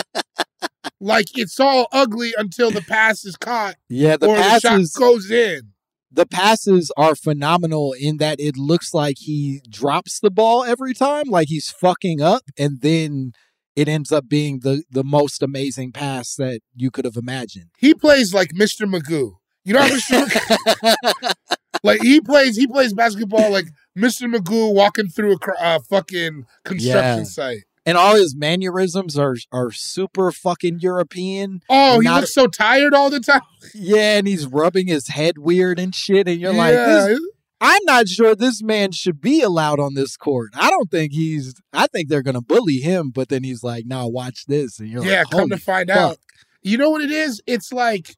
like 1.00 1.36
it's 1.36 1.58
all 1.58 1.88
ugly 1.92 2.34
until 2.36 2.70
the 2.70 2.82
pass 2.82 3.24
is 3.24 3.36
caught 3.36 3.74
yeah. 3.88 4.16
The 4.16 4.28
or 4.28 4.36
the 4.36 4.42
shot 4.42 4.62
passes, 4.62 4.94
goes 4.94 5.30
in. 5.30 5.72
The 6.10 6.26
passes 6.26 6.90
are 6.96 7.14
phenomenal 7.14 7.92
in 7.98 8.16
that 8.18 8.40
it 8.40 8.56
looks 8.56 8.94
like 8.94 9.16
he 9.18 9.60
drops 9.68 10.20
the 10.20 10.30
ball 10.30 10.64
every 10.64 10.94
time, 10.94 11.24
like 11.28 11.48
he's 11.48 11.70
fucking 11.70 12.20
up, 12.20 12.42
and 12.58 12.80
then 12.80 13.32
it 13.74 13.88
ends 13.88 14.10
up 14.12 14.28
being 14.28 14.60
the 14.60 14.84
the 14.90 15.04
most 15.04 15.42
amazing 15.42 15.92
pass 15.92 16.34
that 16.36 16.60
you 16.74 16.90
could 16.90 17.04
have 17.04 17.16
imagined. 17.16 17.66
He 17.78 17.92
plays 17.94 18.32
like 18.32 18.50
Mr. 18.58 18.86
Magoo. 18.90 19.32
You 19.64 19.74
know 19.74 19.80
how 19.82 19.88
Mr. 19.88 20.26
Magoo, 20.26 21.32
like 21.82 22.00
he 22.02 22.20
plays 22.20 22.56
he 22.56 22.66
plays 22.66 22.92
basketball 22.94 23.50
like 23.50 23.66
Mr. 23.98 24.32
Magoo 24.32 24.72
walking 24.74 25.08
through 25.08 25.32
a 25.36 25.62
uh, 25.62 25.78
fucking 25.90 26.46
construction 26.64 27.18
Yeah. 27.18 27.24
site. 27.24 27.64
And 27.86 27.96
all 27.96 28.16
his 28.16 28.34
mannerisms 28.36 29.16
are 29.18 29.36
are 29.52 29.70
super 29.72 30.30
fucking 30.32 30.80
European. 30.80 31.62
Oh, 31.70 32.00
he 32.00 32.04
Not- 32.04 32.20
looks 32.20 32.34
so 32.34 32.46
tired 32.48 32.92
all 32.92 33.08
the 33.08 33.20
time. 33.20 33.40
Yeah, 33.74 34.18
and 34.18 34.28
he's 34.28 34.46
rubbing 34.46 34.86
his 34.86 35.08
head 35.08 35.38
weird 35.38 35.78
and 35.78 35.94
shit, 35.94 36.28
and 36.28 36.40
you're 36.40 36.52
like, 36.52 36.72
Yeah. 36.74 37.06
this, 37.08 37.20
I'm 37.60 37.80
not 37.84 38.06
sure 38.06 38.34
this 38.36 38.62
man 38.62 38.92
should 38.92 39.20
be 39.20 39.40
allowed 39.40 39.80
on 39.80 39.94
this 39.94 40.16
court. 40.16 40.50
I 40.54 40.68
don't 40.70 40.90
think 40.90 41.12
he's. 41.12 41.54
I 41.72 41.86
think 41.86 42.08
they're 42.08 42.22
gonna 42.22 42.42
bully 42.42 42.76
him, 42.78 43.10
but 43.10 43.28
then 43.30 43.42
he's 43.44 43.62
like, 43.62 43.86
"No, 43.86 44.06
watch 44.06 44.44
this," 44.46 44.78
and 44.78 44.88
you're 44.90 45.02
yeah, 45.04 45.20
like, 45.22 45.32
"Yeah, 45.32 45.38
come 45.40 45.48
to 45.48 45.56
find 45.56 45.88
fuck." 45.88 45.98
out. 45.98 46.16
You 46.62 46.76
know 46.78 46.90
what 46.90 47.00
it 47.00 47.10
is? 47.10 47.40
It's 47.46 47.72
like, 47.72 48.14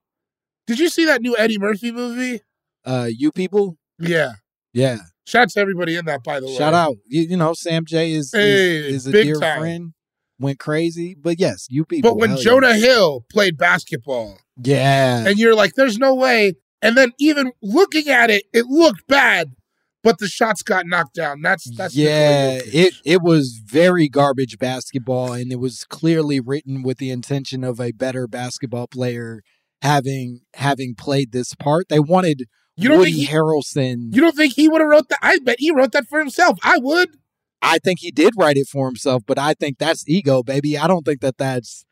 did 0.66 0.78
you 0.80 0.88
see 0.88 1.05
that 1.07 1.22
new 1.22 1.36
Eddie 1.36 1.59
Murphy 1.59 1.92
movie? 1.92 2.40
Uh, 2.84 3.09
you 3.11 3.30
people, 3.30 3.76
Yeah. 3.99 4.32
yeah. 4.72 4.99
Shout 5.29 5.43
out 5.43 5.49
to 5.51 5.61
everybody 5.61 5.95
in 5.97 6.07
that, 6.07 6.24
by 6.24 6.41
the 6.41 6.47
way. 6.47 6.57
Shout 6.57 6.72
out. 6.72 6.97
You, 7.07 7.20
you 7.20 7.37
know, 7.37 7.53
Sam 7.53 7.85
Jay 7.85 8.12
is 8.12 8.33
Hey, 8.33 8.79
is, 8.79 9.07
is 9.07 9.07
a 9.09 9.12
dear 9.12 9.39
time. 9.39 9.61
friend. 9.61 9.93
Went 10.41 10.59
crazy, 10.59 11.14
but 11.20 11.39
yes, 11.39 11.66
you 11.68 11.85
people. 11.85 12.12
But 12.12 12.16
when 12.18 12.31
hell 12.31 12.39
yeah. 12.39 12.45
Jonah 12.45 12.74
Hill 12.76 13.26
played 13.31 13.59
basketball, 13.59 14.39
yeah, 14.57 15.26
and 15.26 15.37
you're 15.37 15.55
like, 15.55 15.74
there's 15.74 15.99
no 15.99 16.14
way. 16.14 16.55
And 16.81 16.97
then 16.97 17.11
even 17.18 17.53
looking 17.61 18.09
at 18.09 18.31
it, 18.31 18.45
it 18.55 18.66
looked 18.66 19.07
bad, 19.09 19.49
but 20.05 20.18
the 20.18 20.29
shots 20.29 20.62
got 20.62 20.87
knocked 20.87 21.14
down. 21.14 21.43
That's 21.43 21.68
that's 21.76 21.95
yeah, 21.95 22.61
it 22.64 22.95
it 23.05 23.20
was 23.20 23.61
very 23.62 24.09
garbage 24.09 24.59
basketball, 24.59 25.33
and 25.33 25.53
it 25.53 25.59
was 25.59 25.85
clearly 25.85 26.41
written 26.41 26.83
with 26.83 26.99
the 26.99 27.11
intention 27.11 27.64
of 27.64 27.81
a 27.81 27.91
better 27.91 28.29
basketball 28.29 28.87
player 28.87 29.43
having 29.83 30.43
having 30.55 30.95
played 30.95 31.33
this 31.33 31.55
part. 31.55 31.89
They 31.89 32.01
wanted 32.01 32.45
You 32.79 32.89
don't 32.89 32.99
Woody 32.99 33.12
think 33.12 33.29
he- 33.29 33.35
Harrelson. 33.35 34.14
You 34.14 34.20
don't 34.20 34.37
think 34.37 34.55
he 34.55 34.68
would 34.68 34.81
have 34.81 34.89
wrote 34.89 35.09
that? 35.09 35.18
I 35.20 35.39
bet 35.41 35.57
he 35.59 35.70
wrote 35.72 35.93
that 35.93 36.07
for 36.09 36.18
himself. 36.18 36.59
I 36.62 36.79
would. 36.79 37.11
I 37.61 37.79
think 37.79 37.99
he 38.01 38.11
did 38.12 38.35
write 38.39 38.57
it 38.57 38.68
for 38.68 38.87
himself, 38.87 39.24
but 39.26 39.39
I 39.39 39.55
think 39.55 39.79
that's 39.79 40.05
ego, 40.09 40.43
baby. 40.45 40.79
I 40.79 40.87
don't 40.87 41.05
think 41.05 41.20
that 41.20 41.39
that's. 41.39 41.85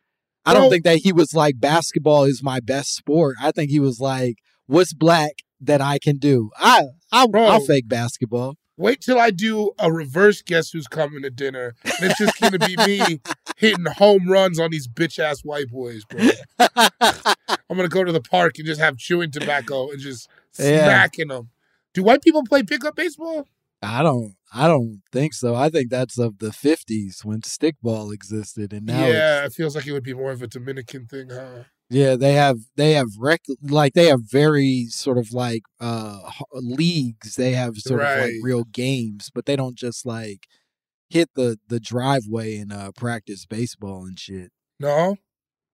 I 0.45 0.55
don't 0.55 0.71
think 0.71 0.85
that 0.85 0.99
he 0.99 1.13
was 1.13 1.35
like 1.35 1.59
basketball 1.59 2.23
is 2.23 2.41
my 2.41 2.61
best 2.61 2.95
sport. 2.95 3.35
I 3.43 3.51
think 3.51 3.71
he 3.71 3.81
was 3.81 3.99
like, 3.99 4.37
what's 4.67 4.95
black 4.95 5.33
that 5.61 5.81
I 5.81 5.99
can 5.99 6.19
do? 6.19 6.51
I 6.57 6.85
I'll, 7.11 7.27
Bro. 7.27 7.47
I'll 7.47 7.61
fake 7.65 7.89
basketball. 7.89 8.55
Wait 8.77 9.01
till 9.01 9.19
I 9.19 9.31
do 9.31 9.73
a 9.81 9.91
reverse 9.91 10.43
guess 10.43 10.71
who's 10.71 10.87
coming 10.87 11.23
to 11.23 11.31
dinner. 11.31 11.75
And 11.83 11.95
it's 12.11 12.19
just 12.19 12.39
gonna 12.41 12.59
be 12.61 12.77
me 12.77 13.21
hitting 13.57 13.87
home 13.87 14.29
runs 14.29 14.59
on 14.59 14.71
these 14.71 14.87
bitch 14.87 15.19
ass 15.19 15.41
white 15.41 15.69
boys, 15.69 16.05
bro. 16.05 16.29
I'm 16.59 17.77
gonna 17.77 17.89
go 17.89 18.05
to 18.05 18.13
the 18.13 18.21
park 18.23 18.59
and 18.59 18.67
just 18.67 18.81
have 18.81 18.97
chewing 18.97 19.31
tobacco 19.31 19.91
and 19.91 20.01
just 20.01 20.29
Yeah. 20.59 20.85
smacking 20.85 21.29
them. 21.29 21.51
Do 21.93 22.03
white 22.03 22.23
people 22.23 22.43
play 22.45 22.63
pickup 22.63 22.97
baseball? 22.97 23.47
I 23.83 24.03
don't. 24.03 24.35
I 24.53 24.69
don't 24.69 25.03
think 25.13 25.35
so. 25.35 25.55
I 25.55 25.69
think 25.69 25.91
that's 25.91 26.19
of 26.19 26.39
the 26.39 26.49
'50s 26.51 27.25
when 27.25 27.41
stickball 27.43 28.13
existed, 28.13 28.73
and 28.73 28.87
now 28.87 29.07
yeah, 29.07 29.45
it 29.45 29.53
feels 29.53 29.75
like 29.75 29.87
it 29.87 29.93
would 29.93 30.03
be 30.05 30.15
more 30.15 30.31
of 30.31 30.41
a 30.41 30.47
Dominican 30.47 31.07
thing, 31.07 31.29
huh? 31.31 31.65
yeah, 31.91 32.17
they 32.17 32.33
have 32.35 32.59
they 32.77 32.93
have 32.93 33.09
rec 33.19 33.43
like 33.63 33.93
they 33.93 34.07
have 34.07 34.21
very 34.23 34.87
sort 34.89 35.19
of 35.19 35.33
like 35.33 35.63
uh 35.81 36.21
leagues. 36.53 37.37
They 37.37 37.53
have 37.53 37.77
sort 37.77 38.03
of 38.03 38.21
like 38.21 38.33
real 38.43 38.65
games, 38.65 39.31
but 39.35 39.47
they 39.47 39.57
don't 39.57 39.77
just 39.77 40.07
like 40.07 40.47
hit 41.09 41.31
the 41.35 41.59
the 41.69 41.81
driveway 41.81 42.57
and 42.57 42.73
uh 42.73 42.93
practice 42.93 43.47
baseball 43.47 44.05
and 44.05 44.19
shit. 44.19 44.51
No? 44.81 45.17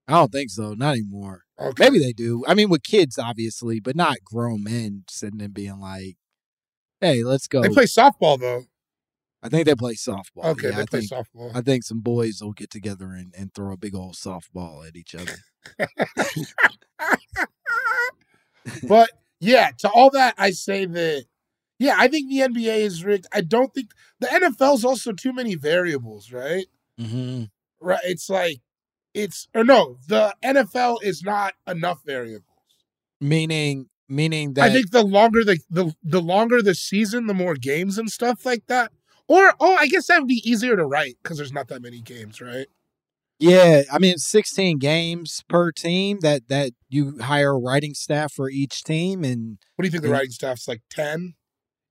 I 0.09 0.13
don't 0.15 0.33
think 0.33 0.51
so. 0.51 0.75
Not 0.75 0.93
anymore. 0.93 1.43
Okay. 1.61 1.85
Maybe 1.85 1.99
they 1.99 2.13
do. 2.13 2.45
I 2.47 2.55
mean, 2.55 2.69
with 2.69 2.83
kids, 2.83 3.19
obviously, 3.19 3.79
but 3.81 3.95
not 3.97 4.17
grown 4.25 4.65
men 4.65 5.05
sitting 5.09 5.41
and 5.41 5.55
being 5.55 5.79
like, 5.79 6.17
"Hey, 7.01 7.23
let's 7.23 7.47
go." 7.47 7.63
They 7.63 7.69
play 7.69 7.85
softball 7.85 8.39
though. 8.39 8.65
I 9.45 9.49
think 9.49 9.67
they 9.67 9.75
play 9.75 9.95
softball. 9.95 10.45
Okay, 10.45 10.69
Yeah, 10.69 10.77
they 10.77 10.83
I 10.83 10.87
play 10.87 11.01
think, 11.01 11.13
softball. 11.13 11.51
I 11.55 11.61
think 11.63 11.85
some 11.85 12.01
boys 12.01 12.41
will 12.41 12.53
get 12.53 12.71
together 12.71 13.07
and, 13.13 13.35
and 13.37 13.53
throw 13.53 13.73
a 13.73 13.77
big 13.77 13.95
old 13.95 14.15
softball 14.15 14.87
at 14.87 14.95
each 14.95 15.15
other. 15.15 15.37
but 18.89 19.11
yeah, 19.41 19.71
to 19.79 19.89
all 19.91 20.11
that, 20.11 20.35
I 20.39 20.51
say 20.53 20.85
that 20.85 21.25
yeah, 21.83 21.97
I 21.99 22.07
think 22.07 22.29
the 22.29 22.39
NBA 22.39 22.79
is 22.79 23.05
rigged. 23.05 23.27
I 23.33 23.41
don't 23.41 23.75
think 23.75 23.89
the 24.21 24.29
NFL's 24.29 24.85
also 24.85 25.13
too 25.13 25.33
many 25.33 25.57
variables, 25.57 26.31
right? 26.31 26.67
Mm-hmm. 27.01 27.45
Right. 27.81 28.01
It's 28.05 28.31
like 28.31 28.61
it's 29.15 29.49
or 29.53 29.65
no, 29.65 29.99
the 30.07 30.33
NFL 30.45 31.03
is 31.03 31.25
not 31.25 31.55
enough 31.67 31.99
variables. 32.07 32.47
Meaning, 33.21 33.89
meaning 34.09 34.55
that 34.55 34.71
I 34.71 34.73
think 34.73 34.93
the 34.93 35.03
longer 35.03 35.43
the, 35.43 35.59
the 35.69 35.93
the 36.05 36.21
longer 36.21 36.63
the 36.63 36.77
season, 36.77 37.27
the 37.27 37.35
more 37.35 37.57
games 37.57 37.99
and 37.99 38.09
stuff 38.09 38.47
like 38.47 38.67
that. 38.69 38.93
Or 39.27 39.53
oh, 39.59 39.75
I 39.75 39.89
guess 39.89 40.07
that 40.07 40.21
would 40.21 40.29
be 40.29 40.43
easier 40.49 40.77
to 40.77 40.87
write 40.87 41.17
because 41.21 41.39
there's 41.39 41.53
not 41.53 41.67
that 41.69 41.83
many 41.83 42.01
games, 42.01 42.41
right? 42.41 42.69
yeah, 43.41 43.83
I 43.93 43.99
mean, 43.99 44.19
sixteen 44.19 44.79
games 44.79 45.43
per 45.49 45.73
team. 45.73 46.21
That 46.21 46.47
that 46.49 46.75
you 46.89 47.19
hire 47.19 47.51
a 47.51 47.59
writing 47.59 47.95
staff 47.95 48.33
for 48.33 48.49
each 48.49 48.85
team, 48.85 49.25
and 49.25 49.59
What 49.75 49.83
do 49.83 49.87
you 49.89 49.91
think 49.91 50.05
the 50.05 50.11
writing 50.11 50.31
staff's 50.31 50.69
like? 50.69 50.83
Ten? 50.89 51.35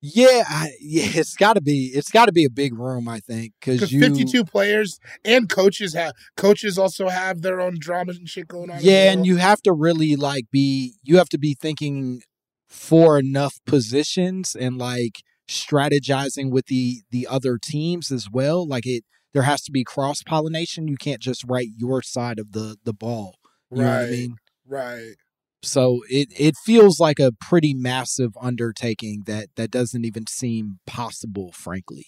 Yeah, 0.01 0.43
I, 0.47 0.71
yeah, 0.81 1.07
it's 1.13 1.35
got 1.35 1.53
to 1.53 1.61
be 1.61 1.91
it's 1.93 2.11
got 2.11 2.25
to 2.25 2.31
be 2.31 2.45
a 2.45 2.49
big 2.49 2.73
room, 2.77 3.07
I 3.07 3.19
think, 3.19 3.53
because 3.59 3.89
52 3.89 4.43
players 4.45 4.99
and 5.23 5.47
coaches 5.49 5.93
have 5.93 6.13
coaches 6.37 6.77
also 6.77 7.07
have 7.09 7.41
their 7.41 7.61
own 7.61 7.75
drama 7.79 8.13
and 8.13 8.27
shit 8.27 8.47
going 8.47 8.69
on. 8.69 8.79
Yeah, 8.81 9.11
and 9.11 9.25
you 9.25 9.37
have 9.37 9.61
to 9.63 9.73
really 9.73 10.15
like 10.15 10.45
be 10.51 10.95
you 11.03 11.17
have 11.17 11.29
to 11.29 11.37
be 11.37 11.55
thinking 11.59 12.21
for 12.67 13.19
enough 13.19 13.59
positions 13.65 14.55
and 14.55 14.77
like 14.77 15.21
strategizing 15.47 16.51
with 16.51 16.65
the 16.67 17.01
the 17.11 17.27
other 17.27 17.57
teams 17.61 18.11
as 18.11 18.29
well. 18.31 18.67
Like 18.67 18.85
it 18.85 19.03
there 19.33 19.43
has 19.43 19.61
to 19.63 19.71
be 19.71 19.83
cross 19.83 20.23
pollination. 20.23 20.87
You 20.87 20.97
can't 20.97 21.21
just 21.21 21.43
write 21.47 21.69
your 21.77 22.01
side 22.01 22.39
of 22.39 22.53
the 22.53 22.77
the 22.83 22.93
ball. 22.93 23.35
You 23.71 23.83
know 23.83 23.87
what 23.89 23.97
I 23.97 24.01
Right. 24.01 24.09
mean? 24.11 24.35
right. 24.67 25.15
So 25.63 26.01
it 26.09 26.29
it 26.37 26.55
feels 26.65 26.99
like 26.99 27.19
a 27.19 27.31
pretty 27.31 27.73
massive 27.73 28.31
undertaking 28.41 29.23
that 29.27 29.49
that 29.55 29.69
doesn't 29.71 30.05
even 30.05 30.25
seem 30.27 30.79
possible, 30.87 31.51
frankly. 31.51 32.07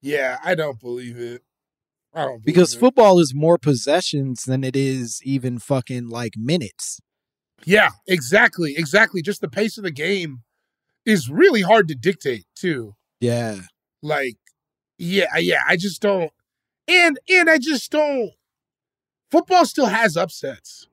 Yeah, 0.00 0.38
I 0.44 0.54
don't 0.54 0.80
believe 0.80 1.18
it. 1.18 1.42
I 2.14 2.24
don't 2.24 2.44
Because 2.44 2.74
it. 2.74 2.78
football 2.78 3.18
is 3.18 3.34
more 3.34 3.58
possessions 3.58 4.42
than 4.44 4.62
it 4.64 4.76
is 4.76 5.20
even 5.24 5.58
fucking 5.58 6.08
like 6.08 6.34
minutes. 6.36 7.00
Yeah, 7.64 7.90
exactly, 8.06 8.74
exactly. 8.76 9.22
Just 9.22 9.40
the 9.40 9.48
pace 9.48 9.78
of 9.78 9.84
the 9.84 9.90
game 9.92 10.42
is 11.06 11.30
really 11.30 11.62
hard 11.62 11.88
to 11.88 11.94
dictate 11.94 12.44
too. 12.54 12.94
Yeah. 13.20 13.60
Like, 14.02 14.36
yeah, 14.98 15.36
yeah. 15.38 15.62
I 15.66 15.76
just 15.76 16.02
don't, 16.02 16.32
and 16.88 17.18
and 17.28 17.48
I 17.48 17.58
just 17.58 17.90
don't. 17.90 18.30
Football 19.30 19.64
still 19.64 19.86
has 19.86 20.16
upsets. 20.16 20.86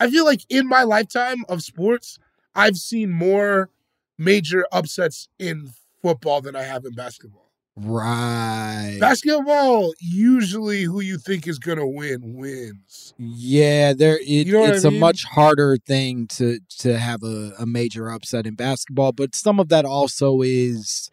I 0.00 0.10
feel 0.10 0.24
like 0.24 0.42
in 0.48 0.68
my 0.68 0.82
lifetime 0.82 1.44
of 1.48 1.62
sports, 1.62 2.18
I've 2.54 2.76
seen 2.76 3.10
more 3.10 3.70
major 4.16 4.66
upsets 4.72 5.28
in 5.38 5.70
football 6.02 6.40
than 6.40 6.56
I 6.56 6.62
have 6.62 6.84
in 6.84 6.92
basketball. 6.92 7.48
Right. 7.80 8.96
Basketball, 8.98 9.92
usually 10.00 10.82
who 10.82 11.00
you 11.00 11.16
think 11.16 11.46
is 11.46 11.60
gonna 11.60 11.86
win 11.86 12.34
wins. 12.34 13.14
Yeah, 13.18 13.92
there 13.92 14.18
it, 14.18 14.26
You 14.26 14.52
know 14.52 14.60
what 14.62 14.72
I 14.72 14.74
it's 14.74 14.84
a 14.84 14.90
much 14.90 15.24
harder 15.24 15.76
thing 15.76 16.26
to 16.28 16.58
to 16.78 16.98
have 16.98 17.22
a, 17.22 17.52
a 17.58 17.66
major 17.66 18.08
upset 18.10 18.48
in 18.48 18.54
basketball, 18.54 19.12
but 19.12 19.36
some 19.36 19.60
of 19.60 19.68
that 19.68 19.84
also 19.84 20.42
is 20.42 21.08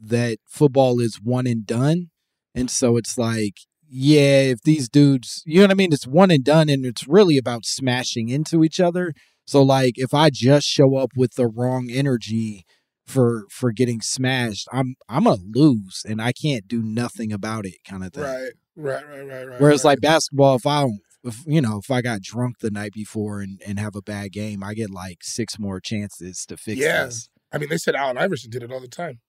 that 0.00 0.38
football 0.44 1.00
is 1.00 1.20
one 1.22 1.46
and 1.46 1.64
done. 1.64 2.10
And 2.54 2.68
so 2.68 2.96
it's 2.96 3.16
like, 3.16 3.60
yeah, 3.90 4.40
if 4.40 4.62
these 4.62 4.88
dudes, 4.88 5.42
you 5.46 5.58
know 5.58 5.64
what 5.64 5.70
I 5.70 5.74
mean? 5.74 5.92
It's 5.92 6.06
one 6.06 6.30
and 6.30 6.44
done 6.44 6.68
and 6.68 6.84
it's 6.84 7.08
really 7.08 7.38
about 7.38 7.64
smashing 7.64 8.28
into 8.28 8.62
each 8.64 8.80
other. 8.80 9.14
So 9.46 9.62
like 9.62 9.94
if 9.96 10.12
I 10.12 10.30
just 10.30 10.66
show 10.66 10.96
up 10.96 11.10
with 11.16 11.34
the 11.34 11.46
wrong 11.46 11.88
energy 11.90 12.64
for 13.06 13.44
for 13.50 13.72
getting 13.72 14.00
smashed, 14.00 14.68
I'm 14.72 14.94
I'm 15.08 15.24
gonna 15.24 15.40
lose 15.54 16.02
and 16.06 16.20
I 16.20 16.32
can't 16.32 16.68
do 16.68 16.82
nothing 16.82 17.32
about 17.32 17.64
it 17.64 17.76
kind 17.88 18.04
of 18.04 18.12
thing. 18.12 18.24
Right, 18.24 18.52
right, 18.76 19.08
right, 19.08 19.26
right, 19.26 19.48
right. 19.48 19.60
Whereas 19.60 19.84
right. 19.84 19.92
like 19.92 20.00
basketball, 20.00 20.56
if 20.56 20.66
I 20.66 20.82
don't, 20.82 21.00
if, 21.24 21.42
you 21.46 21.62
know, 21.62 21.80
if 21.82 21.90
I 21.90 22.02
got 22.02 22.20
drunk 22.20 22.58
the 22.60 22.70
night 22.70 22.92
before 22.92 23.40
and, 23.40 23.60
and 23.66 23.78
have 23.80 23.96
a 23.96 24.02
bad 24.02 24.32
game, 24.32 24.62
I 24.62 24.74
get 24.74 24.90
like 24.90 25.18
six 25.22 25.58
more 25.58 25.80
chances 25.80 26.44
to 26.46 26.56
fix 26.56 26.80
Yeah. 26.80 27.06
this. 27.06 27.30
I 27.50 27.56
mean, 27.58 27.70
they 27.70 27.78
said 27.78 27.94
Allen 27.94 28.18
Iverson 28.18 28.50
did 28.50 28.62
it 28.62 28.70
all 28.70 28.80
the 28.80 28.88
time. 28.88 29.20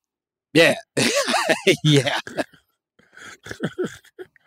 Yeah, 0.54 0.76
yeah. 1.84 2.20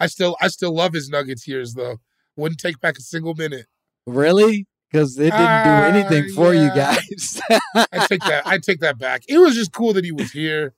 I 0.00 0.06
still, 0.06 0.36
I 0.40 0.48
still 0.48 0.74
love 0.74 0.92
his 0.94 1.08
Nuggets 1.08 1.46
years 1.46 1.74
though. 1.74 1.98
Wouldn't 2.36 2.60
take 2.60 2.80
back 2.80 2.96
a 2.98 3.02
single 3.02 3.34
minute. 3.34 3.66
Really? 4.06 4.66
Because 4.90 5.16
it 5.18 5.24
didn't 5.24 5.34
Ah, 5.40 5.90
do 5.90 5.98
anything 5.98 6.32
for 6.34 6.52
you 6.54 6.68
guys. 6.74 7.40
I 7.92 8.06
take 8.08 8.22
that. 8.22 8.42
I 8.46 8.58
take 8.58 8.80
that 8.80 8.98
back. 8.98 9.22
It 9.28 9.38
was 9.38 9.54
just 9.54 9.72
cool 9.72 9.92
that 9.92 10.04
he 10.04 10.10
was 10.10 10.32
here, 10.32 10.74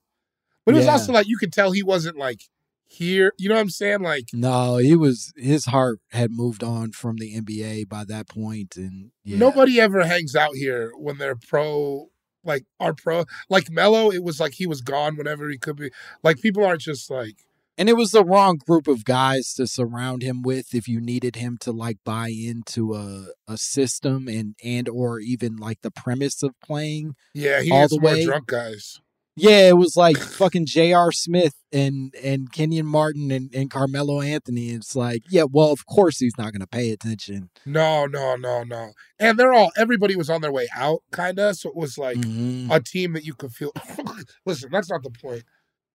but 0.66 0.74
it 0.74 0.78
was 0.78 0.86
Yeah. 0.86 0.92
also 0.92 1.12
like 1.12 1.26
you 1.28 1.38
could 1.38 1.52
tell 1.52 1.70
he 1.72 1.82
wasn't 1.82 2.18
like 2.18 2.42
here. 2.86 3.32
You 3.38 3.48
know 3.48 3.54
what 3.54 3.62
I'm 3.62 3.70
saying? 3.70 4.02
Like, 4.02 4.26
no, 4.34 4.76
he 4.76 4.94
was. 4.96 5.32
His 5.36 5.64
heart 5.66 6.00
had 6.10 6.30
moved 6.30 6.62
on 6.62 6.92
from 6.92 7.16
the 7.16 7.34
NBA 7.40 7.88
by 7.88 8.04
that 8.04 8.28
point, 8.28 8.76
and 8.76 9.12
yeah. 9.24 9.38
nobody 9.38 9.80
ever 9.80 10.04
hangs 10.04 10.36
out 10.36 10.56
here 10.56 10.92
when 10.98 11.16
they're 11.18 11.36
pro. 11.36 12.08
Like 12.44 12.64
our 12.80 12.92
pro, 12.92 13.24
like 13.48 13.70
Mello, 13.70 14.10
it 14.10 14.24
was 14.24 14.40
like 14.40 14.54
he 14.54 14.66
was 14.66 14.80
gone 14.80 15.16
whenever 15.16 15.48
he 15.48 15.56
could 15.58 15.76
be. 15.76 15.90
Like 16.24 16.40
people 16.40 16.64
aren't 16.64 16.80
just 16.80 17.08
like 17.08 17.36
And 17.78 17.88
it 17.88 17.96
was 17.96 18.10
the 18.10 18.24
wrong 18.24 18.58
group 18.58 18.86
of 18.86 19.04
guys 19.04 19.54
to 19.54 19.66
surround 19.66 20.22
him 20.22 20.42
with 20.42 20.74
if 20.74 20.86
you 20.86 21.00
needed 21.00 21.36
him 21.36 21.56
to 21.62 21.72
like 21.72 21.96
buy 22.04 22.28
into 22.28 22.94
a 22.94 23.28
a 23.48 23.56
system 23.56 24.28
and 24.28 24.54
and 24.62 24.88
or 24.88 25.18
even 25.20 25.56
like 25.56 25.80
the 25.82 25.90
premise 25.90 26.42
of 26.42 26.52
playing. 26.62 27.14
Yeah, 27.34 27.62
he 27.62 27.70
all 27.72 27.88
the 27.88 27.98
way. 27.98 28.24
drunk 28.24 28.46
guys. 28.46 29.00
Yeah, 29.34 29.70
it 29.70 29.78
was 29.78 29.96
like 29.96 30.18
fucking 30.18 30.66
J.R. 30.66 31.10
Smith 31.10 31.54
and 31.72 32.14
and 32.22 32.52
Kenyon 32.52 32.84
Martin 32.84 33.30
and, 33.30 33.50
and 33.54 33.70
Carmelo 33.70 34.20
Anthony. 34.20 34.68
It's 34.68 34.94
like, 34.94 35.22
yeah, 35.30 35.44
well, 35.50 35.72
of 35.72 35.86
course 35.86 36.18
he's 36.18 36.36
not 36.36 36.52
gonna 36.52 36.66
pay 36.66 36.90
attention. 36.90 37.48
No, 37.64 38.04
no, 38.04 38.36
no, 38.36 38.62
no. 38.64 38.90
And 39.18 39.38
they're 39.38 39.54
all 39.54 39.72
everybody 39.74 40.14
was 40.16 40.28
on 40.28 40.42
their 40.42 40.52
way 40.52 40.68
out, 40.76 40.98
kinda. 41.14 41.54
So 41.54 41.70
it 41.70 41.76
was 41.76 41.96
like 41.96 42.18
Mhm. 42.18 42.70
a 42.70 42.80
team 42.80 43.14
that 43.14 43.24
you 43.24 43.32
could 43.32 43.52
feel. 43.52 43.72
Listen, 44.44 44.68
that's 44.70 44.90
not 44.90 45.02
the 45.02 45.10
point. 45.10 45.44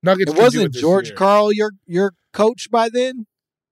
Nuggets. 0.08 0.32
It 0.32 0.38
wasn't 0.38 0.74
George 0.74 1.10
year. 1.10 1.18
Karl 1.18 1.52
your 1.54 1.72
your 1.86 2.14
coach 2.34 2.70
by 2.72 2.90
then? 2.90 3.28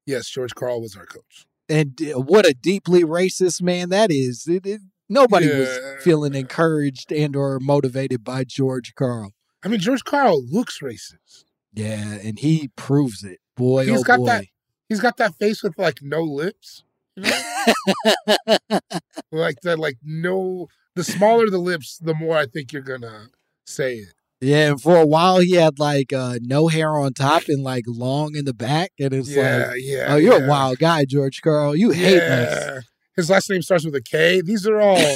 Yes, 0.05 0.29
George 0.29 0.53
Karl 0.53 0.81
was 0.81 0.95
our 0.95 1.05
coach. 1.05 1.45
And 1.67 1.99
uh, 2.13 2.19
what 2.19 2.45
a 2.45 2.53
deeply 2.53 3.03
racist 3.03 3.61
man 3.61 3.89
that 3.89 4.11
is. 4.11 4.45
It, 4.47 4.65
it, 4.67 4.81
nobody 5.09 5.47
Yeah. 5.47 5.59
was 5.59 6.03
feeling 6.03 6.35
encouraged 6.35 7.11
and 7.11 7.35
or 7.35 7.59
motivated 7.59 8.23
by 8.23 8.43
George 8.43 8.93
Karl. 8.95 9.31
I 9.63 9.67
mean, 9.67 9.79
George 9.79 10.03
Karl 10.03 10.43
looks 10.45 10.79
racist. 10.83 11.45
Yeah, 11.73 12.19
and 12.23 12.37
he 12.37 12.69
proves 12.75 13.23
it. 13.23 13.39
Boy, 13.57 13.85
He's 13.87 14.01
oh 14.01 14.03
got 14.03 14.19
boy. 14.19 14.25
that. 14.27 14.45
He's 14.89 14.99
got 14.99 15.17
that 15.17 15.35
face 15.35 15.63
with 15.63 15.77
like 15.79 15.99
no 16.01 16.21
lips. 16.21 16.83
You 17.15 17.23
know? 17.23 18.57
like 19.31 19.61
that. 19.61 19.79
Like 19.79 19.97
no. 20.03 20.67
The 20.95 21.03
smaller 21.03 21.49
the 21.49 21.57
lips, 21.57 21.97
the 21.97 22.13
more 22.13 22.37
I 22.37 22.45
think 22.45 22.71
you're 22.71 22.81
gonna 22.81 23.29
say 23.65 23.95
it. 23.95 24.13
Yeah, 24.45 24.69
and 24.71 24.81
for 24.81 24.97
a 24.97 25.05
while 25.05 25.39
he 25.39 25.53
had 25.53 25.79
like 25.79 26.13
uh 26.13 26.37
no 26.41 26.67
hair 26.67 26.91
on 26.91 27.13
top 27.13 27.43
and 27.47 27.63
like 27.63 27.85
long 27.87 28.35
in 28.35 28.45
the 28.45 28.53
back, 28.53 28.91
and 28.99 29.13
it's 29.13 29.29
Yeah, 29.29 29.67
like, 29.69 29.77
yeah, 29.81 30.05
oh, 30.09 30.15
you're 30.17 30.39
yeah. 30.39 30.45
a 30.45 30.49
wild 30.49 30.77
guy, 30.77 31.05
George 31.05 31.41
Karl. 31.41 31.75
You 31.75 31.89
hate 31.91 32.21
us. 32.21 32.83
His 33.15 33.29
last 33.29 33.49
name 33.49 33.61
starts 33.61 33.85
with 33.85 33.95
a 33.95 34.01
K. 34.01 34.41
These 34.41 34.67
are 34.67 34.79
all. 34.81 34.97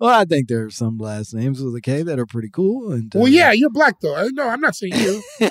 well, 0.00 0.20
I 0.20 0.24
think 0.24 0.48
there 0.48 0.64
are 0.64 0.70
some 0.70 0.96
last 0.96 1.34
names 1.34 1.60
with 1.60 1.74
a 1.74 1.80
K 1.80 2.02
that 2.04 2.20
are 2.20 2.26
pretty 2.26 2.48
cool. 2.50 2.92
And 2.92 3.12
well, 3.14 3.24
uh, 3.24 3.26
yeah, 3.26 3.50
you're 3.52 3.68
black 3.68 3.96
though. 4.00 4.28
No, 4.32 4.48
I'm 4.48 4.60
not 4.60 4.76
saying 4.76 4.92
you. 4.94 5.22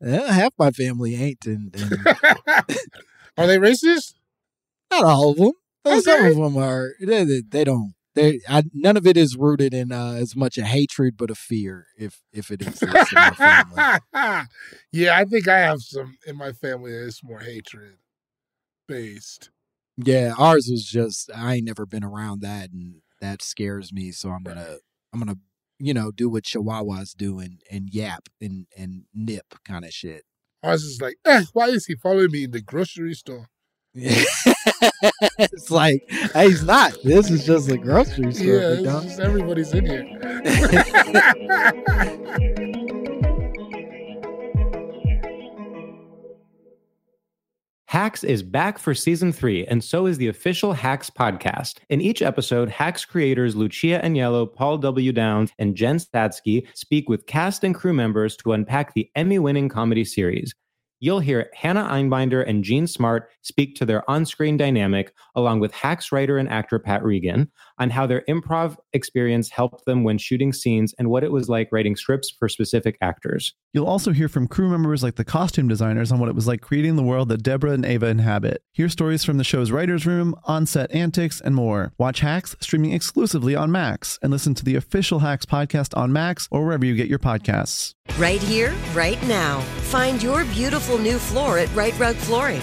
yeah, 0.00 0.32
half 0.32 0.52
my 0.58 0.70
family 0.72 1.14
ain't, 1.14 1.46
and, 1.46 1.74
and 1.74 2.06
are 3.38 3.46
they 3.46 3.58
racist? 3.58 4.14
not 4.90 5.04
all 5.04 5.30
of 5.30 5.36
them. 5.36 5.52
Uh, 5.84 6.00
Some 6.00 6.24
of 6.26 6.36
them 6.36 6.56
are. 6.56 6.90
They, 7.00 7.24
they, 7.24 7.42
they 7.48 7.64
don't. 7.64 7.94
They 8.20 8.40
I, 8.48 8.64
none 8.74 8.96
of 8.96 9.06
it 9.06 9.16
is 9.16 9.36
rooted 9.36 9.72
in 9.72 9.92
uh, 9.92 10.12
as 10.12 10.36
much 10.36 10.58
a 10.58 10.64
hatred, 10.64 11.16
but 11.16 11.30
a 11.30 11.34
fear. 11.34 11.86
If 11.96 12.20
if 12.32 12.50
it 12.50 12.60
exists 12.60 13.12
in 13.12 13.18
my 13.18 13.30
family. 13.30 14.46
yeah, 14.92 15.16
I 15.16 15.24
think 15.24 15.48
I 15.48 15.58
have 15.60 15.80
some 15.80 16.18
in 16.26 16.36
my 16.36 16.52
family 16.52 16.92
that 16.92 17.06
is 17.06 17.22
more 17.24 17.40
hatred 17.40 17.96
based. 18.86 19.50
Yeah, 19.96 20.34
ours 20.36 20.68
was 20.70 20.84
just 20.84 21.30
I 21.34 21.54
ain't 21.54 21.64
never 21.64 21.86
been 21.86 22.04
around 22.04 22.42
that, 22.42 22.70
and 22.70 22.96
that 23.20 23.40
scares 23.42 23.92
me. 23.92 24.12
So 24.12 24.28
I'm 24.30 24.42
gonna 24.42 24.76
I'm 25.12 25.18
gonna 25.18 25.38
you 25.78 25.94
know 25.94 26.10
do 26.10 26.28
what 26.28 26.44
Chihuahuas 26.44 27.16
do 27.16 27.38
and 27.38 27.62
and 27.70 27.88
yap 27.90 28.28
and 28.40 28.66
and 28.76 29.04
nip 29.14 29.54
kind 29.64 29.84
of 29.84 29.92
shit. 29.92 30.24
I 30.62 30.72
was 30.72 30.82
just 30.82 31.00
like, 31.00 31.16
eh, 31.24 31.44
why 31.54 31.68
is 31.68 31.86
he 31.86 31.94
following 31.94 32.32
me 32.32 32.44
in 32.44 32.50
the 32.50 32.60
grocery 32.60 33.14
store? 33.14 33.48
it's 33.94 35.68
like 35.70 36.08
hey, 36.08 36.48
he's 36.48 36.62
not. 36.62 36.96
This 37.02 37.28
is 37.28 37.44
just 37.44 37.68
a 37.68 37.76
grocery 37.76 38.32
store. 38.32 38.46
Yeah, 38.46 38.68
big 38.68 38.78
it's 38.78 38.84
dog. 38.84 39.02
just 39.02 39.18
everybody's 39.18 39.72
in 39.72 39.84
here. 39.84 40.06
Hacks 47.86 48.22
is 48.22 48.44
back 48.44 48.78
for 48.78 48.94
season 48.94 49.32
three, 49.32 49.66
and 49.66 49.82
so 49.82 50.06
is 50.06 50.18
the 50.18 50.28
official 50.28 50.72
Hacks 50.72 51.10
podcast. 51.10 51.78
In 51.88 52.00
each 52.00 52.22
episode, 52.22 52.68
Hacks 52.68 53.04
creators 53.04 53.56
Lucia 53.56 54.00
Aniello, 54.04 54.54
Paul 54.54 54.78
W. 54.78 55.10
Downs, 55.10 55.50
and 55.58 55.74
Jen 55.74 55.98
Statsky 55.98 56.64
speak 56.74 57.08
with 57.08 57.26
cast 57.26 57.64
and 57.64 57.74
crew 57.74 57.92
members 57.92 58.36
to 58.36 58.52
unpack 58.52 58.94
the 58.94 59.10
Emmy 59.16 59.40
winning 59.40 59.68
comedy 59.68 60.04
series. 60.04 60.54
You'll 61.02 61.20
hear 61.20 61.50
Hannah 61.54 61.88
Einbinder 61.90 62.46
and 62.46 62.62
Jean 62.62 62.86
Smart 62.86 63.30
speak 63.40 63.74
to 63.76 63.86
their 63.86 64.08
on 64.08 64.26
screen 64.26 64.58
dynamic, 64.58 65.14
along 65.34 65.60
with 65.60 65.72
Hacks 65.72 66.12
writer 66.12 66.36
and 66.36 66.48
actor 66.48 66.78
Pat 66.78 67.02
Regan, 67.02 67.50
on 67.80 67.90
how 67.90 68.06
their 68.06 68.22
improv 68.28 68.76
experience 68.92 69.50
helped 69.50 69.86
them 69.86 70.04
when 70.04 70.18
shooting 70.18 70.52
scenes 70.52 70.94
and 70.98 71.08
what 71.10 71.24
it 71.24 71.32
was 71.32 71.48
like 71.48 71.68
writing 71.72 71.96
scripts 71.96 72.30
for 72.30 72.48
specific 72.48 72.96
actors. 73.00 73.54
You'll 73.72 73.86
also 73.86 74.12
hear 74.12 74.28
from 74.28 74.46
crew 74.46 74.68
members 74.68 75.02
like 75.02 75.16
the 75.16 75.24
costume 75.24 75.66
designers 75.66 76.12
on 76.12 76.18
what 76.18 76.28
it 76.28 76.34
was 76.34 76.46
like 76.46 76.60
creating 76.60 76.96
the 76.96 77.02
world 77.02 77.28
that 77.30 77.42
Deborah 77.42 77.72
and 77.72 77.84
Ava 77.84 78.06
inhabit. 78.06 78.62
Hear 78.72 78.88
stories 78.88 79.24
from 79.24 79.38
the 79.38 79.44
show's 79.44 79.70
writer's 79.70 80.06
room, 80.06 80.34
on 80.44 80.66
set 80.66 80.92
antics, 80.92 81.40
and 81.40 81.54
more. 81.54 81.92
Watch 81.96 82.20
Hacks 82.20 82.54
streaming 82.60 82.92
exclusively 82.92 83.56
on 83.56 83.72
Max 83.72 84.18
and 84.22 84.30
listen 84.30 84.54
to 84.54 84.64
the 84.64 84.76
official 84.76 85.20
Hacks 85.20 85.46
podcast 85.46 85.96
on 85.96 86.12
Max 86.12 86.48
or 86.50 86.64
wherever 86.64 86.84
you 86.84 86.94
get 86.94 87.08
your 87.08 87.18
podcasts. 87.18 87.94
Right 88.18 88.42
here, 88.42 88.74
right 88.92 89.22
now. 89.26 89.60
Find 89.90 90.22
your 90.22 90.44
beautiful 90.46 90.98
new 90.98 91.18
floor 91.18 91.58
at 91.58 91.74
Rite 91.74 91.98
Rug 91.98 92.16
Flooring. 92.16 92.62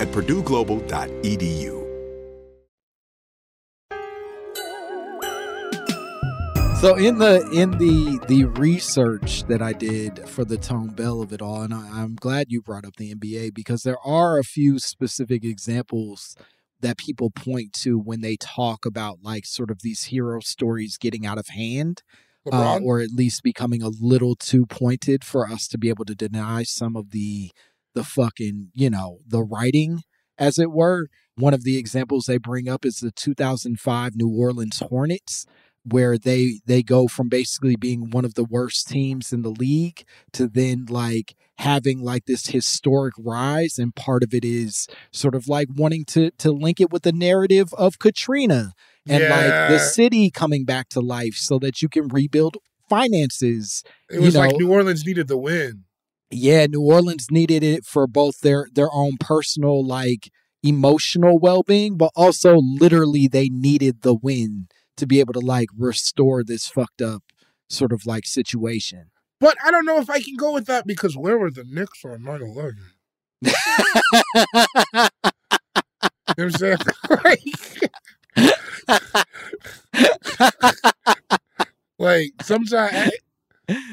at 0.00 0.08
purdueglobal.edu. 0.08 1.82
So 6.82 6.96
in 6.96 7.18
the 7.18 7.48
in 7.52 7.70
the 7.78 8.18
the 8.26 8.46
research 8.46 9.44
that 9.44 9.62
I 9.62 9.72
did 9.72 10.28
for 10.28 10.44
the 10.44 10.56
tone 10.56 10.88
bell 10.88 11.22
of 11.22 11.32
it 11.32 11.40
all, 11.40 11.62
and 11.62 11.72
I, 11.72 11.88
I'm 12.02 12.16
glad 12.16 12.46
you 12.48 12.60
brought 12.60 12.84
up 12.84 12.96
the 12.96 13.14
NBA 13.14 13.54
because 13.54 13.84
there 13.84 14.00
are 14.04 14.36
a 14.36 14.42
few 14.42 14.80
specific 14.80 15.44
examples 15.44 16.36
that 16.80 16.98
people 16.98 17.30
point 17.30 17.72
to 17.74 18.00
when 18.00 18.20
they 18.20 18.34
talk 18.34 18.84
about 18.84 19.18
like 19.22 19.46
sort 19.46 19.70
of 19.70 19.82
these 19.82 20.06
hero 20.06 20.40
stories 20.40 20.98
getting 20.98 21.24
out 21.24 21.38
of 21.38 21.50
hand, 21.50 22.02
uh, 22.50 22.80
or 22.82 22.98
at 22.98 23.10
least 23.10 23.44
becoming 23.44 23.80
a 23.80 23.88
little 23.88 24.34
too 24.34 24.66
pointed 24.66 25.22
for 25.22 25.48
us 25.48 25.68
to 25.68 25.78
be 25.78 25.88
able 25.88 26.04
to 26.04 26.16
deny 26.16 26.64
some 26.64 26.96
of 26.96 27.12
the 27.12 27.52
the 27.94 28.04
fucking 28.04 28.70
you 28.74 28.90
know 28.90 29.18
the 29.26 29.42
writing 29.42 30.02
as 30.38 30.58
it 30.58 30.70
were. 30.70 31.08
One 31.36 31.54
of 31.54 31.64
the 31.64 31.78
examples 31.78 32.26
they 32.26 32.36
bring 32.36 32.68
up 32.68 32.84
is 32.84 32.98
the 32.98 33.10
2005 33.10 34.16
New 34.16 34.28
Orleans 34.28 34.80
Hornets 34.80 35.46
where 35.84 36.16
they 36.16 36.60
they 36.66 36.82
go 36.82 37.08
from 37.08 37.28
basically 37.28 37.76
being 37.76 38.10
one 38.10 38.24
of 38.24 38.34
the 38.34 38.44
worst 38.44 38.88
teams 38.88 39.32
in 39.32 39.42
the 39.42 39.50
league 39.50 40.04
to 40.32 40.46
then 40.46 40.86
like 40.88 41.34
having 41.58 42.02
like 42.02 42.26
this 42.26 42.46
historic 42.48 43.14
rise 43.18 43.78
and 43.78 43.94
part 43.94 44.22
of 44.22 44.32
it 44.32 44.44
is 44.44 44.86
sort 45.10 45.34
of 45.34 45.48
like 45.48 45.68
wanting 45.74 46.04
to 46.04 46.30
to 46.32 46.52
link 46.52 46.80
it 46.80 46.90
with 46.90 47.02
the 47.02 47.12
narrative 47.12 47.72
of 47.74 47.98
Katrina 47.98 48.72
and 49.08 49.24
like 49.28 49.70
the 49.70 49.78
city 49.78 50.30
coming 50.30 50.64
back 50.64 50.88
to 50.90 51.00
life 51.00 51.34
so 51.34 51.58
that 51.58 51.82
you 51.82 51.88
can 51.88 52.06
rebuild 52.08 52.56
finances 52.88 53.82
It 54.10 54.20
was 54.20 54.34
you 54.34 54.40
like 54.40 54.56
New 54.56 54.70
Orleans 54.70 55.04
needed 55.04 55.26
the 55.26 55.38
win. 55.38 55.84
Yeah, 56.32 56.66
New 56.66 56.82
Orleans 56.82 57.26
needed 57.30 57.62
it 57.62 57.84
for 57.84 58.06
both 58.06 58.40
their 58.40 58.68
their 58.72 58.90
own 58.92 59.16
personal 59.18 59.86
like 59.86 60.30
emotional 60.62 61.38
well-being, 61.38 61.96
but 61.96 62.10
also 62.14 62.56
literally 62.56 63.28
they 63.28 63.48
needed 63.48 64.02
the 64.02 64.14
win 64.14 64.68
to 64.96 65.06
be 65.06 65.20
able 65.20 65.32
to 65.34 65.40
like 65.40 65.68
restore 65.76 66.44
this 66.44 66.66
fucked 66.66 67.02
up 67.02 67.22
sort 67.68 67.92
of 67.92 68.06
like 68.06 68.26
situation. 68.26 69.10
But 69.40 69.56
I 69.64 69.70
don't 69.70 69.84
know 69.84 69.98
if 69.98 70.08
I 70.08 70.20
can 70.20 70.36
go 70.36 70.52
with 70.52 70.66
that 70.66 70.86
because 70.86 71.16
where 71.16 71.36
were 71.36 71.50
the 71.50 71.64
Knicks 71.64 72.04
on 72.04 72.22
9 72.22 72.42
11? 72.42 72.76
You 76.38 76.46
know 76.46 76.50
what 76.50 76.62
I'm 76.62 76.78
saying? 77.24 77.38
like, 78.36 79.26
like 81.98 82.32
sometimes, 82.42 83.12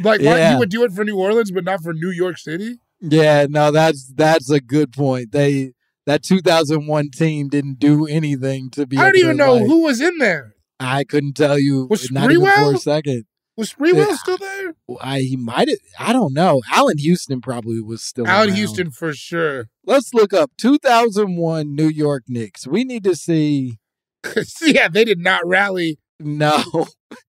like, 0.01 0.21
why 0.21 0.37
Yeah. 0.37 0.53
you 0.53 0.59
would 0.59 0.69
do 0.69 0.83
it 0.83 0.91
for 0.91 1.03
New 1.03 1.17
Orleans, 1.17 1.51
but 1.51 1.63
not 1.63 1.81
for 1.81 1.93
New 1.93 2.11
York 2.11 2.37
City? 2.37 2.79
Yeah, 3.01 3.45
no, 3.49 3.71
that's 3.71 4.11
that's 4.15 4.49
a 4.49 4.59
good 4.59 4.91
point. 4.91 5.31
They 5.31 5.73
that 6.05 6.23
2001 6.23 7.11
team 7.11 7.47
didn't 7.49 7.79
do 7.79 8.05
anything 8.05 8.69
to 8.71 8.85
be. 8.85 8.97
I 8.97 9.03
don't 9.05 9.17
even 9.17 9.37
know 9.37 9.59
who 9.59 9.83
was 9.83 10.01
in 10.01 10.17
there. 10.17 10.55
I 10.79 11.03
couldn't 11.03 11.33
tell 11.33 11.59
you. 11.59 11.87
Was 11.89 12.11
not 12.11 12.31
even 12.31 12.45
for 12.47 12.73
a 12.75 12.77
second. 12.77 13.25
Was 13.57 13.73
Sprewell 13.73 14.15
still 14.15 14.37
there? 14.37 14.73
I 15.01 15.19
he 15.19 15.35
might 15.35 15.67
have. 15.67 15.77
I 15.99 16.13
don't 16.13 16.33
know. 16.33 16.61
Allan 16.71 16.97
Houston 16.97 17.41
probably 17.41 17.81
was 17.81 18.01
still. 18.01 18.25
Allan 18.25 18.49
around. 18.49 18.57
Houston 18.57 18.91
for 18.91 19.13
sure. 19.13 19.67
Let's 19.85 20.13
look 20.13 20.33
up 20.33 20.51
2001 20.57 21.75
New 21.75 21.89
York 21.89 22.23
Knicks. 22.29 22.65
We 22.65 22.85
need 22.85 23.03
to 23.03 23.15
see. 23.15 23.77
yeah, 24.61 24.87
they 24.87 25.03
did 25.03 25.19
not 25.19 25.45
rally. 25.45 25.99
No, 26.21 26.87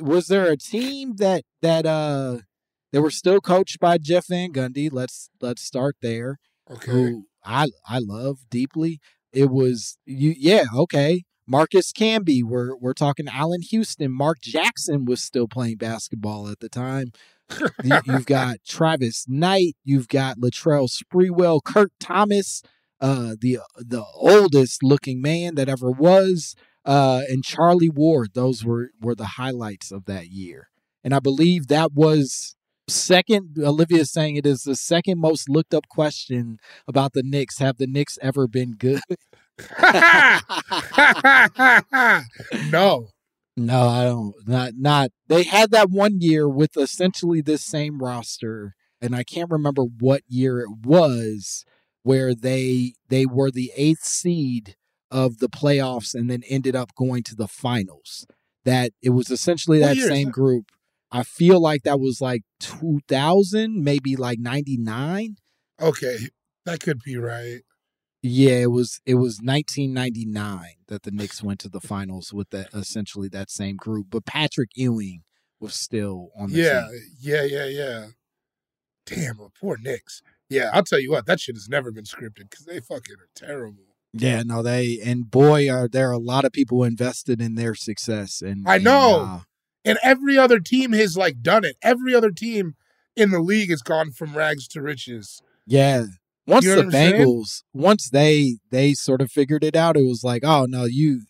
was 0.00 0.26
there 0.28 0.50
a 0.50 0.56
team 0.56 1.16
that 1.16 1.44
that 1.62 1.86
uh 1.86 2.38
they 2.92 2.98
were 2.98 3.10
still 3.10 3.40
coached 3.40 3.80
by 3.80 3.98
Jeff 3.98 4.26
Van 4.28 4.52
Gundy? 4.52 4.88
Let's 4.92 5.30
let's 5.40 5.62
start 5.62 5.96
there. 6.02 6.38
Okay. 6.70 6.90
who 6.92 7.26
I 7.44 7.68
I 7.86 7.98
love 7.98 8.38
deeply. 8.50 9.00
It 9.32 9.50
was 9.50 9.98
you 10.06 10.34
yeah, 10.36 10.64
okay. 10.76 11.24
Marcus 11.46 11.92
Camby, 11.92 12.42
we're 12.44 12.76
we're 12.76 12.92
talking 12.94 13.26
Allan 13.28 13.62
Houston. 13.62 14.12
Mark 14.12 14.38
Jackson 14.40 15.04
was 15.04 15.22
still 15.22 15.48
playing 15.48 15.76
basketball 15.76 16.48
at 16.48 16.60
the 16.60 16.68
time. 16.68 17.12
You- 17.84 18.00
You've 18.06 18.26
got 18.26 18.58
Travis 18.66 19.26
Knight, 19.28 19.74
you've 19.84 20.08
got 20.08 20.38
Latrell 20.38 20.88
Sprewell, 20.88 21.60
Kurt 21.62 21.92
Thomas, 22.00 22.62
uh, 23.00 23.34
the 23.38 23.58
the 23.76 24.04
oldest 24.14 24.82
looking 24.82 25.20
man 25.20 25.54
that 25.56 25.68
ever 25.68 25.90
was, 25.90 26.54
uh, 26.84 27.22
and 27.28 27.44
Charlie 27.44 27.90
Ward. 27.90 28.30
Those 28.34 28.64
were 28.64 28.90
were 29.00 29.14
the 29.14 29.36
highlights 29.36 29.92
of 29.92 30.04
that 30.06 30.28
year. 30.28 30.68
And 31.04 31.14
I 31.14 31.20
believe 31.20 31.68
that 31.68 31.92
was 31.92 32.54
second. 32.88 33.56
Olivia 33.58 34.00
is 34.00 34.12
saying 34.12 34.36
it 34.36 34.46
is 34.46 34.62
the 34.62 34.76
second 34.76 35.18
most 35.18 35.48
looked 35.48 35.74
up 35.74 35.88
question 35.88 36.58
about 36.86 37.12
the 37.12 37.22
Knicks. 37.22 37.58
Have 37.58 37.78
the 37.78 37.86
Knicks 37.86 38.18
ever 38.22 38.46
been 38.46 38.72
good? 38.72 39.00
no. 42.70 43.08
No, 43.56 43.86
I 43.86 44.04
don't. 44.04 44.34
Not 44.46 44.72
not. 44.76 45.10
They 45.28 45.42
had 45.42 45.70
that 45.72 45.90
one 45.90 46.20
year 46.20 46.48
with 46.48 46.76
essentially 46.76 47.42
this 47.42 47.62
same 47.62 47.98
roster, 47.98 48.74
and 49.00 49.14
I 49.14 49.24
can't 49.24 49.50
remember 49.50 49.82
what 49.82 50.22
year 50.26 50.60
it 50.60 50.70
was 50.84 51.64
where 52.02 52.34
they 52.34 52.94
they 53.08 53.26
were 53.26 53.50
the 53.50 53.70
eighth 53.76 54.04
seed 54.04 54.76
of 55.12 55.38
the 55.38 55.48
playoffs 55.48 56.14
and 56.14 56.28
then 56.28 56.42
ended 56.48 56.74
up 56.74 56.92
going 56.96 57.22
to 57.24 57.36
the 57.36 57.46
finals. 57.46 58.26
That 58.64 58.92
it 59.02 59.10
was 59.10 59.30
essentially 59.30 59.78
that 59.80 59.96
same 59.96 60.26
that? 60.28 60.32
group. 60.32 60.64
I 61.10 61.22
feel 61.24 61.60
like 61.60 61.82
that 61.82 62.00
was 62.00 62.20
like 62.20 62.42
2000, 62.60 63.82
maybe 63.84 64.16
like 64.16 64.38
99. 64.38 65.36
Okay. 65.80 66.16
That 66.64 66.80
could 66.80 67.00
be 67.04 67.16
right. 67.16 67.60
Yeah, 68.22 68.52
it 68.52 68.70
was 68.70 69.00
it 69.04 69.16
was 69.16 69.40
1999 69.42 70.64
that 70.86 71.02
the 71.02 71.10
Knicks 71.10 71.42
went 71.42 71.58
to 71.60 71.68
the 71.68 71.80
finals 71.80 72.32
with 72.32 72.50
that 72.50 72.68
essentially 72.72 73.28
that 73.30 73.50
same 73.50 73.76
group. 73.76 74.06
But 74.10 74.24
Patrick 74.24 74.70
Ewing 74.76 75.24
was 75.60 75.74
still 75.74 76.30
on 76.38 76.50
the 76.52 76.58
Yeah, 76.58 76.86
team. 76.88 77.00
yeah, 77.20 77.42
yeah, 77.42 77.66
yeah. 77.66 78.06
Damn, 79.06 79.38
poor 79.60 79.76
Knicks. 79.76 80.22
Yeah, 80.48 80.70
I'll 80.72 80.84
tell 80.84 81.00
you 81.00 81.10
what, 81.10 81.26
that 81.26 81.40
shit 81.40 81.56
has 81.56 81.68
never 81.68 81.90
been 81.90 82.04
scripted 82.04 82.48
because 82.50 82.64
they 82.64 82.78
fucking 82.80 83.16
are 83.16 83.28
terrible. 83.34 83.91
Yeah, 84.14 84.42
no, 84.44 84.62
they 84.62 84.98
and 85.04 85.30
boy, 85.30 85.70
are 85.70 85.88
there 85.88 86.10
a 86.10 86.18
lot 86.18 86.44
of 86.44 86.52
people 86.52 86.84
invested 86.84 87.40
in 87.40 87.54
their 87.54 87.74
success. 87.74 88.42
And 88.42 88.68
I 88.68 88.76
and, 88.76 88.84
know. 88.84 89.20
uh, 89.20 89.40
And 89.84 89.98
every 90.02 90.36
other 90.38 90.60
team 90.60 90.92
has 90.92 91.16
like 91.16 91.40
done 91.42 91.64
it. 91.64 91.76
Every 91.82 92.14
other 92.14 92.30
team 92.30 92.74
in 93.16 93.30
the 93.30 93.40
league 93.40 93.70
has 93.70 93.82
gone 93.82 94.10
from 94.12 94.36
rags 94.36 94.68
to 94.68 94.82
riches. 94.82 95.40
yeah, 95.66 96.04
once 96.46 96.64
You 96.64 96.76
know 96.76 96.82
the 96.82 96.96
Bengals, 96.96 97.62
once 97.72 98.10
they 98.10 98.58
they 98.70 98.94
sort 98.94 99.20
of 99.22 99.30
figured 99.30 99.64
it 99.64 99.76
out, 99.76 99.96
it 99.96 100.02
was 100.04 100.22
like, 100.24 100.42
oh 100.44 100.66
no, 100.68 100.84
you 100.84 101.22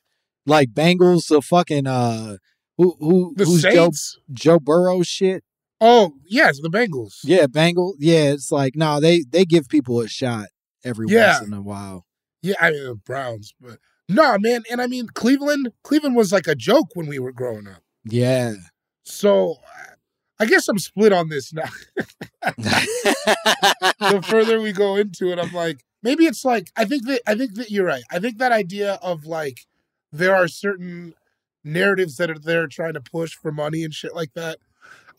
like 0.46 0.70
Bengals, 0.70 1.28
the 1.28 1.40
fucking 1.42 1.86
uh, 1.86 2.38
who 2.78 2.96
who 2.98 3.34
The 3.36 3.44
who's 3.44 3.62
Saints. 3.62 4.18
Joe 4.34 4.54
Joe 4.54 4.58
Burrow 4.58 5.02
shit. 5.02 5.44
Oh, 5.80 6.14
yes, 6.28 6.60
the 6.60 6.68
Bengals. 6.70 7.16
Yeah, 7.24 7.46
Bengal. 7.46 7.94
Yeah, 7.98 8.32
it's 8.32 8.50
like 8.52 8.74
no, 8.76 9.00
they 9.00 9.22
they 9.28 9.44
give 9.44 9.68
people 9.68 10.00
a 10.00 10.08
shot 10.08 10.46
every 10.84 11.06
Yeah. 11.08 11.38
once 11.38 11.46
in 11.48 11.52
a 11.54 11.62
while. 11.62 12.06
Yeah, 12.43 12.57
I 12.61 12.70
mean 12.70 12.84
the 12.84 12.95
Browns, 12.95 13.55
but 13.61 13.78
no, 14.09 14.36
man. 14.38 14.62
And 14.70 14.80
I 14.82 14.86
mean 14.86 15.07
Cleveland. 15.14 15.72
Cleveland 15.84 16.16
was 16.16 16.32
like 16.32 16.47
a 16.47 16.55
joke 16.55 16.88
when 16.95 17.07
we 17.07 17.18
were 17.18 17.32
growing 17.32 17.68
up. 17.68 17.82
Yeah. 18.05 18.55
So 19.05 19.57
I 20.38 20.47
guess 20.47 20.68
I'm 20.68 20.78
split 20.78 21.12
on 21.12 21.28
this 21.28 21.53
now. 21.53 21.70
the 22.57 24.24
further 24.28 24.61
we 24.61 24.72
go 24.72 24.97
into 24.97 25.30
it, 25.30 25.38
I'm 25.38 25.53
like, 25.53 25.84
maybe 26.03 26.26
it's 26.26 26.45
like 26.45 26.70
I 26.76 26.84
think 26.84 27.07
that 27.07 27.22
I 27.26 27.34
think 27.34 27.55
that 27.55 27.70
you're 27.70 27.86
right. 27.86 28.03
I 28.11 28.18
think 28.18 28.38
that 28.38 28.53
idea 28.53 28.95
of 29.03 29.24
like 29.24 29.61
there 30.11 30.34
are 30.34 30.49
certain 30.49 31.14
narratives 31.64 32.16
that 32.16 32.30
are 32.30 32.38
there 32.38 32.66
trying 32.66 32.95
to 32.95 33.01
push 33.01 33.34
for 33.34 33.53
money 33.53 33.84
and 33.84 33.95
shit 33.95 34.14
like 34.14 34.34
that. 34.34 34.59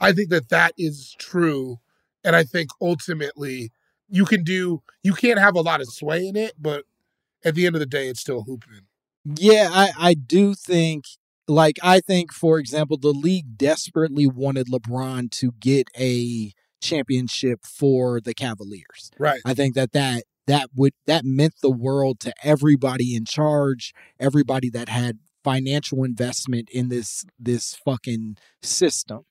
I 0.02 0.12
think 0.12 0.30
that 0.30 0.50
that 0.50 0.74
is 0.78 1.16
true, 1.18 1.80
and 2.24 2.36
I 2.36 2.44
think 2.44 2.70
ultimately 2.82 3.72
you 4.10 4.26
can 4.26 4.44
do 4.44 4.82
you 5.04 5.14
can't 5.14 5.40
have 5.40 5.56
a 5.56 5.62
lot 5.62 5.82
of 5.82 5.88
sway 5.88 6.28
in 6.28 6.36
it, 6.36 6.54
but 6.60 6.84
at 7.44 7.56
the 7.56 7.66
end 7.66 7.76
of 7.76 7.80
the 7.80 7.86
day, 7.86 8.08
it's 8.08 8.22
still 8.22 8.44
hooping. 8.44 8.88
Yeah, 9.26 9.70
I, 9.72 9.92
I 9.98 10.14
do 10.14 10.54
think, 10.54 11.06
like, 11.48 11.78
I 11.82 12.00
think, 12.00 12.34
for 12.34 12.60
example, 12.60 12.98
the 12.98 13.10
league 13.10 13.58
desperately 13.58 14.28
wanted 14.28 14.68
LeBron 14.68 15.32
to 15.32 15.52
get 15.60 15.88
a 15.98 16.52
championship 16.82 17.66
for 17.66 18.20
the 18.20 18.34
Cavaliers. 18.34 19.10
Right. 19.18 19.42
I 19.46 19.54
think 19.54 19.76
that 19.76 19.94
that 19.94 20.24
that 20.46 20.70
would 20.76 20.94
that 21.08 21.24
meant 21.24 21.54
the 21.62 21.72
world 21.72 22.20
to 22.22 22.34
everybody 22.44 23.16
in 23.16 23.26
charge, 23.26 23.94
everybody 24.20 24.70
that 24.70 24.90
had 24.90 25.20
financial 25.44 26.04
investment 26.04 26.70
in 26.72 26.90
this 26.90 27.26
this 27.40 27.76
fucking 27.86 28.38
system. 28.62 29.22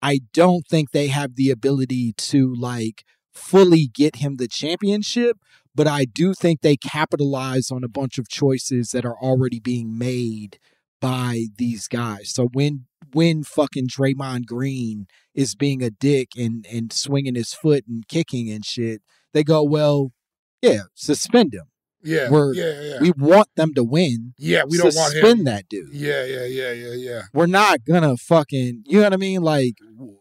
I 0.00 0.20
don't 0.32 0.66
think 0.66 0.90
they 0.90 1.08
have 1.08 1.34
the 1.34 1.50
ability 1.50 2.12
to 2.12 2.54
like 2.54 3.04
fully 3.38 3.86
get 3.92 4.16
him 4.16 4.36
the 4.36 4.48
championship, 4.48 5.38
but 5.74 5.86
I 5.86 6.04
do 6.04 6.34
think 6.34 6.60
they 6.60 6.76
capitalize 6.76 7.70
on 7.70 7.84
a 7.84 7.88
bunch 7.88 8.18
of 8.18 8.28
choices 8.28 8.90
that 8.90 9.04
are 9.04 9.16
already 9.16 9.60
being 9.60 9.96
made 9.96 10.58
by 11.00 11.44
these 11.56 11.88
guys. 11.88 12.32
So 12.34 12.48
when 12.52 12.86
when 13.12 13.42
fucking 13.42 13.88
Draymond 13.88 14.46
Green 14.46 15.06
is 15.34 15.54
being 15.54 15.82
a 15.82 15.90
dick 15.90 16.30
and 16.36 16.66
and 16.70 16.92
swinging 16.92 17.36
his 17.36 17.54
foot 17.54 17.84
and 17.88 18.06
kicking 18.08 18.50
and 18.50 18.64
shit, 18.64 19.02
they 19.32 19.44
go, 19.44 19.62
well, 19.62 20.12
yeah, 20.60 20.82
suspend 20.94 21.54
him. 21.54 21.66
Yeah, 22.02 22.30
We're, 22.30 22.54
yeah, 22.54 22.80
yeah. 22.80 22.98
We 23.00 23.10
want 23.10 23.48
them 23.56 23.74
to 23.74 23.82
win. 23.82 24.34
yeah, 24.38 24.62
we 24.68 24.76
don't 24.78 24.94
want 24.94 25.12
suspend 25.12 25.40
him. 25.40 25.44
that 25.46 25.68
dude. 25.68 25.92
Yeah, 25.92 26.24
yeah, 26.24 26.44
yeah, 26.44 26.72
yeah, 26.72 26.94
yeah. 26.94 27.22
We're 27.34 27.46
not 27.46 27.84
gonna 27.84 28.16
fucking, 28.16 28.84
you 28.86 28.98
know 28.98 29.04
what 29.04 29.12
I 29.14 29.16
mean? 29.16 29.42
Like, 29.42 29.74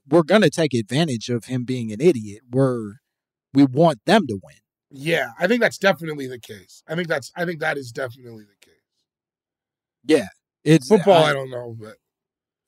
we're 0.07 0.23
gonna 0.23 0.49
take 0.49 0.73
advantage 0.73 1.29
of 1.29 1.45
him 1.45 1.65
being 1.65 1.91
an 1.91 2.01
idiot. 2.01 2.41
We're, 2.49 2.95
we 3.53 3.65
want 3.65 3.99
them 4.05 4.27
to 4.27 4.33
win. 4.43 4.55
Yeah, 4.89 5.31
I 5.39 5.47
think 5.47 5.61
that's 5.61 5.77
definitely 5.77 6.27
the 6.27 6.39
case. 6.39 6.83
I 6.87 6.95
think 6.95 7.07
that's 7.07 7.31
I 7.35 7.45
think 7.45 7.59
that 7.59 7.77
is 7.77 7.91
definitely 7.91 8.43
the 8.45 8.65
case. 8.65 8.73
Yeah, 10.05 10.27
it's 10.63 10.87
Football, 10.87 11.23
I, 11.25 11.29
I- 11.29 11.33
don't 11.33 11.49
know, 11.49 11.75
but 11.79 11.95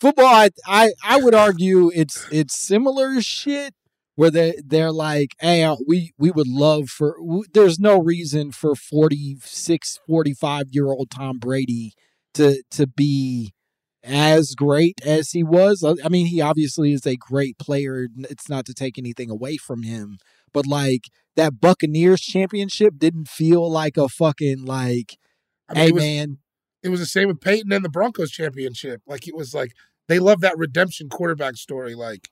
football 0.01 0.25
I, 0.25 0.49
I 0.65 0.91
i 1.03 1.21
would 1.21 1.35
argue 1.35 1.91
it's 1.93 2.25
it's 2.31 2.57
similar 2.57 3.21
shit 3.21 3.73
where 4.15 4.31
they 4.31 4.55
they're 4.65 4.91
like 4.93 5.31
hey 5.39 5.63
uh, 5.63 5.75
we 5.87 6.11
we 6.17 6.31
would 6.31 6.47
love 6.47 6.89
for 6.89 7.17
w- 7.19 7.43
there's 7.53 7.79
no 7.79 7.99
reason 8.01 8.51
for 8.51 8.75
46 8.75 9.99
45 10.07 10.67
year 10.71 10.87
old 10.87 11.09
tom 11.11 11.37
brady 11.37 11.93
to 12.33 12.63
to 12.71 12.87
be 12.87 13.51
as 14.03 14.55
great 14.55 15.01
as 15.05 15.31
he 15.31 15.43
was 15.43 15.83
i 15.83 16.07
mean 16.07 16.27
he 16.27 16.39
obviously 16.39 16.93
is 16.93 17.05
a 17.05 17.17
great 17.17 17.57
player 17.57 18.07
it's 18.29 18.47
not 18.47 18.65
to 18.65 18.73
take 18.73 18.97
anything 18.97 19.29
away 19.29 19.57
from 19.57 19.83
him 19.83 20.17
but 20.53 20.65
like 20.67 21.05
that 21.35 21.59
buccaneers 21.61 22.21
championship 22.21 22.95
didn't 22.97 23.27
feel 23.27 23.69
like 23.69 23.97
a 23.97 24.09
fucking 24.09 24.65
like 24.65 25.17
I 25.69 25.73
mean, 25.73 25.81
hey 25.83 25.87
it 25.89 25.93
was, 25.93 26.03
man 26.03 26.37
it 26.83 26.89
was 26.89 26.99
the 26.99 27.05
same 27.05 27.27
with 27.27 27.41
Peyton 27.41 27.71
and 27.73 27.83
the 27.83 27.89
Broncos 27.89 28.31
championship. 28.31 29.01
Like 29.05 29.27
it 29.27 29.35
was 29.35 29.53
like 29.53 29.73
they 30.07 30.19
love 30.19 30.41
that 30.41 30.57
redemption 30.57 31.09
quarterback 31.09 31.55
story. 31.57 31.93
Like 31.93 32.29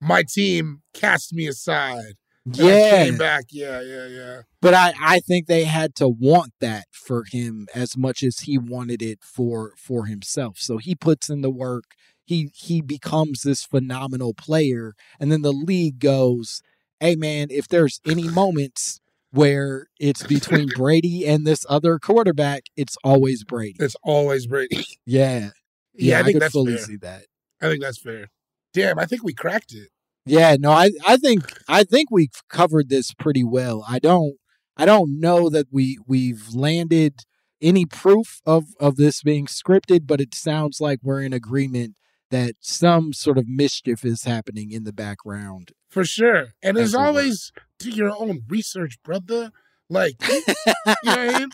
my 0.00 0.22
team 0.22 0.82
cast 0.94 1.32
me 1.32 1.46
aside, 1.46 2.14
Yeah. 2.44 3.04
came 3.04 3.18
back. 3.18 3.44
Yeah, 3.50 3.80
yeah, 3.80 4.06
yeah. 4.06 4.40
But 4.60 4.74
I, 4.74 4.94
I 5.00 5.20
think 5.20 5.46
they 5.46 5.64
had 5.64 5.94
to 5.96 6.08
want 6.08 6.52
that 6.60 6.86
for 6.92 7.24
him 7.30 7.66
as 7.74 7.96
much 7.96 8.22
as 8.22 8.40
he 8.40 8.58
wanted 8.58 9.02
it 9.02 9.20
for 9.22 9.72
for 9.76 10.06
himself. 10.06 10.58
So 10.58 10.78
he 10.78 10.94
puts 10.94 11.28
in 11.30 11.40
the 11.40 11.50
work. 11.50 11.84
He 12.24 12.50
he 12.54 12.80
becomes 12.82 13.42
this 13.42 13.64
phenomenal 13.64 14.34
player, 14.34 14.94
and 15.20 15.30
then 15.32 15.42
the 15.42 15.52
league 15.52 15.98
goes, 15.98 16.62
"Hey 17.00 17.16
man, 17.16 17.48
if 17.50 17.68
there's 17.68 18.00
any 18.06 18.28
moments 18.28 19.00
where 19.30 19.86
it's 20.00 20.26
between 20.26 20.68
Brady 20.76 21.26
and 21.26 21.46
this 21.46 21.64
other 21.68 21.98
quarterback, 21.98 22.64
it's 22.76 22.96
always 23.04 23.44
Brady." 23.44 23.76
It's 23.80 23.96
always 24.02 24.46
Brady. 24.46 24.84
Yeah, 25.06 25.50
Yeah, 25.94 26.20
I 26.20 26.22
think 26.22 26.34
could 26.36 26.42
that's 26.42 26.52
fully 26.52 26.76
fair. 26.76 26.84
see 26.84 26.96
that. 26.96 27.24
I 27.60 27.68
think 27.68 27.82
that's 27.82 27.98
fair. 27.98 28.28
Damn, 28.74 28.98
I 28.98 29.06
think 29.06 29.22
we 29.24 29.32
cracked 29.34 29.72
it. 29.74 29.88
Yeah, 30.26 30.56
no, 30.60 30.70
I 30.70 30.90
I 31.06 31.16
think 31.16 31.52
I 31.68 31.84
think 31.84 32.10
we've 32.10 32.30
covered 32.50 32.88
this 32.90 33.12
pretty 33.14 33.42
well. 33.44 33.84
I 33.88 33.98
don't 33.98 34.36
I 34.76 34.84
don't 34.84 35.18
know 35.18 35.48
that 35.48 35.66
we 35.72 35.98
we've 36.06 36.48
landed 36.54 37.20
any 37.60 37.86
proof 37.86 38.40
of 38.46 38.66
of 38.78 38.96
this 38.96 39.22
being 39.22 39.46
scripted, 39.46 40.06
but 40.06 40.20
it 40.20 40.34
sounds 40.34 40.80
like 40.80 41.00
we're 41.02 41.22
in 41.22 41.32
agreement 41.32 41.94
that 42.30 42.54
some 42.60 43.12
sort 43.12 43.38
of 43.38 43.46
mischief 43.48 44.04
is 44.04 44.24
happening 44.24 44.70
in 44.70 44.84
the 44.84 44.92
background. 44.92 45.72
For 45.90 46.04
sure. 46.04 46.48
And 46.62 46.76
As 46.76 46.88
as 46.88 46.92
we 46.92 46.98
work. 46.98 47.06
always, 47.06 47.52
do 47.78 47.90
your 47.90 48.10
own 48.10 48.40
research, 48.48 48.98
brother. 49.02 49.50
Like, 49.90 50.16
you 50.28 50.42
know 50.76 50.84
what 51.02 51.18
I 51.18 51.38
mean? 51.38 51.48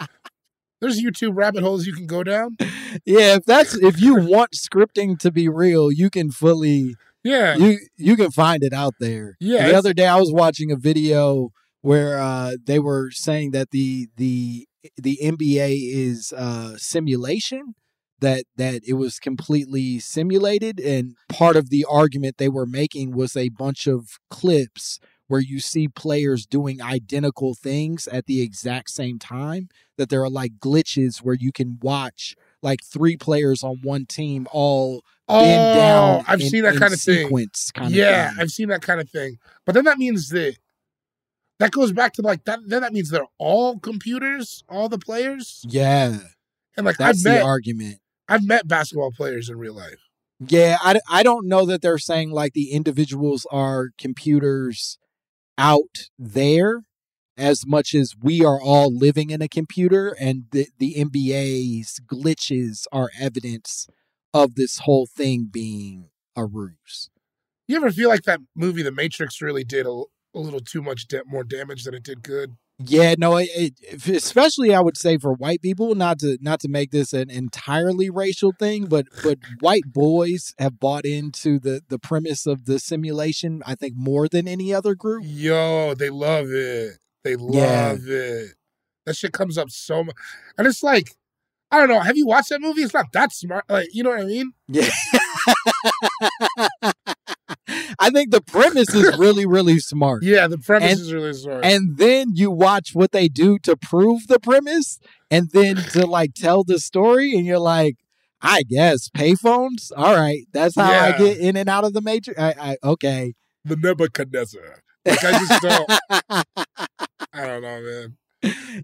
There's 0.80 1.02
YouTube 1.02 1.32
rabbit 1.34 1.62
holes 1.62 1.86
you 1.86 1.92
can 1.92 2.06
go 2.06 2.22
down. 2.24 2.56
Yeah, 3.04 3.34
if 3.36 3.44
that's 3.44 3.74
if 3.74 4.00
you 4.00 4.14
want 4.16 4.52
scripting 4.52 5.18
to 5.18 5.30
be 5.30 5.46
real, 5.48 5.92
you 5.92 6.08
can 6.08 6.30
fully 6.30 6.94
Yeah. 7.22 7.56
you 7.56 7.78
you 7.96 8.16
can 8.16 8.30
find 8.30 8.62
it 8.62 8.72
out 8.72 8.94
there. 8.98 9.36
Yeah, 9.40 9.68
The 9.68 9.74
other 9.76 9.92
day 9.92 10.06
I 10.06 10.16
was 10.16 10.32
watching 10.32 10.70
a 10.72 10.76
video 10.76 11.50
where 11.82 12.18
uh, 12.18 12.52
they 12.64 12.78
were 12.78 13.10
saying 13.10 13.50
that 13.50 13.72
the 13.72 14.08
the 14.16 14.66
the 14.96 15.18
NBA 15.22 15.92
is 15.92 16.32
uh, 16.34 16.76
simulation 16.78 17.74
that 18.20 18.44
that 18.56 18.82
it 18.86 18.94
was 18.94 19.18
completely 19.18 19.98
simulated 19.98 20.78
and 20.80 21.16
part 21.28 21.56
of 21.56 21.70
the 21.70 21.84
argument 21.88 22.36
they 22.38 22.48
were 22.48 22.66
making 22.66 23.12
was 23.12 23.36
a 23.36 23.48
bunch 23.50 23.86
of 23.86 24.18
clips 24.30 24.98
where 25.26 25.40
you 25.40 25.60
see 25.60 25.86
players 25.86 26.44
doing 26.44 26.82
identical 26.82 27.54
things 27.54 28.08
at 28.08 28.26
the 28.26 28.42
exact 28.42 28.90
same 28.90 29.18
time 29.18 29.68
that 29.96 30.08
there 30.08 30.22
are 30.22 30.30
like 30.30 30.52
glitches 30.58 31.18
where 31.18 31.36
you 31.38 31.52
can 31.52 31.78
watch 31.82 32.34
like 32.62 32.80
three 32.84 33.16
players 33.16 33.62
on 33.62 33.78
one 33.82 34.04
team 34.06 34.46
all 34.50 35.02
bend 35.28 35.60
oh, 35.60 35.74
down 35.74 36.20
Oh, 36.20 36.24
I've 36.26 36.40
in- 36.40 36.48
seen 36.50 36.62
that 36.64 36.74
in 36.74 36.80
kind 36.80 36.92
of 36.92 37.00
thing. 37.00 37.24
sequence 37.26 37.70
kind 37.70 37.94
yeah, 37.94 38.30
of 38.30 38.34
thing. 38.34 38.42
I've 38.42 38.50
seen 38.50 38.68
that 38.70 38.82
kind 38.82 39.00
of 39.00 39.08
thing. 39.08 39.38
But 39.64 39.74
then 39.76 39.84
that 39.84 39.98
means 39.98 40.28
that 40.30 40.56
that 41.60 41.70
goes 41.70 41.92
back 41.92 42.14
to 42.14 42.22
like 42.22 42.44
that. 42.44 42.58
Then 42.66 42.82
that 42.82 42.92
means 42.92 43.10
they're 43.10 43.26
all 43.38 43.78
computers, 43.78 44.64
all 44.68 44.88
the 44.88 44.98
players. 44.98 45.64
Yeah, 45.68 46.18
And 46.76 46.84
like 46.86 46.96
that's 46.96 47.24
I've 47.24 47.32
the 47.32 47.42
argument. 47.42 47.98
I've 48.30 48.46
met 48.46 48.68
basketball 48.68 49.10
players 49.10 49.50
in 49.50 49.58
real 49.58 49.74
life. 49.74 49.98
Yeah, 50.38 50.78
I, 50.80 51.00
I 51.10 51.22
don't 51.22 51.48
know 51.48 51.66
that 51.66 51.82
they're 51.82 51.98
saying 51.98 52.30
like 52.30 52.52
the 52.52 52.70
individuals 52.70 53.46
are 53.50 53.88
computers 53.98 54.98
out 55.58 56.08
there 56.18 56.84
as 57.36 57.66
much 57.66 57.94
as 57.94 58.14
we 58.22 58.44
are 58.44 58.60
all 58.60 58.94
living 58.94 59.30
in 59.30 59.42
a 59.42 59.48
computer 59.48 60.16
and 60.18 60.44
the, 60.52 60.68
the 60.78 60.94
NBA's 60.94 62.00
glitches 62.06 62.84
are 62.92 63.10
evidence 63.18 63.88
of 64.32 64.54
this 64.54 64.78
whole 64.80 65.06
thing 65.06 65.48
being 65.50 66.10
a 66.36 66.46
ruse. 66.46 67.10
You 67.66 67.76
ever 67.76 67.90
feel 67.90 68.08
like 68.08 68.22
that 68.22 68.40
movie, 68.54 68.82
The 68.82 68.92
Matrix, 68.92 69.42
really 69.42 69.64
did 69.64 69.86
a, 69.86 69.90
a 70.34 70.38
little 70.38 70.60
too 70.60 70.82
much 70.82 71.08
da- 71.08 71.22
more 71.26 71.44
damage 71.44 71.84
than 71.84 71.94
it 71.94 72.04
did 72.04 72.22
good? 72.22 72.56
Yeah, 72.82 73.14
no, 73.18 73.36
it, 73.36 73.50
it, 73.54 74.06
especially 74.08 74.74
I 74.74 74.80
would 74.80 74.96
say 74.96 75.18
for 75.18 75.34
white 75.34 75.60
people, 75.60 75.94
not 75.94 76.18
to 76.20 76.38
not 76.40 76.60
to 76.60 76.68
make 76.68 76.90
this 76.92 77.12
an 77.12 77.28
entirely 77.28 78.08
racial 78.08 78.52
thing, 78.52 78.86
but 78.86 79.06
but 79.22 79.38
white 79.60 79.84
boys 79.92 80.54
have 80.58 80.80
bought 80.80 81.04
into 81.04 81.58
the 81.58 81.82
the 81.88 81.98
premise 81.98 82.46
of 82.46 82.64
the 82.64 82.78
simulation. 82.78 83.62
I 83.66 83.74
think 83.74 83.94
more 83.96 84.28
than 84.28 84.48
any 84.48 84.72
other 84.72 84.94
group. 84.94 85.24
Yo, 85.26 85.94
they 85.94 86.08
love 86.08 86.46
it. 86.48 86.98
They 87.22 87.36
love 87.36 87.54
Yeah. 88.06 88.14
it. 88.14 88.48
That 89.04 89.14
shit 89.16 89.32
comes 89.32 89.58
up 89.58 89.70
so 89.70 90.04
much, 90.04 90.16
and 90.56 90.66
it's 90.66 90.82
like, 90.82 91.10
I 91.70 91.78
don't 91.78 91.88
know. 91.88 92.00
Have 92.00 92.16
you 92.16 92.26
watched 92.26 92.48
that 92.48 92.60
movie? 92.62 92.82
It's 92.82 92.94
not 92.94 93.12
that 93.12 93.32
smart. 93.32 93.64
Like, 93.68 93.88
you 93.92 94.02
know 94.02 94.10
what 94.10 94.20
I 94.20 94.24
mean? 94.24 94.52
Yeah. 94.68 94.88
I 98.00 98.10
think 98.10 98.30
the 98.30 98.40
premise 98.40 98.92
is 98.94 99.16
really 99.18 99.46
really 99.46 99.78
smart. 99.78 100.22
Yeah, 100.24 100.46
the 100.48 100.58
premise 100.58 100.92
And- 100.92 101.00
is 101.00 101.12
really 101.12 101.32
smart. 101.34 101.64
And 101.64 101.96
then 101.98 102.30
you 102.34 102.50
watch 102.50 102.90
what 102.94 103.12
they 103.12 103.28
do 103.28 103.58
to 103.60 103.76
prove 103.76 104.26
the 104.26 104.40
premise 104.40 104.98
and 105.30 105.50
then 105.50 105.76
to 105.92 106.06
like 106.06 106.34
tell 106.34 106.64
the 106.64 106.78
story 106.80 107.34
and 107.36 107.46
you're 107.46 107.58
like 107.58 107.96
I 108.42 108.62
guess 108.62 109.10
payphones. 109.10 109.92
All 109.96 110.14
right, 110.16 110.46
that's 110.52 110.74
how 110.74 110.90
I 110.90 111.12
get 111.16 111.38
in 111.38 111.56
and 111.56 111.68
out 111.68 111.84
of 111.84 111.92
the 111.92 112.00
matrix. 112.00 112.40
I, 112.40 112.54
I 112.58 112.76
okay. 112.82 113.34
the 113.64 113.76
Nebuchadnezzar. 113.76 114.82
Like, 115.04 115.24
I 115.24 115.30
just 115.46 115.62
don't. 115.62 115.90
I 117.32 117.46
don't 117.46 117.62
know, 117.62 117.82
man. 117.82 118.16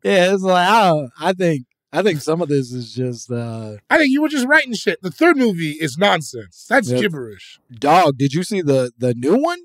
yeah, 0.04 0.32
it's 0.34 0.42
like 0.42 0.68
I 0.68 1.06
I 1.18 1.32
think 1.32 1.64
I 1.92 2.02
think 2.02 2.20
some 2.20 2.42
of 2.42 2.48
this 2.48 2.72
is 2.72 2.92
just 2.94 3.30
uh 3.30 3.76
I 3.88 3.98
think 3.98 4.10
you 4.12 4.20
were 4.22 4.28
just 4.28 4.46
writing 4.46 4.74
shit. 4.74 5.00
The 5.02 5.10
third 5.10 5.36
movie 5.36 5.72
is 5.72 5.96
nonsense. 5.96 6.66
That's 6.68 6.90
Yep. 6.90 7.00
gibberish. 7.00 7.58
dog. 7.72 8.18
Did 8.18 8.32
you 8.34 8.42
see 8.42 8.60
the 8.62 8.92
the 8.98 9.14
new 9.14 9.36
one? 9.36 9.58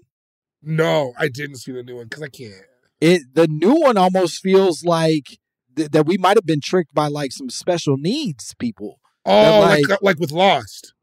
No, 0.63 1.13
I 1.17 1.27
didn't 1.27 1.55
see 1.57 1.71
the 1.71 1.83
new 1.83 1.95
one 1.97 2.05
because 2.05 2.23
I 2.23 2.27
can't. 2.29 2.53
It 2.99 3.33
the 3.33 3.47
new 3.47 3.73
one 3.81 3.97
almost 3.97 4.41
feels 4.41 4.83
like 4.85 5.39
th- 5.75 5.89
that 5.89 6.05
we 6.05 6.17
might 6.17 6.37
have 6.37 6.45
been 6.45 6.61
tricked 6.61 6.93
by 6.93 7.07
like 7.07 7.31
some 7.31 7.49
special 7.49 7.97
needs 7.97 8.53
people. 8.59 8.99
Oh, 9.25 9.59
like 9.61 9.87
like- 9.89 10.01
like, 10.01 10.19
with 10.19 10.31
Lost. 10.31 10.93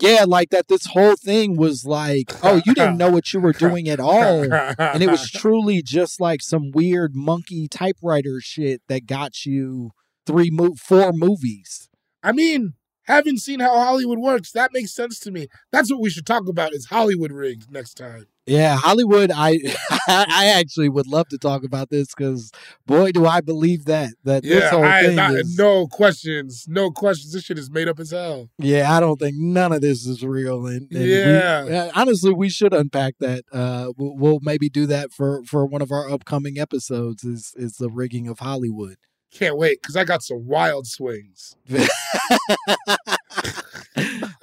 Yeah, 0.00 0.24
like 0.26 0.48
that. 0.50 0.68
This 0.68 0.86
whole 0.86 1.16
thing 1.16 1.54
was 1.56 1.84
like, 1.84 2.32
oh, 2.42 2.62
you 2.64 2.72
didn't 2.72 2.96
know 2.96 3.10
what 3.10 3.32
you 3.34 3.40
were 3.40 3.52
doing 3.66 3.88
at 3.90 4.00
all. 4.00 4.42
and 4.78 5.02
it 5.02 5.10
was 5.10 5.30
truly 5.30 5.82
just 5.82 6.18
like 6.20 6.40
some 6.40 6.70
weird 6.70 7.14
monkey 7.14 7.68
typewriter 7.68 8.40
shit 8.40 8.80
that 8.88 9.04
got 9.06 9.44
you 9.44 9.90
three 10.26 10.50
mo- 10.50 10.74
four 10.74 11.12
movies. 11.12 11.88
I 12.22 12.32
mean, 12.32 12.74
having 13.04 13.36
seen 13.36 13.60
how 13.60 13.74
Hollywood 13.74 14.18
works, 14.18 14.52
that 14.52 14.72
makes 14.72 14.94
sense 14.94 15.18
to 15.20 15.30
me. 15.30 15.48
That's 15.72 15.90
what 15.90 16.00
we 16.00 16.10
should 16.10 16.26
talk 16.26 16.48
about 16.48 16.72
is 16.72 16.86
Hollywood 16.86 17.32
rigged 17.32 17.70
next 17.70 17.94
time. 17.94 18.26
Yeah, 18.46 18.74
Hollywood. 18.76 19.30
I 19.34 19.60
I 20.08 20.46
actually 20.56 20.88
would 20.88 21.06
love 21.06 21.28
to 21.28 21.38
talk 21.38 21.62
about 21.62 21.90
this 21.90 22.08
because 22.08 22.50
boy, 22.86 23.12
do 23.12 23.24
I 23.24 23.40
believe 23.40 23.84
that 23.84 24.10
that 24.24 24.42
this 24.42 24.68
whole 24.68 24.82
I, 24.84 25.02
thing 25.02 25.18
is. 25.36 25.56
no 25.56 25.86
questions, 25.86 26.64
no 26.68 26.90
questions. 26.90 27.32
This 27.32 27.44
shit 27.44 27.56
is 27.58 27.70
made 27.70 27.86
up 27.88 28.00
as 28.00 28.10
hell. 28.10 28.50
Yeah, 28.58 28.92
I 28.96 28.98
don't 28.98 29.18
think 29.20 29.36
none 29.36 29.72
of 29.72 29.80
this 29.80 30.04
is 30.06 30.24
real. 30.24 30.66
And, 30.66 30.90
and 30.90 31.06
Yeah. 31.08 31.66
uh, 31.70 31.90
honestly, 31.94 32.32
we 32.32 32.48
should 32.48 32.74
unpack 32.74 33.14
that. 33.20 33.44
Uh, 33.52 33.92
we'll, 33.96 34.16
we'll 34.16 34.40
maybe 34.42 34.68
do 34.68 34.86
that 34.86 35.12
for 35.12 35.44
for 35.44 35.64
one 35.64 35.80
of 35.82 35.92
our 35.92 36.10
upcoming 36.10 36.58
episodes. 36.58 37.22
Is 37.22 37.52
is 37.56 37.74
the 37.76 37.88
rigging 37.90 38.26
of 38.26 38.40
Hollywood? 38.40 38.96
Can't 39.32 39.56
wait 39.56 39.80
because 39.80 39.96
I 39.96 40.04
got 40.04 40.22
some 40.22 40.46
wild 40.46 40.86
swings. 40.86 41.56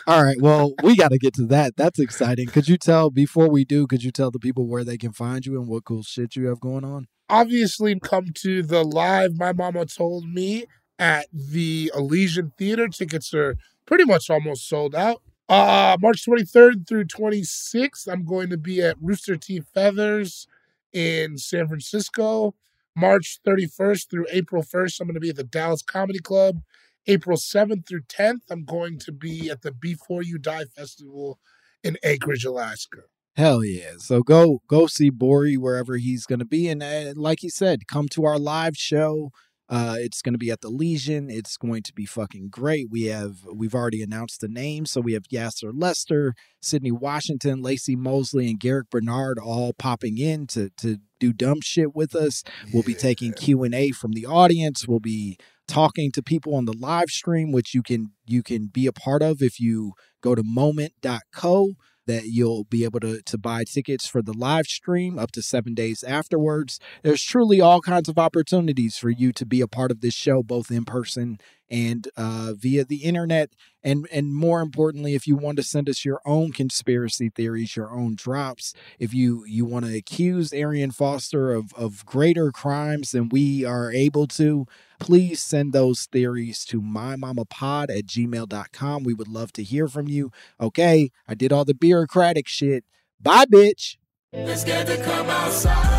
All 0.08 0.24
right. 0.24 0.42
Well, 0.42 0.74
we 0.84 0.96
got 0.96 1.12
to 1.12 1.20
get 1.20 1.36
to 1.36 1.46
that. 1.48 1.78
That's 1.78 2.00
exciting. 2.00 2.48
Could 2.48 2.68
you 2.68 2.78
tell 2.78 3.12
before 3.12 3.48
we 3.50 3.66
do? 3.66 3.86
Could 3.86 4.04
you 4.04 4.12
tell 4.12 4.32
the 4.32 4.40
people 4.40 4.66
where 4.66 4.84
they 4.84 4.98
can 4.98 5.12
find 5.12 5.46
you 5.46 5.60
and 5.60 5.68
what 5.68 5.86
cool 5.86 6.02
shit 6.02 6.36
you 6.36 6.48
have 6.48 6.60
going 6.60 6.84
on? 6.84 7.08
Obviously, 7.30 8.00
come 8.00 8.34
to 8.36 8.64
the 8.64 8.84
live. 8.84 9.38
My 9.38 9.54
mama 9.54 9.86
told 9.86 10.28
me 10.28 10.66
at 10.98 11.28
the 11.32 11.92
Elysian 11.96 12.54
Theater. 12.58 12.88
Tickets 12.88 13.32
are 13.36 13.58
pretty 13.86 14.06
much 14.06 14.32
almost 14.32 14.68
sold 14.68 14.96
out. 14.96 15.22
Uh, 15.48 15.98
March 16.00 16.26
23rd 16.26 16.88
through 16.88 17.06
26th, 17.06 18.08
I'm 18.08 18.24
going 18.24 18.50
to 18.50 18.58
be 18.58 18.82
at 18.82 18.98
Rooster 19.02 19.36
T. 19.36 19.60
Feathers 19.60 20.48
in 20.94 21.38
San 21.38 21.68
Francisco. 21.68 22.54
March 23.00 23.40
31st 23.48 24.10
through 24.10 24.26
April 24.30 24.62
1st, 24.62 25.00
I'm 25.00 25.08
going 25.08 25.14
to 25.14 25.22
be 25.22 25.30
at 25.30 25.38
the 25.38 25.44
Dallas 25.44 25.82
Comedy 25.82 26.20
Club. 26.20 26.62
April 27.08 27.38
7th 27.38 27.88
through 27.88 28.02
10th, 28.02 28.42
I'm 28.52 28.66
going 28.66 29.00
to 29.00 29.12
be 29.14 29.50
at 29.50 29.62
the 29.62 29.72
Before 29.72 30.22
You 30.22 30.38
Die 30.38 30.66
Festival 30.76 31.40
in 31.82 31.98
Anchorage, 32.04 32.44
Alaska. 32.44 33.00
Hell 33.38 33.64
yeah! 33.64 33.94
So 34.00 34.22
go 34.22 34.60
go 34.68 34.88
see 34.88 35.10
Borie 35.10 35.56
wherever 35.56 35.96
he's 35.96 36.26
going 36.26 36.40
to 36.40 36.46
be, 36.46 36.68
and 36.68 36.84
uh, 36.84 37.14
like 37.16 37.40
he 37.40 37.48
said, 37.48 37.88
come 37.88 38.10
to 38.10 38.26
our 38.26 38.38
live 38.38 38.76
show. 38.76 39.32
Uh, 39.70 39.96
it's 40.00 40.24
going 40.24 40.34
to 40.34 40.40
be 40.40 40.50
at 40.50 40.62
the 40.62 40.70
Legion. 40.70 41.30
It's 41.30 41.56
going 41.56 41.84
to 41.84 41.94
be 41.94 42.06
fucking 42.06 42.50
great. 42.50 42.88
We 42.90 43.04
have 43.06 43.38
we've 43.54 43.76
already 43.76 44.02
announced 44.02 44.42
the 44.42 44.48
names, 44.48 44.90
so 44.92 45.00
we 45.00 45.14
have 45.14 45.24
Yassir 45.32 45.72
Lester, 45.74 46.34
Sydnee 46.64 46.92
Washington, 46.92 47.62
Lacey 47.62 47.96
Mosley, 47.96 48.50
and 48.50 48.60
Garrick 48.60 48.90
Bernard 48.90 49.38
all 49.38 49.74
popping 49.74 50.18
in 50.18 50.48
to 50.48 50.72
to 50.78 50.98
do 51.20 51.34
dumb 51.34 51.60
shit 51.62 51.96
with 51.96 52.16
us. 52.16 52.44
We'll 52.74 52.84
be 52.84 52.96
taking 52.96 53.34
Q 53.34 53.64
and 53.64 53.76
A 53.76 53.92
from 53.92 54.14
the 54.14 54.26
audience. 54.26 54.88
We'll 54.88 55.00
be 55.00 55.38
talking 55.68 56.12
to 56.14 56.24
people 56.24 56.56
on 56.56 56.66
the 56.66 56.76
live 56.76 57.10
stream, 57.10 57.52
which 57.52 57.76
you 57.76 57.84
can 57.84 58.14
you 58.26 58.42
can 58.42 58.68
be 58.68 58.88
a 58.88 58.94
part 58.94 59.22
of 59.22 59.42
if 59.42 59.60
you 59.60 59.94
go 60.22 60.34
to 60.34 60.44
moment.co 60.44 61.74
that 62.10 62.26
you'll 62.26 62.64
be 62.64 62.84
able 62.84 63.00
to, 63.00 63.22
to 63.22 63.38
buy 63.38 63.64
tickets 63.64 64.08
for 64.08 64.24
the 64.24 64.34
live 64.34 64.66
stream 64.66 65.20
up 65.20 65.32
to 65.32 65.44
seven 65.44 65.76
days 65.76 66.04
afterwards. 66.04 66.80
There's 67.04 67.24
truly 67.24 67.62
all 67.62 67.82
kinds 67.82 68.10
of 68.10 68.18
opportunities 68.18 68.98
for 68.98 69.12
you 69.12 69.32
to 69.34 69.46
be 69.46 69.62
a 69.62 69.68
part 69.68 69.92
of 69.92 70.02
this 70.02 70.16
show, 70.16 70.42
both 70.42 70.72
in 70.72 70.86
person 70.86 71.38
and 71.70 72.08
uh, 72.18 72.54
via 72.56 72.84
the 72.86 73.04
internet. 73.04 73.52
And 73.84 74.08
and 74.12 74.34
more 74.34 74.62
importantly, 74.62 75.16
if 75.16 75.26
you 75.26 75.36
want 75.36 75.58
to 75.58 75.64
send 75.64 75.88
us 75.90 76.04
your 76.04 76.22
own 76.26 76.52
conspiracy 76.52 77.30
theories, 77.30 77.76
your 77.76 77.92
own 77.92 78.16
drops, 78.16 78.74
if 79.00 79.14
you 79.14 79.46
you 79.46 79.66
want 79.66 79.86
to 79.86 79.96
accuse 79.96 80.52
Arian 80.52 80.92
Foster 80.92 81.54
of 81.54 81.74
of 81.74 82.06
greater 82.06 82.52
crimes 82.52 83.12
than 83.12 83.30
we 83.30 83.64
are 83.64 83.92
able 83.92 84.28
to, 84.28 84.66
please 85.00 85.42
send 85.42 85.72
those 85.72 86.08
theories 86.08 86.66
to 86.66 86.82
mymamapod 86.82 87.90
at 87.96 88.06
gmail.com. 88.06 89.04
We 89.04 89.14
would 89.14 89.30
love 89.30 89.54
to 89.54 89.64
hear 89.64 89.88
from 89.88 90.08
you. 90.08 90.32
Okay, 90.60 91.12
I 91.28 91.36
did 91.36 91.54
all 91.54 91.66
the 91.66 91.74
bureaucratic 91.74 92.48
shit. 92.48 92.84
Bye, 93.22 93.46
bitch. 93.46 93.98
To 94.34 95.02
come 95.04 95.30
outside. 95.30 95.99